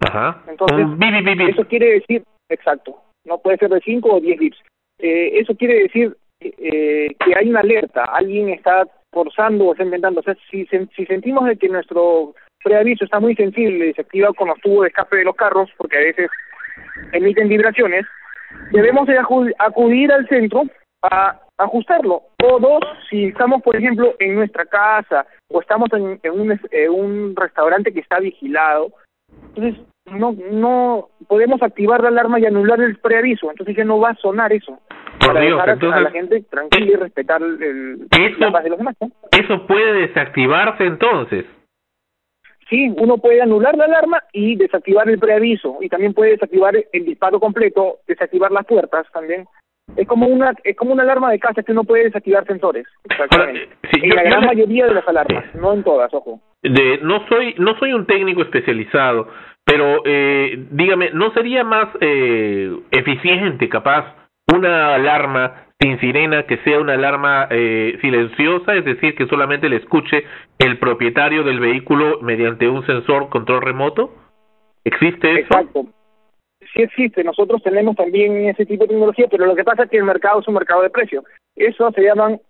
[0.00, 0.42] Ajá.
[0.48, 1.50] Entonces, bi.
[1.50, 4.58] eso quiere decir, exacto, no puede ser de 5 o 10 bits.
[4.98, 10.20] Eh, eso quiere decir eh, que hay una alerta, alguien está forzando o está inventando.
[10.20, 14.32] O sea, si, si sentimos de que nuestro preaviso está muy sensible y se activa
[14.32, 16.30] con los tubos de escape de los carros, porque a veces
[17.12, 18.04] emiten vibraciones,
[18.72, 20.62] debemos de acu- acudir al centro
[21.02, 22.22] a ajustarlo.
[22.42, 26.90] O dos, si estamos, por ejemplo, en nuestra casa o estamos en, en un, en
[26.90, 28.88] un restaurante que está vigilado,
[29.48, 34.10] entonces no no podemos activar la alarma y anular el preaviso, entonces ya no va
[34.10, 34.78] a sonar eso.
[35.20, 38.06] Por para Dios, dejar a- a entonces- la gente tranquila y respetar el,
[38.38, 38.96] la paz de los demás.
[39.00, 39.10] ¿no?
[39.30, 41.44] Eso puede desactivarse entonces.
[42.68, 47.04] Sí, uno puede anular la alarma y desactivar el preaviso y también puede desactivar el
[47.04, 49.46] disparo completo, desactivar las puertas también.
[49.96, 52.86] Es como una es como una alarma de casa que uno puede desactivar sensores.
[53.04, 53.68] Exactamente.
[53.92, 56.40] en yo- la gran mayoría de las alarmas, no en todas, ojo.
[56.62, 59.28] de no soy no soy un técnico especializado
[59.66, 64.06] pero eh, dígame no sería más eh, eficiente capaz
[64.52, 69.76] una alarma sin sirena que sea una alarma eh, silenciosa es decir que solamente le
[69.76, 70.24] escuche
[70.58, 74.14] el propietario del vehículo mediante un sensor control remoto
[74.84, 75.86] existe eso Exacto.
[76.72, 79.98] Sí existe, nosotros tenemos también ese tipo de tecnología, pero lo que pasa es que
[79.98, 81.22] el mercado es un mercado de precio.
[81.54, 82.40] Eso se llaman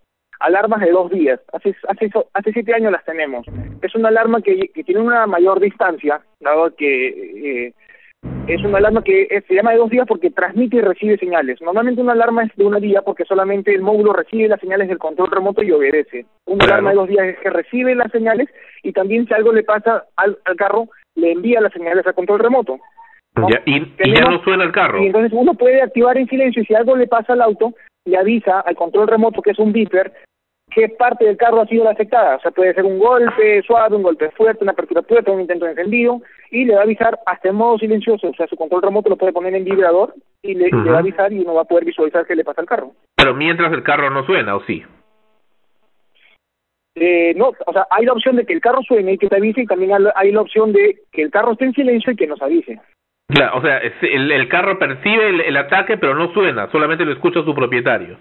[0.41, 1.41] alarmas de dos días.
[1.53, 3.47] Hace, hace, hace siete años las tenemos.
[3.83, 7.75] Es una alarma que, que tiene una mayor distancia, dado que eh,
[8.47, 11.61] es una alarma que se llama de dos días porque transmite y recibe señales.
[11.63, 14.99] Normalmente una alarma es de una día porque solamente el módulo recibe las señales del
[14.99, 16.27] control remoto y obedece.
[16.47, 16.73] Una Claro.
[16.75, 18.49] alarma de dos días es que recibe las señales
[18.83, 22.41] y también si algo le pasa al, al carro, le envía las señales al control
[22.41, 22.79] remoto.
[23.51, 25.03] Ya, y, y ya no suena el carro.
[25.03, 27.73] Y entonces uno puede activar en silencio y si algo le pasa al auto,
[28.05, 30.13] le avisa al control remoto, que es un beeper,
[30.75, 32.37] qué parte del carro ha sido la afectada.
[32.37, 35.41] O sea, puede ser un golpe suave, un golpe fuerte, una apertura de puerta, un
[35.43, 36.21] intento de encendido,
[36.51, 38.29] y le va a avisar hasta en modo silencioso.
[38.29, 40.97] O sea, su control remoto lo puede poner en vibrador y le, y le va
[40.97, 42.93] a avisar y uno va a poder visualizar qué le pasa al carro.
[43.17, 44.83] Pero mientras el carro no suena, ¿o sí?
[46.97, 49.37] Eh, no, o sea, hay la opción de que el carro suene y que te
[49.37, 52.27] avise, y también hay la- opción de que el carro esté en silencio y que
[52.27, 52.81] nos avise.
[53.27, 57.13] Claro, o sea, el, el carro percibe el, el ataque, pero no suena, solamente lo
[57.13, 58.17] escucha su propietario.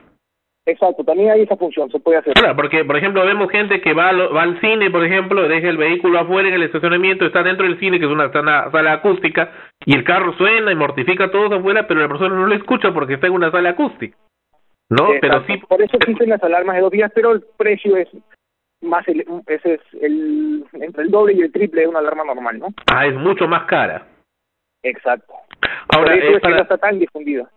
[0.65, 2.33] Exacto, también hay esa función, se puede hacer.
[2.35, 5.67] Claro, porque, por ejemplo, vemos gente que va, al- va al cine, por ejemplo, deja
[5.67, 8.93] el vehículo afuera en el estacionamiento, está dentro del cine, que es una sala, sala
[8.93, 9.51] acústica,
[9.85, 12.93] y el carro suena y mortifica a todos afuera, pero la persona no lo escucha
[12.93, 14.15] porque está en una sala acústica.
[14.89, 15.07] ¿No?
[15.19, 18.07] Pero sí, Por eso existen las alarmas de dos días, pero el precio es
[18.81, 22.59] más, ele- ese es el, entre el doble y el triple de una alarma normal,
[22.59, 22.67] ¿no?
[22.87, 24.07] ah, es mucho más cara.
[24.81, 25.33] Exacto.
[25.89, 27.49] Ahora, Por eso eh, es que para- no está tan difundida.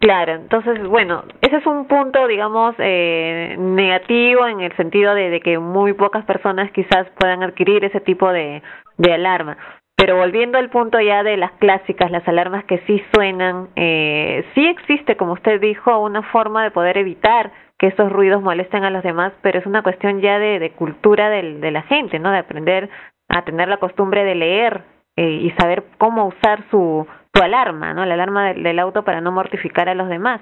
[0.00, 5.58] Claro, entonces, bueno, ese es un punto, digamos, eh, negativo en el sentido de, que
[5.58, 8.62] muy pocas personas quizás puedan adquirir ese tipo de,
[8.98, 9.56] de alarma.
[9.96, 14.66] Pero volviendo al punto ya de las clásicas, las alarmas que sí suenan, eh, sí
[14.66, 19.02] existe, como usted dijo, una forma de poder evitar que esos ruidos molesten a los
[19.02, 22.30] demás, pero es una cuestión ya de, de cultura del, de la gente, ¿no?
[22.30, 22.90] De aprender
[23.28, 24.82] a tener la costumbre de leer
[25.16, 28.04] eh, y saber cómo usar su, su alarma, ¿no?
[28.06, 30.40] La alarma del, del auto para no mortificar a los demás.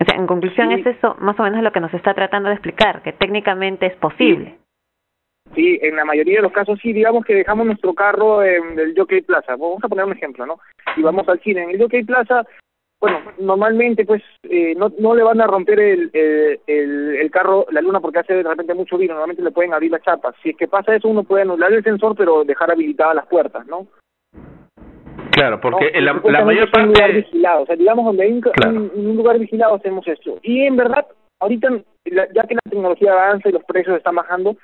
[0.00, 0.74] O sea, en conclusión Sí.
[0.80, 3.96] es eso más o menos lo que nos está tratando de explicar, que técnicamente es
[3.96, 4.56] posible.
[5.54, 8.94] Sí, en la mayoría de los casos sí, digamos que dejamos nuestro carro en el
[8.96, 9.52] Jockey Plaza.
[9.56, 10.60] Vamos a poner un ejemplo, ¿no?
[10.96, 11.64] Y vamos al cine.
[11.64, 12.44] En el Jockey Plaza,
[13.00, 17.66] bueno, normalmente pues eh, no, no le van a romper el, el, el, el carro,
[17.70, 19.14] la luna, porque hace de repente mucho vino.
[19.14, 20.34] Normalmente le pueden abrir las chapas.
[20.42, 23.66] Si es que pasa eso, uno puede anular el sensor, pero dejar habilitadas las puertas,
[23.66, 23.86] ¿no?
[25.40, 26.00] Claro, porque ¿no?
[26.00, 27.12] la, mayor es un lugar parte...
[27.16, 28.72] vigilado, o sea, digamos donde hay un, ca- Claro.
[28.76, 30.38] un- un lugar vigilado hacemos esto.
[30.42, 31.06] Y en verdad,
[31.40, 31.68] ahorita,
[32.34, 34.56] ya que la tecnología avanza y los precios están bajando,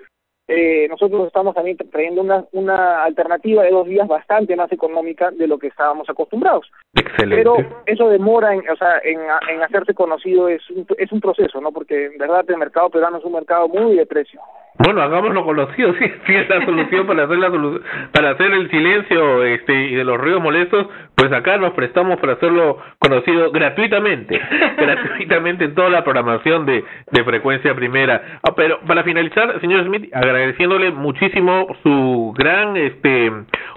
[0.49, 5.31] eh, nosotros estamos también tra- trayendo una, una alternativa de dos días bastante más económica
[5.31, 6.71] de lo que estábamos acostumbrados.
[6.95, 7.37] Excelente.
[7.37, 7.57] Pero
[7.87, 9.19] eso demora, en, o sea, en,
[9.53, 11.73] en hacerse conocido es un, es un proceso, ¿no?
[11.73, 14.41] Porque en verdad el mercado peruano es un mercado muy de precio.
[14.79, 17.81] Bueno, hagámoslo conocido, sí, sí es la solución para hacer la solu-
[18.13, 22.35] para hacer el silencio este y de los ruidos molestos, pues acá nos prestamos para
[22.35, 24.39] hacerlo conocido gratuitamente,
[24.77, 28.39] gratuitamente en toda la programación de, de frecuencia primera.
[28.43, 33.33] Ah, pero para finalizar, señor Smith, agradeciéndole muchísimo su gran este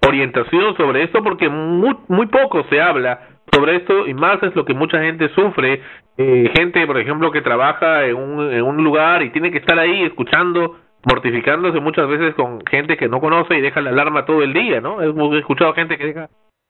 [0.05, 3.19] orientación sobre esto porque muy, muy poco se habla
[3.51, 5.81] sobre esto y más es lo que mucha gente sufre,
[6.17, 10.77] eh, gente por ejemplo que trabaja en un, lugar y tiene que estar ahí escuchando
[11.05, 14.81] mortificándose muchas veces con gente que no conoce y deja la alarma todo el día,
[14.81, 15.01] ¿no?
[15.01, 16.29] Hemos escuchado gente que deja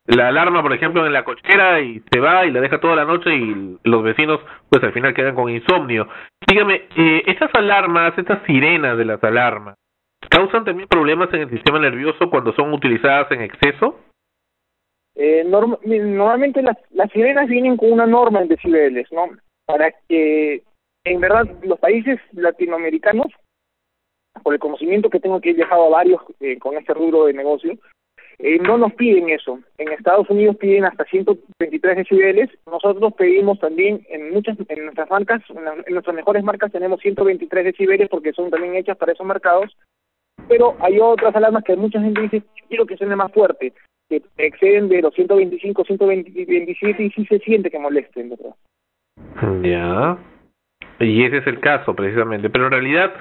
[0.10, 3.06] la alarma, por ejemplo, en la cochera y se va y la deja toda la
[3.06, 6.08] noche y los vecinos, pues al final quedan con insomnio.
[6.48, 9.76] Dígame, eh, estas alarmas, estas sirenas de las alarmas,
[10.30, 14.00] ¿causan también problemas en el sistema nervioso cuando son utilizadas en exceso?
[15.16, 19.28] Eh, norm- normalmente las, las sirenas vienen con una norma en decibeles, ¿no?
[19.66, 20.64] Para que,
[21.04, 23.28] en verdad, los países latinoamericanos,
[24.42, 27.34] por el conocimiento que tengo que he viajado a varios eh, con este rubro de
[27.34, 27.74] negocio,
[28.42, 29.60] eh, no nos piden eso.
[29.78, 32.50] En Estados Unidos piden hasta 123 decibeles.
[32.66, 38.08] Nosotros pedimos también en muchas, en nuestras marcas, en, nuestras mejores marcas tenemos 123 decibeles
[38.10, 39.76] porque son también hechas para esos mercados.
[40.48, 43.74] Pero hay otras alarmas que mucha gente dice, quiero que suene más fuerte,
[44.08, 48.56] que exceden de los 125, 127 y sí se siente que molesten, ¿verdad?
[49.64, 50.18] Ya.
[51.06, 52.50] Y ese es el caso, precisamente.
[52.50, 53.14] Pero en realidad,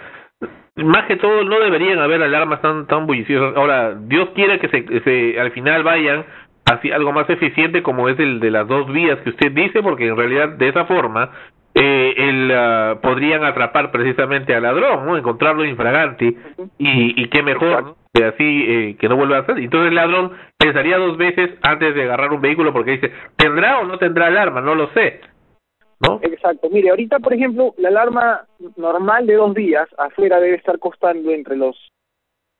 [0.76, 3.56] más que todo, no deberían haber alarmas tan tan bulliciosas.
[3.56, 6.24] Ahora, Dios quiere que se, se al final vayan
[6.64, 10.06] hacia algo más eficiente como es el de las dos vías que usted dice, porque
[10.06, 11.30] en realidad de esa forma
[11.74, 15.16] eh, el, ah, podrían atrapar precisamente al ladrón, ¿no?
[15.16, 16.36] Encontrarlo infraganti
[16.78, 17.96] y, y qué mejor.
[18.12, 19.58] Que así eh, que no vuelva a hacer.
[19.58, 23.84] Entonces el ladrón pensaría dos veces antes de agarrar un vehículo porque dice, ¿tendrá o
[23.84, 24.60] no tendrá alarma?
[24.60, 25.20] No lo sé.
[26.00, 26.20] ¿No?
[26.22, 26.68] Exacto.
[26.70, 28.46] Mire, ahorita, por ejemplo, la alarma
[28.76, 31.76] normal de dos días afuera debe estar costando entre los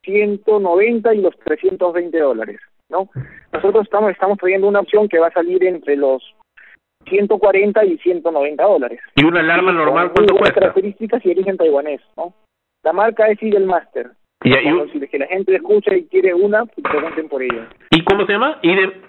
[0.05, 3.09] 190 y los 320 dólares, ¿no?
[3.53, 6.23] Nosotros estamos estamos trayendo una opción que va a salir entre los
[7.09, 9.01] 140 y 190 dólares.
[9.17, 10.61] ¿Y una alarma normal cuánto cuesta?
[10.61, 12.35] características y origen taiwanés, ¿no?
[12.83, 14.11] La marca es Eagle Master.
[14.45, 17.69] Y, si la gente escucha y quiere una, pues pregunten por ella.
[17.91, 18.59] ¿Y cómo se llama?
[18.63, 19.03] Idel,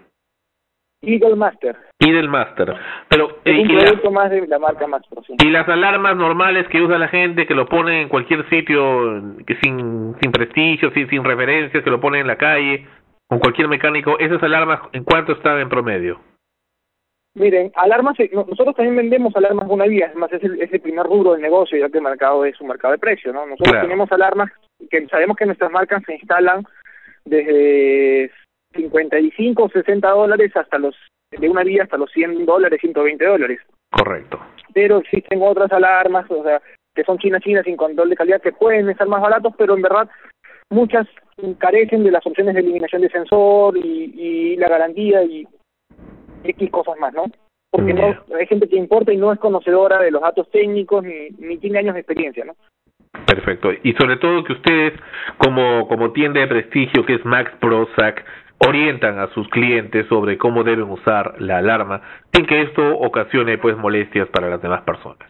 [1.01, 1.77] Eagle Master.
[1.99, 2.75] Idel Master.
[3.09, 5.33] Pero, Es eh, un y, la- producto más de la marca Master, sí.
[5.39, 9.55] y las alarmas normales que usa la gente, que lo ponen en cualquier sitio, que
[9.61, 12.85] sin, sin prestigio, sin, sin referencias, que lo ponen en la calle,
[13.27, 16.19] con cualquier mecánico, esas alarmas, ¿en cuánto están en promedio?
[17.35, 20.73] Miren, alarmas, eh, no- nosotros también vendemos alarmas una vía, es más, es el, es
[20.73, 23.45] el primer rubro del negocio, ya que el mercado es un mercado de precio, ¿no?
[23.45, 23.87] Nosotros Claro.
[23.87, 24.51] tenemos alarmas
[24.89, 26.63] que sabemos que nuestras marcas se instalan
[27.25, 28.31] desde
[28.75, 30.95] 55 o 60 dólares hasta los,
[31.31, 33.59] de una vía hasta los 100 dólares, 120 dólares.
[33.91, 34.39] Correcto.
[34.73, 36.61] Pero existen otras alarmas, o sea,
[36.95, 39.81] que son chinas chinas sin control de calidad, que pueden estar más baratos, pero en
[39.81, 40.09] verdad
[40.69, 41.07] muchas
[41.57, 45.47] carecen de las opciones de eliminación de sensor y, y la garantía y
[46.43, 47.25] X cosas más, ¿no?
[47.71, 51.29] Porque no, hay gente que importa y no es conocedora de los datos técnicos ni,
[51.37, 52.55] ni tiene años de experiencia, ¿no?
[53.25, 53.69] Perfecto.
[53.83, 54.93] Y sobre todo que ustedes,
[55.37, 58.23] como, como tienda de prestigio que es Max Prozac,
[58.59, 62.01] orientan a sus clientes sobre cómo deben usar la alarma
[62.33, 65.29] sin que esto ocasione pues molestias para las demás personas.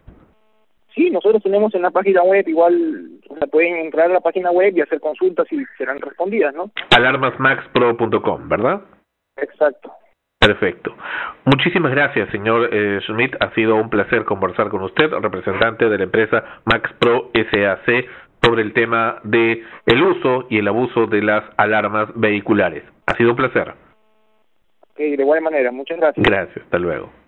[0.95, 4.51] Sí, nosotros tenemos en la página web, igual o sea, pueden entrar a la página
[4.51, 6.71] web y hacer consultas y serán respondidas, ¿no?
[6.95, 8.81] Alarmasmaxpro.com, ¿verdad?
[9.37, 9.91] Exacto.
[10.39, 10.95] Perfecto.
[11.45, 13.35] Muchísimas gracias, señor eh, Schmidt.
[13.41, 18.05] Ha sido un placer conversar con usted, representante de la empresa Max Pro SAC,
[18.41, 22.83] sobre el tema de el uso y el abuso de las alarmas vehiculares.
[23.05, 23.73] Ha sido un placer.
[24.91, 26.25] Ok, de igual manera, muchas gracias.
[26.25, 26.63] Gracias.
[26.65, 27.18] Hasta luego.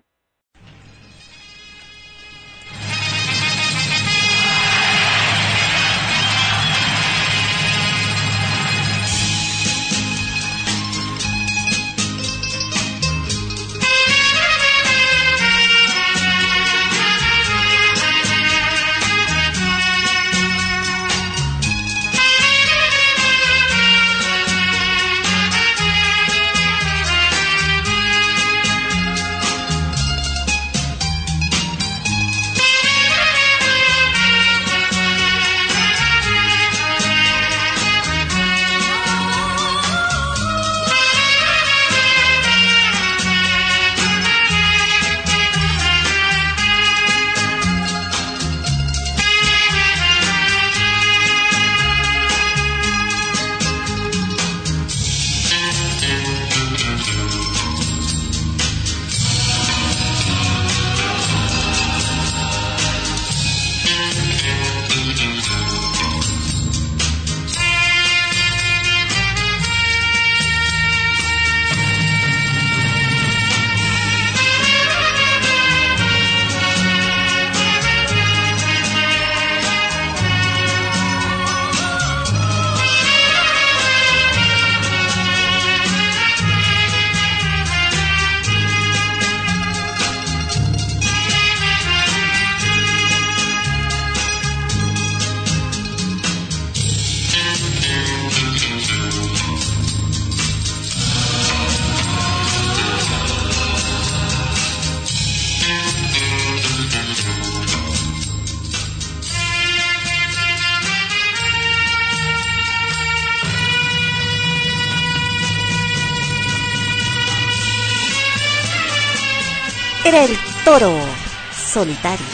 [121.72, 122.26] Solitario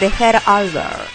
[0.00, 1.08] de Herr Albert.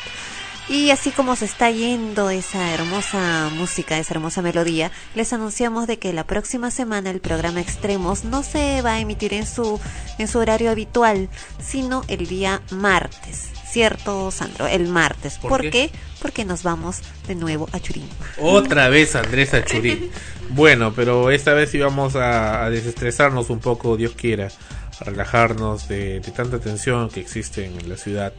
[0.69, 5.97] Y así como se está yendo esa hermosa música, esa hermosa melodía, les anunciamos de
[5.97, 9.79] que la próxima semana el programa Extremos no se va a emitir en su
[10.19, 11.27] en su horario habitual,
[11.59, 13.49] sino el día martes.
[13.67, 14.67] ¿Cierto, Sandro?
[14.67, 15.37] El martes.
[15.37, 15.69] ¿Por ¿Por, qué?
[15.71, 15.91] qué?
[16.21, 18.07] Porque nos vamos de nuevo a Churín.
[18.39, 20.11] Otra vez Andrés Achurín.
[20.51, 26.21] Bueno, pero esta vez íbamos a, a desestresarnos un poco, Dios quiera, a relajarnos de,
[26.35, 28.33] tanta tensión que existe en la ciudad.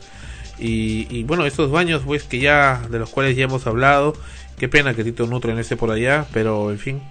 [0.58, 4.12] Y, bueno, estos baños, pues que ya, de los cuales ya hemos hablado,
[4.58, 7.02] qué pena que Tito Nutro no esté por allá, pero en fin,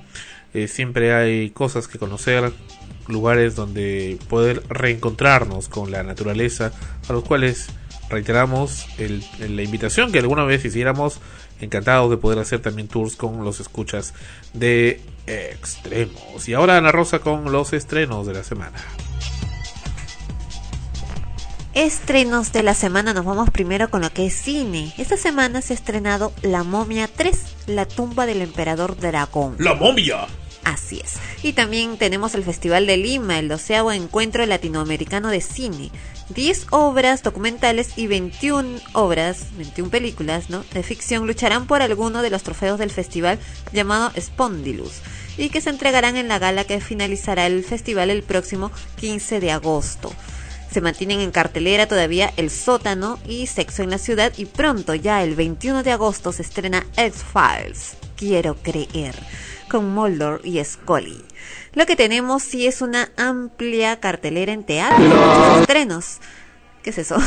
[0.53, 2.51] eh, siempre hay cosas que conocer,
[3.07, 6.71] lugares donde poder reencontrarnos con la naturaleza,
[7.07, 7.69] a los cuales
[8.09, 11.19] reiteramos el- la invitación que alguna vez hiciéramos,
[11.59, 14.13] encantados de poder hacer también tours con los escuchas
[14.53, 16.47] de extremos.
[16.47, 18.77] Y ahora Ana Rosa con los estrenos de la semana.
[21.79, 24.93] Estrenos de la semana, nos vamos primero con lo que es cine.
[24.97, 29.55] Esta semana se ha estrenado La momia 3, la tumba del emperador dragón.
[29.59, 30.27] ¡La momia!
[30.65, 31.13] Así es.
[31.41, 35.89] Y también tenemos el Festival de Lima, el doceavo encuentro latinoamericano de cine.
[36.35, 40.65] 10 obras documentales y 21 obras, 21 películas, ¿no?
[40.73, 43.39] De ficción lucharán por alguno de los trofeos del festival
[43.71, 44.99] llamado Spondylus
[45.37, 49.51] y que se entregarán en la gala que finalizará el festival el próximo 15 de
[49.53, 50.11] agosto.
[50.71, 55.23] Se mantienen en cartelera todavía El sótano y Sexo en la ciudad y pronto ya
[55.23, 57.97] el 21 de agosto se estrena X-Files.
[58.15, 59.15] quiero creer,
[59.71, 61.25] con Mulder y Scully.
[61.73, 66.17] Lo que tenemos sí es una amplia cartelera en teatro, estrenos.
[66.83, 67.17] ¿Qué es eso?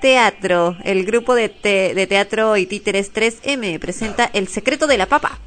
[0.00, 0.76] Teatro.
[0.84, 5.38] El grupo de, de teatro y títeres 3M presenta El secreto de la papa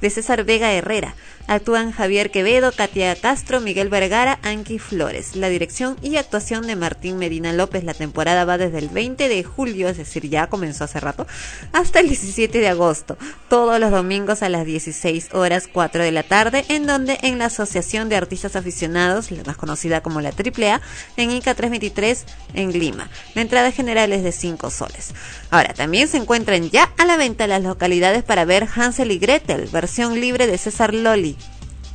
[0.00, 1.14] de César Vega Herrera.
[1.48, 5.34] Actúan Javier Quevedo, Katia Castro, Miguel Vergara, Anki Flores.
[5.34, 7.84] La dirección y actuación de Martín Medina López.
[7.84, 11.26] La temporada va desde el 20 de julio, es decir, ya comenzó hace rato,
[11.72, 13.16] hasta el 17 de agosto.
[13.48, 17.46] Todos los domingos a las 16 horas 4 de la tarde, en donde en la
[17.46, 20.82] Asociación de Artistas Aficionados, la más conocida como la AAA,
[21.16, 23.08] en ICA 323 en Lima.
[23.34, 25.10] La entrada general de 5 soles.
[25.50, 29.68] Ahora, también se encuentran ya a la venta las localidades para ver Hansel y Gretel,
[29.72, 31.36] versión libre de César Loli.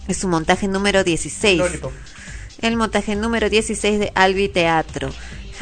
[0.09, 1.61] Es su montaje número 16.
[2.61, 5.11] El montaje número 16 de Albi Teatro.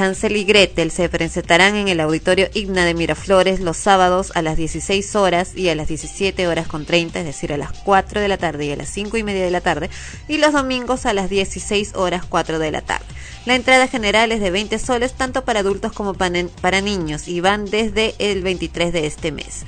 [0.02, 4.58] Hansel y Gretel se presentarán en el Auditorio Igna de Miraflores los sábados a las
[4.58, 8.28] 16 horas y a las 17 horas con 30, es decir, a las 4 de
[8.28, 9.92] la tarde y a las 5 y media de la tarde,
[10.28, 13.06] y los domingos a las 16 horas 4 de la tarde.
[13.46, 17.66] La entrada general es de 20 soles tanto para adultos como para, niños y van
[17.66, 19.66] desde el 23 de este mes.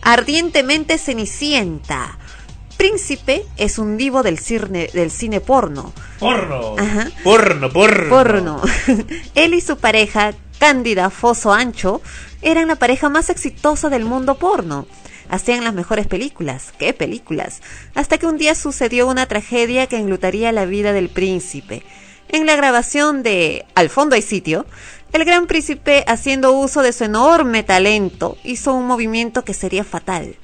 [0.00, 2.18] Ardientemente Cenicienta.
[2.84, 5.94] Príncipe es un divo del cine, del cine porno.
[6.18, 6.76] Porno.
[6.76, 7.10] Ajá.
[7.22, 8.10] Porno, porno.
[8.10, 8.60] Porno.
[9.34, 12.02] Él y su pareja, Cándida Foso Ancho,
[12.42, 14.86] eran la pareja más exitosa del mundo porno.
[15.30, 16.74] Hacían las mejores películas.
[16.78, 17.62] ¿Qué películas?
[17.94, 21.82] Hasta que un día sucedió una tragedia que enlutaría la vida del príncipe.
[22.28, 24.66] En la grabación de Al fondo hay sitio,
[25.14, 30.36] el gran príncipe, haciendo uso de su enorme talento, hizo un movimiento que sería fatal.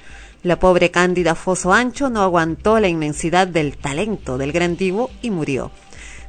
[0.43, 5.29] La pobre Cándida Foso Ancho no aguantó la inmensidad del talento del gran divo y
[5.29, 5.69] murió.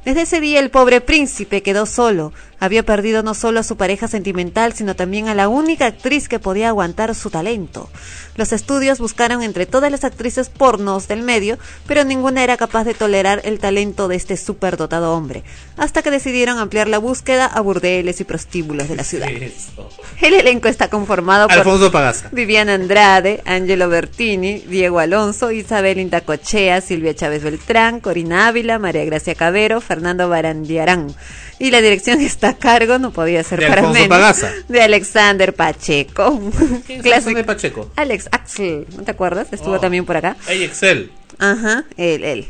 [0.05, 2.31] Desde ese día el pobre príncipe quedó solo.
[2.63, 6.39] Había perdido no solo a su pareja sentimental, sino también a la única actriz que
[6.39, 7.89] podía aguantar su talento.
[8.37, 11.57] Los estudios buscaron entre todas las actrices pornos del medio,
[11.87, 15.43] pero ninguna era capaz de tolerar el talento de este superdotado hombre,
[15.75, 19.27] hasta que decidieron ampliar la búsqueda a burdeles y prostíbulos de la ciudad.
[20.21, 22.29] El elenco está conformado por Alfonso Pagaza.
[22.31, 29.35] Viviana Andrade, Angelo Bertini, Diego Alonso, Isabel Intacochea, Silvia Chávez Beltrán, Corina Ávila, María Gracia
[29.35, 31.13] Cabero, Fernando Barandiarán.
[31.59, 34.51] Y la dirección está a cargo, no podía ser De para Alfonso menos, Pagaza.
[34.67, 36.39] de Alexander Pacheco.
[36.87, 37.91] ¿Quién es Pacheco?
[37.95, 39.47] Alex Axel, ¿no te acuerdas?
[39.51, 39.79] Estuvo Oh.
[39.79, 40.37] también por acá.
[40.47, 41.11] Hay Excel.
[41.39, 42.45] Ajá, él, él.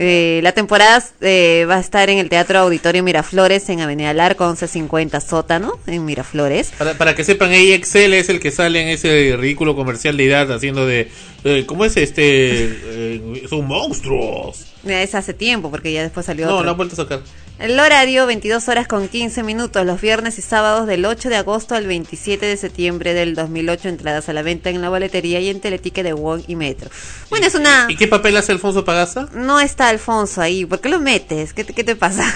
[0.00, 4.44] Eh, la temporada eh, va a estar en el Teatro Auditorio Miraflores en Avenida Larco
[4.44, 6.72] 1150 Sótano, en Miraflores.
[6.76, 10.50] Para, para que sepan, Excel es el que sale en ese ridículo comercial de edad
[10.50, 11.08] haciendo de...
[11.44, 12.24] eh, ¿Cómo es este?
[12.24, 14.66] eh, son monstruos.
[14.84, 16.64] Es hace tiempo, porque ya después salió No, otro.
[16.64, 17.20] no ha vuelto a sacar.
[17.60, 21.76] El horario, 22 horas con 15 minutos, los viernes y sábados del 8 de agosto
[21.76, 25.60] al 27 de septiembre del 2008, entradas a la venta en la boletería y en
[25.60, 26.90] Teletique de Wong y Metro.
[27.30, 27.86] Bueno, es una...
[27.88, 29.28] ¿Y qué papel hace Alfonso Pagaza?
[29.34, 31.54] No está Alfonso ahí, ¿por qué lo metes?
[31.54, 32.24] ¿Qué te, qué te pasa?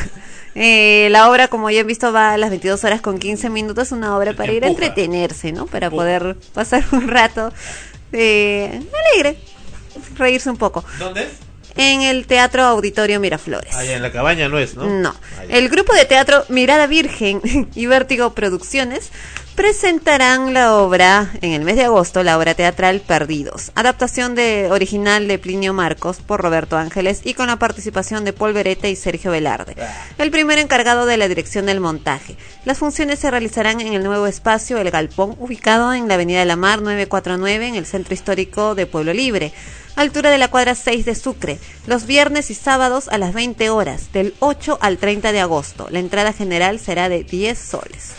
[0.60, 3.92] Eh, la obra, como ya han visto, va a las 22 horas con 15 minutos,
[3.92, 5.66] una obra para ir a entretenerse, ¿no?
[5.66, 7.52] Para poder pasar un rato
[8.12, 8.80] eh,
[9.12, 9.38] alegre,
[10.16, 10.84] reírse un poco.
[10.98, 11.47] ¿Dónde es?
[11.78, 13.74] En el Teatro Auditorio Miraflores.
[13.74, 14.84] Allá en la cabaña no es, ¿no?
[14.84, 15.14] No.
[15.48, 17.40] El grupo de teatro Mirada Virgen
[17.74, 19.10] y Vértigo Producciones
[19.58, 25.26] presentarán la obra en el mes de agosto, la obra teatral Perdidos, adaptación de original
[25.26, 29.32] de Plinio Marcos por Roberto Ángeles y con la participación de Paul Beretta y Sergio
[29.32, 29.74] Velarde,
[30.18, 32.36] el primer encargado de la dirección del montaje.
[32.64, 36.46] Las funciones se realizarán en el nuevo espacio El Galpón, ubicado en la Avenida de
[36.46, 39.52] la Mar 949 en el Centro Histórico de Pueblo Libre
[39.96, 41.58] altura de la cuadra 6 de Sucre,
[41.88, 45.88] los viernes y sábados a las 20 horas, del 8 al 30 de agosto.
[45.90, 48.12] La entrada general será de 10 soles.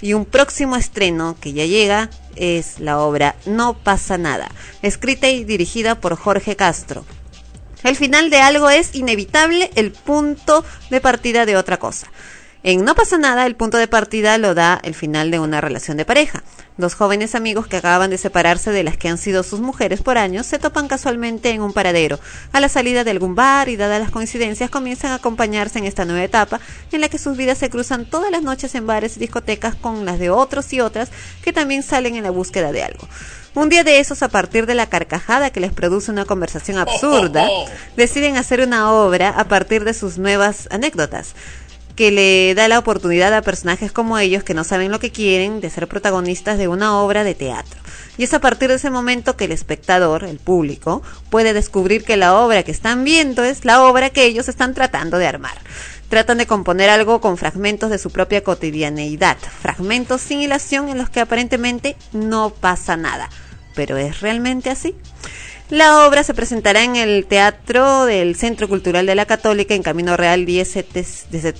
[0.00, 4.50] Y un próximo estreno que ya llega es la obra No pasa nada,
[4.82, 7.04] escrita y dirigida por Jorge Castro.
[7.84, 12.08] El final de algo es inevitable el punto de partida de otra cosa.
[12.66, 15.98] En No pasa nada, el punto de partida lo da el final de una relación
[15.98, 16.42] de pareja.
[16.78, 20.16] Dos jóvenes amigos que acaban de separarse de las que han sido sus mujeres por
[20.16, 22.18] años se topan casualmente en un paradero,
[22.52, 26.06] a la salida de algún bar y dadas las coincidencias comienzan a acompañarse en esta
[26.06, 26.58] nueva etapa
[26.90, 30.06] en la que sus vidas se cruzan todas las noches en bares y discotecas con
[30.06, 31.10] las de otros y otras
[31.42, 33.06] que también salen en la búsqueda de algo.
[33.54, 37.46] Un día de esos, a partir de la carcajada que les produce una conversación absurda,
[37.96, 41.36] deciden hacer una obra a partir de sus nuevas anécdotas
[41.96, 45.60] que le da la oportunidad a personajes como ellos que no saben lo que quieren
[45.60, 47.80] de ser protagonistas de una obra de teatro.
[48.18, 52.16] Y es a partir de ese momento que el espectador, el público, puede descubrir que
[52.16, 55.56] la obra que están viendo es la obra que ellos están tratando de armar.
[56.08, 61.10] Tratan de componer algo con fragmentos de su propia cotidianeidad, fragmentos sin hilación en los
[61.10, 63.30] que aparentemente no pasa nada.
[63.74, 64.94] ¿Pero es realmente así?
[65.70, 70.14] La obra se presentará en el Teatro del Centro Cultural de la Católica en Camino
[70.14, 70.84] Real 10,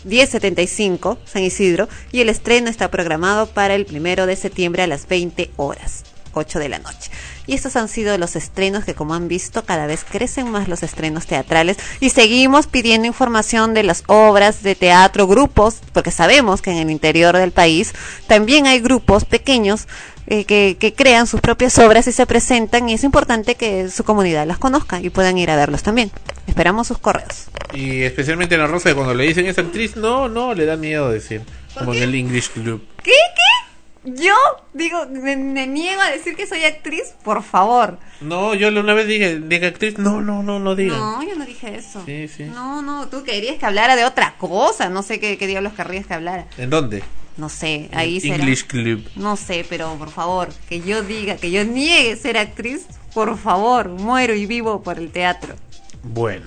[0.05, 5.09] 1075, San Isidro, y el estreno está programado para el primero de septiembre a las
[5.09, 6.05] 20 horas,
[6.35, 7.11] 8 de la noche.
[7.47, 10.83] Y estos han sido los estrenos que, como han visto, cada vez crecen más los
[10.83, 16.73] estrenos teatrales y seguimos pidiendo información de las obras de teatro, grupos, porque sabemos que
[16.73, 17.95] en el interior del país
[18.27, 19.89] también hay grupos pequeños
[20.27, 24.05] eh, que, que crean sus propias obras y se presentan y es importante que su
[24.05, 26.11] comunidad las conozca y puedan ir a verlos también.
[26.47, 27.47] Esperamos sus correos.
[27.73, 31.11] Y especialmente en la Rosa, cuando le dicen esa actriz, no, no, le da miedo
[31.11, 31.43] decir.
[31.77, 32.87] Como en el English Club.
[33.03, 33.11] ¿Qué?
[33.11, 34.13] ¿Qué?
[34.13, 34.35] Yo
[34.75, 37.99] digo, me, me niego a decir que soy actriz, por favor.
[38.21, 40.97] No, yo una vez dije, diga actriz, no, no, no, no diga.
[40.97, 42.03] No, yo no dije eso.
[42.05, 42.45] Sí, sí.
[42.45, 44.91] No, no, tú querías que hablara de otra cosa.
[44.91, 46.47] No sé qué, qué diablos querrías que hablara.
[46.59, 47.03] ¿En dónde?
[47.37, 48.37] No sé, ahí será.
[48.37, 49.09] English Club.
[49.17, 53.89] No sé, pero por favor, que yo diga, que yo niegue ser actriz, por favor,
[53.89, 55.55] muero y vivo por el teatro.
[56.03, 56.47] Bueno.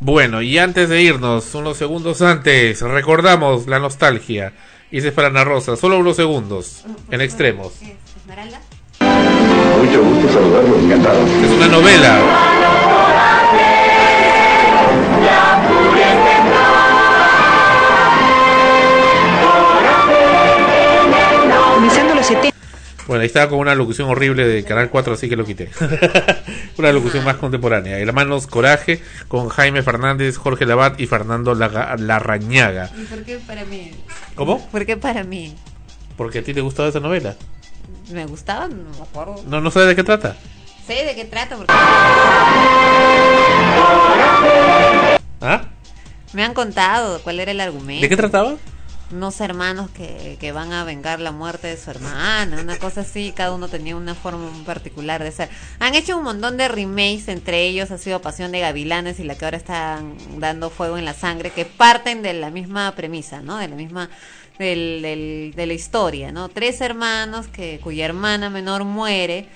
[0.00, 4.52] Bueno, y antes de irnos, unos segundos antes, recordamos la nostalgia.
[4.90, 7.74] Y es para Ana Rosa, solo unos segundos, en extremos.
[8.16, 8.60] ¿Esmeralda?
[9.78, 11.24] Mucho gusto saludarlo, encantado.
[11.24, 12.20] Es una novela.
[23.12, 25.68] Bueno, ahí estaba con una locución horrible de Canal 4, así que lo quité.
[26.78, 27.98] una locución más contemporánea.
[27.98, 32.90] Hermanos Coraje con Jaime Fernández, Jorge Labat y Fernando Larrañaga.
[32.96, 33.90] ¿Y por qué para mí?
[34.34, 34.66] ¿Cómo?
[34.70, 35.54] ¿Por qué para mí?
[36.16, 37.36] Porque a ti te gustaba esa novela.
[38.10, 38.66] ¿Me gustaba?
[38.68, 39.44] No me acuerdo.
[39.46, 40.34] No, no sabes de qué trata.
[40.86, 41.70] Sé de qué trata porque...
[45.42, 45.64] ¿Ah?
[46.32, 48.00] Me han contado cuál era el argumento.
[48.00, 48.54] ¿De qué trataba?
[49.12, 53.32] Unos hermanos que, que van a vengar la muerte de su hermana, una cosa así,
[53.36, 55.50] cada uno tenía una forma muy particular de ser.
[55.80, 59.36] Han hecho un montón de remakes, entre ellos ha sido Pasión de Gavilanes y la
[59.36, 63.58] que ahora están dando fuego en la sangre, que parten de la misma premisa, ¿no?
[63.58, 64.08] De la misma,
[64.58, 66.48] del, del- de la historia, ¿no?
[66.48, 69.46] Tres hermanos que, cuya hermana menor muere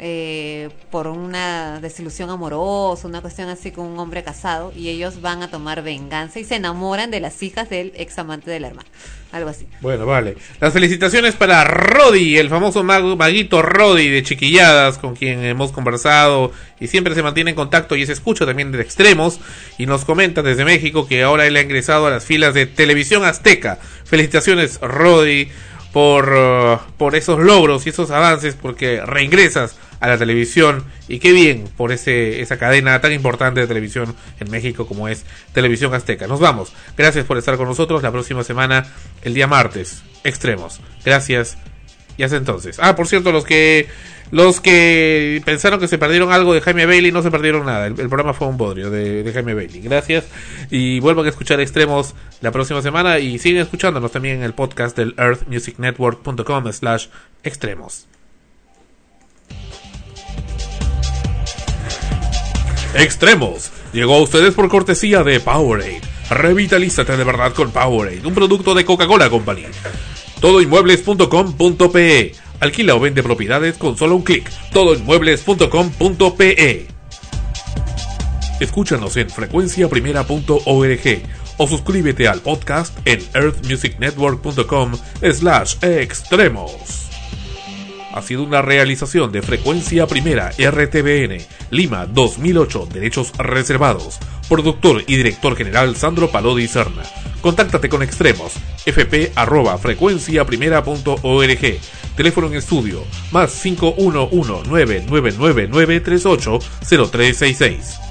[0.00, 5.42] eh, por una desilusión amorosa, una cuestión así con un hombre casado, y ellos van
[5.42, 8.88] a tomar venganza y se enamoran de las hijas del ex amante de la hermana.
[9.30, 9.66] Algo así.
[9.82, 10.36] Bueno, vale.
[10.58, 16.50] Las felicitaciones para Rodi, el famoso mago, maguito Rodi de Chiquilladas, con quien hemos conversado
[16.80, 19.38] y siempre se mantiene en contacto y se escucha también de extremos.
[19.76, 23.24] Y nos comenta desde México que ahora él ha ingresado a las filas de Televisión
[23.24, 23.78] Azteca.
[24.04, 25.50] Felicitaciones, Rodi,
[25.92, 30.84] por, uh, por esos logros y esos avances, porque reingresas a la televisión.
[31.08, 35.24] Y qué bien por ese, esa cadena tan importante de televisión en México como es
[35.52, 36.26] Televisión Azteca.
[36.26, 36.72] Nos vamos.
[36.96, 38.86] Gracias por estar con nosotros la próxima semana,
[39.22, 40.02] el día martes.
[40.24, 40.80] Extremos.
[41.04, 41.56] Gracias.
[42.16, 42.78] Y hasta entonces.
[42.82, 43.88] Ah, por cierto, los que
[44.30, 47.86] los que pensaron que se perdieron algo de Jaime Bailey no se perdieron nada.
[47.86, 49.80] El, programa fue un bodrio de, de Jaime Bailey.
[49.80, 50.26] Gracias.
[50.70, 54.96] Y vuelvan a escuchar Extremos la próxima semana y siguen escuchándonos también en el podcast
[54.96, 57.06] del earthmusicnetwork.com slash
[57.42, 58.08] extremos.
[62.94, 63.70] Extremos.
[63.92, 66.00] Llegó a ustedes por cortesía de Powerade.
[66.30, 69.64] Revitalízate de verdad con Powerade, un producto de Coca-Cola Company.
[70.40, 74.50] Todoinmuebles.com.pe Alquila o vende propiedades con solo un clic.
[74.72, 76.86] Todoinmuebles.com.pe
[78.60, 81.22] Escúchanos en frecuenciaprimera.org
[81.58, 84.92] o suscríbete al podcast en earthmusicnetwork.com
[85.32, 87.07] slash extremos.
[88.18, 91.38] Ha sido una realización de Frecuencia Primera RTBN,
[91.70, 94.18] Lima 2008, derechos reservados.
[94.48, 97.04] Productor y director general Sandro Palodi Serna.
[97.40, 98.54] Contáctate con Extremos,
[98.84, 101.78] fp arroba frecuenciaprimera.org.
[102.16, 106.58] Teléfono en estudio, más 511 9999 38
[106.88, 108.07] 0366.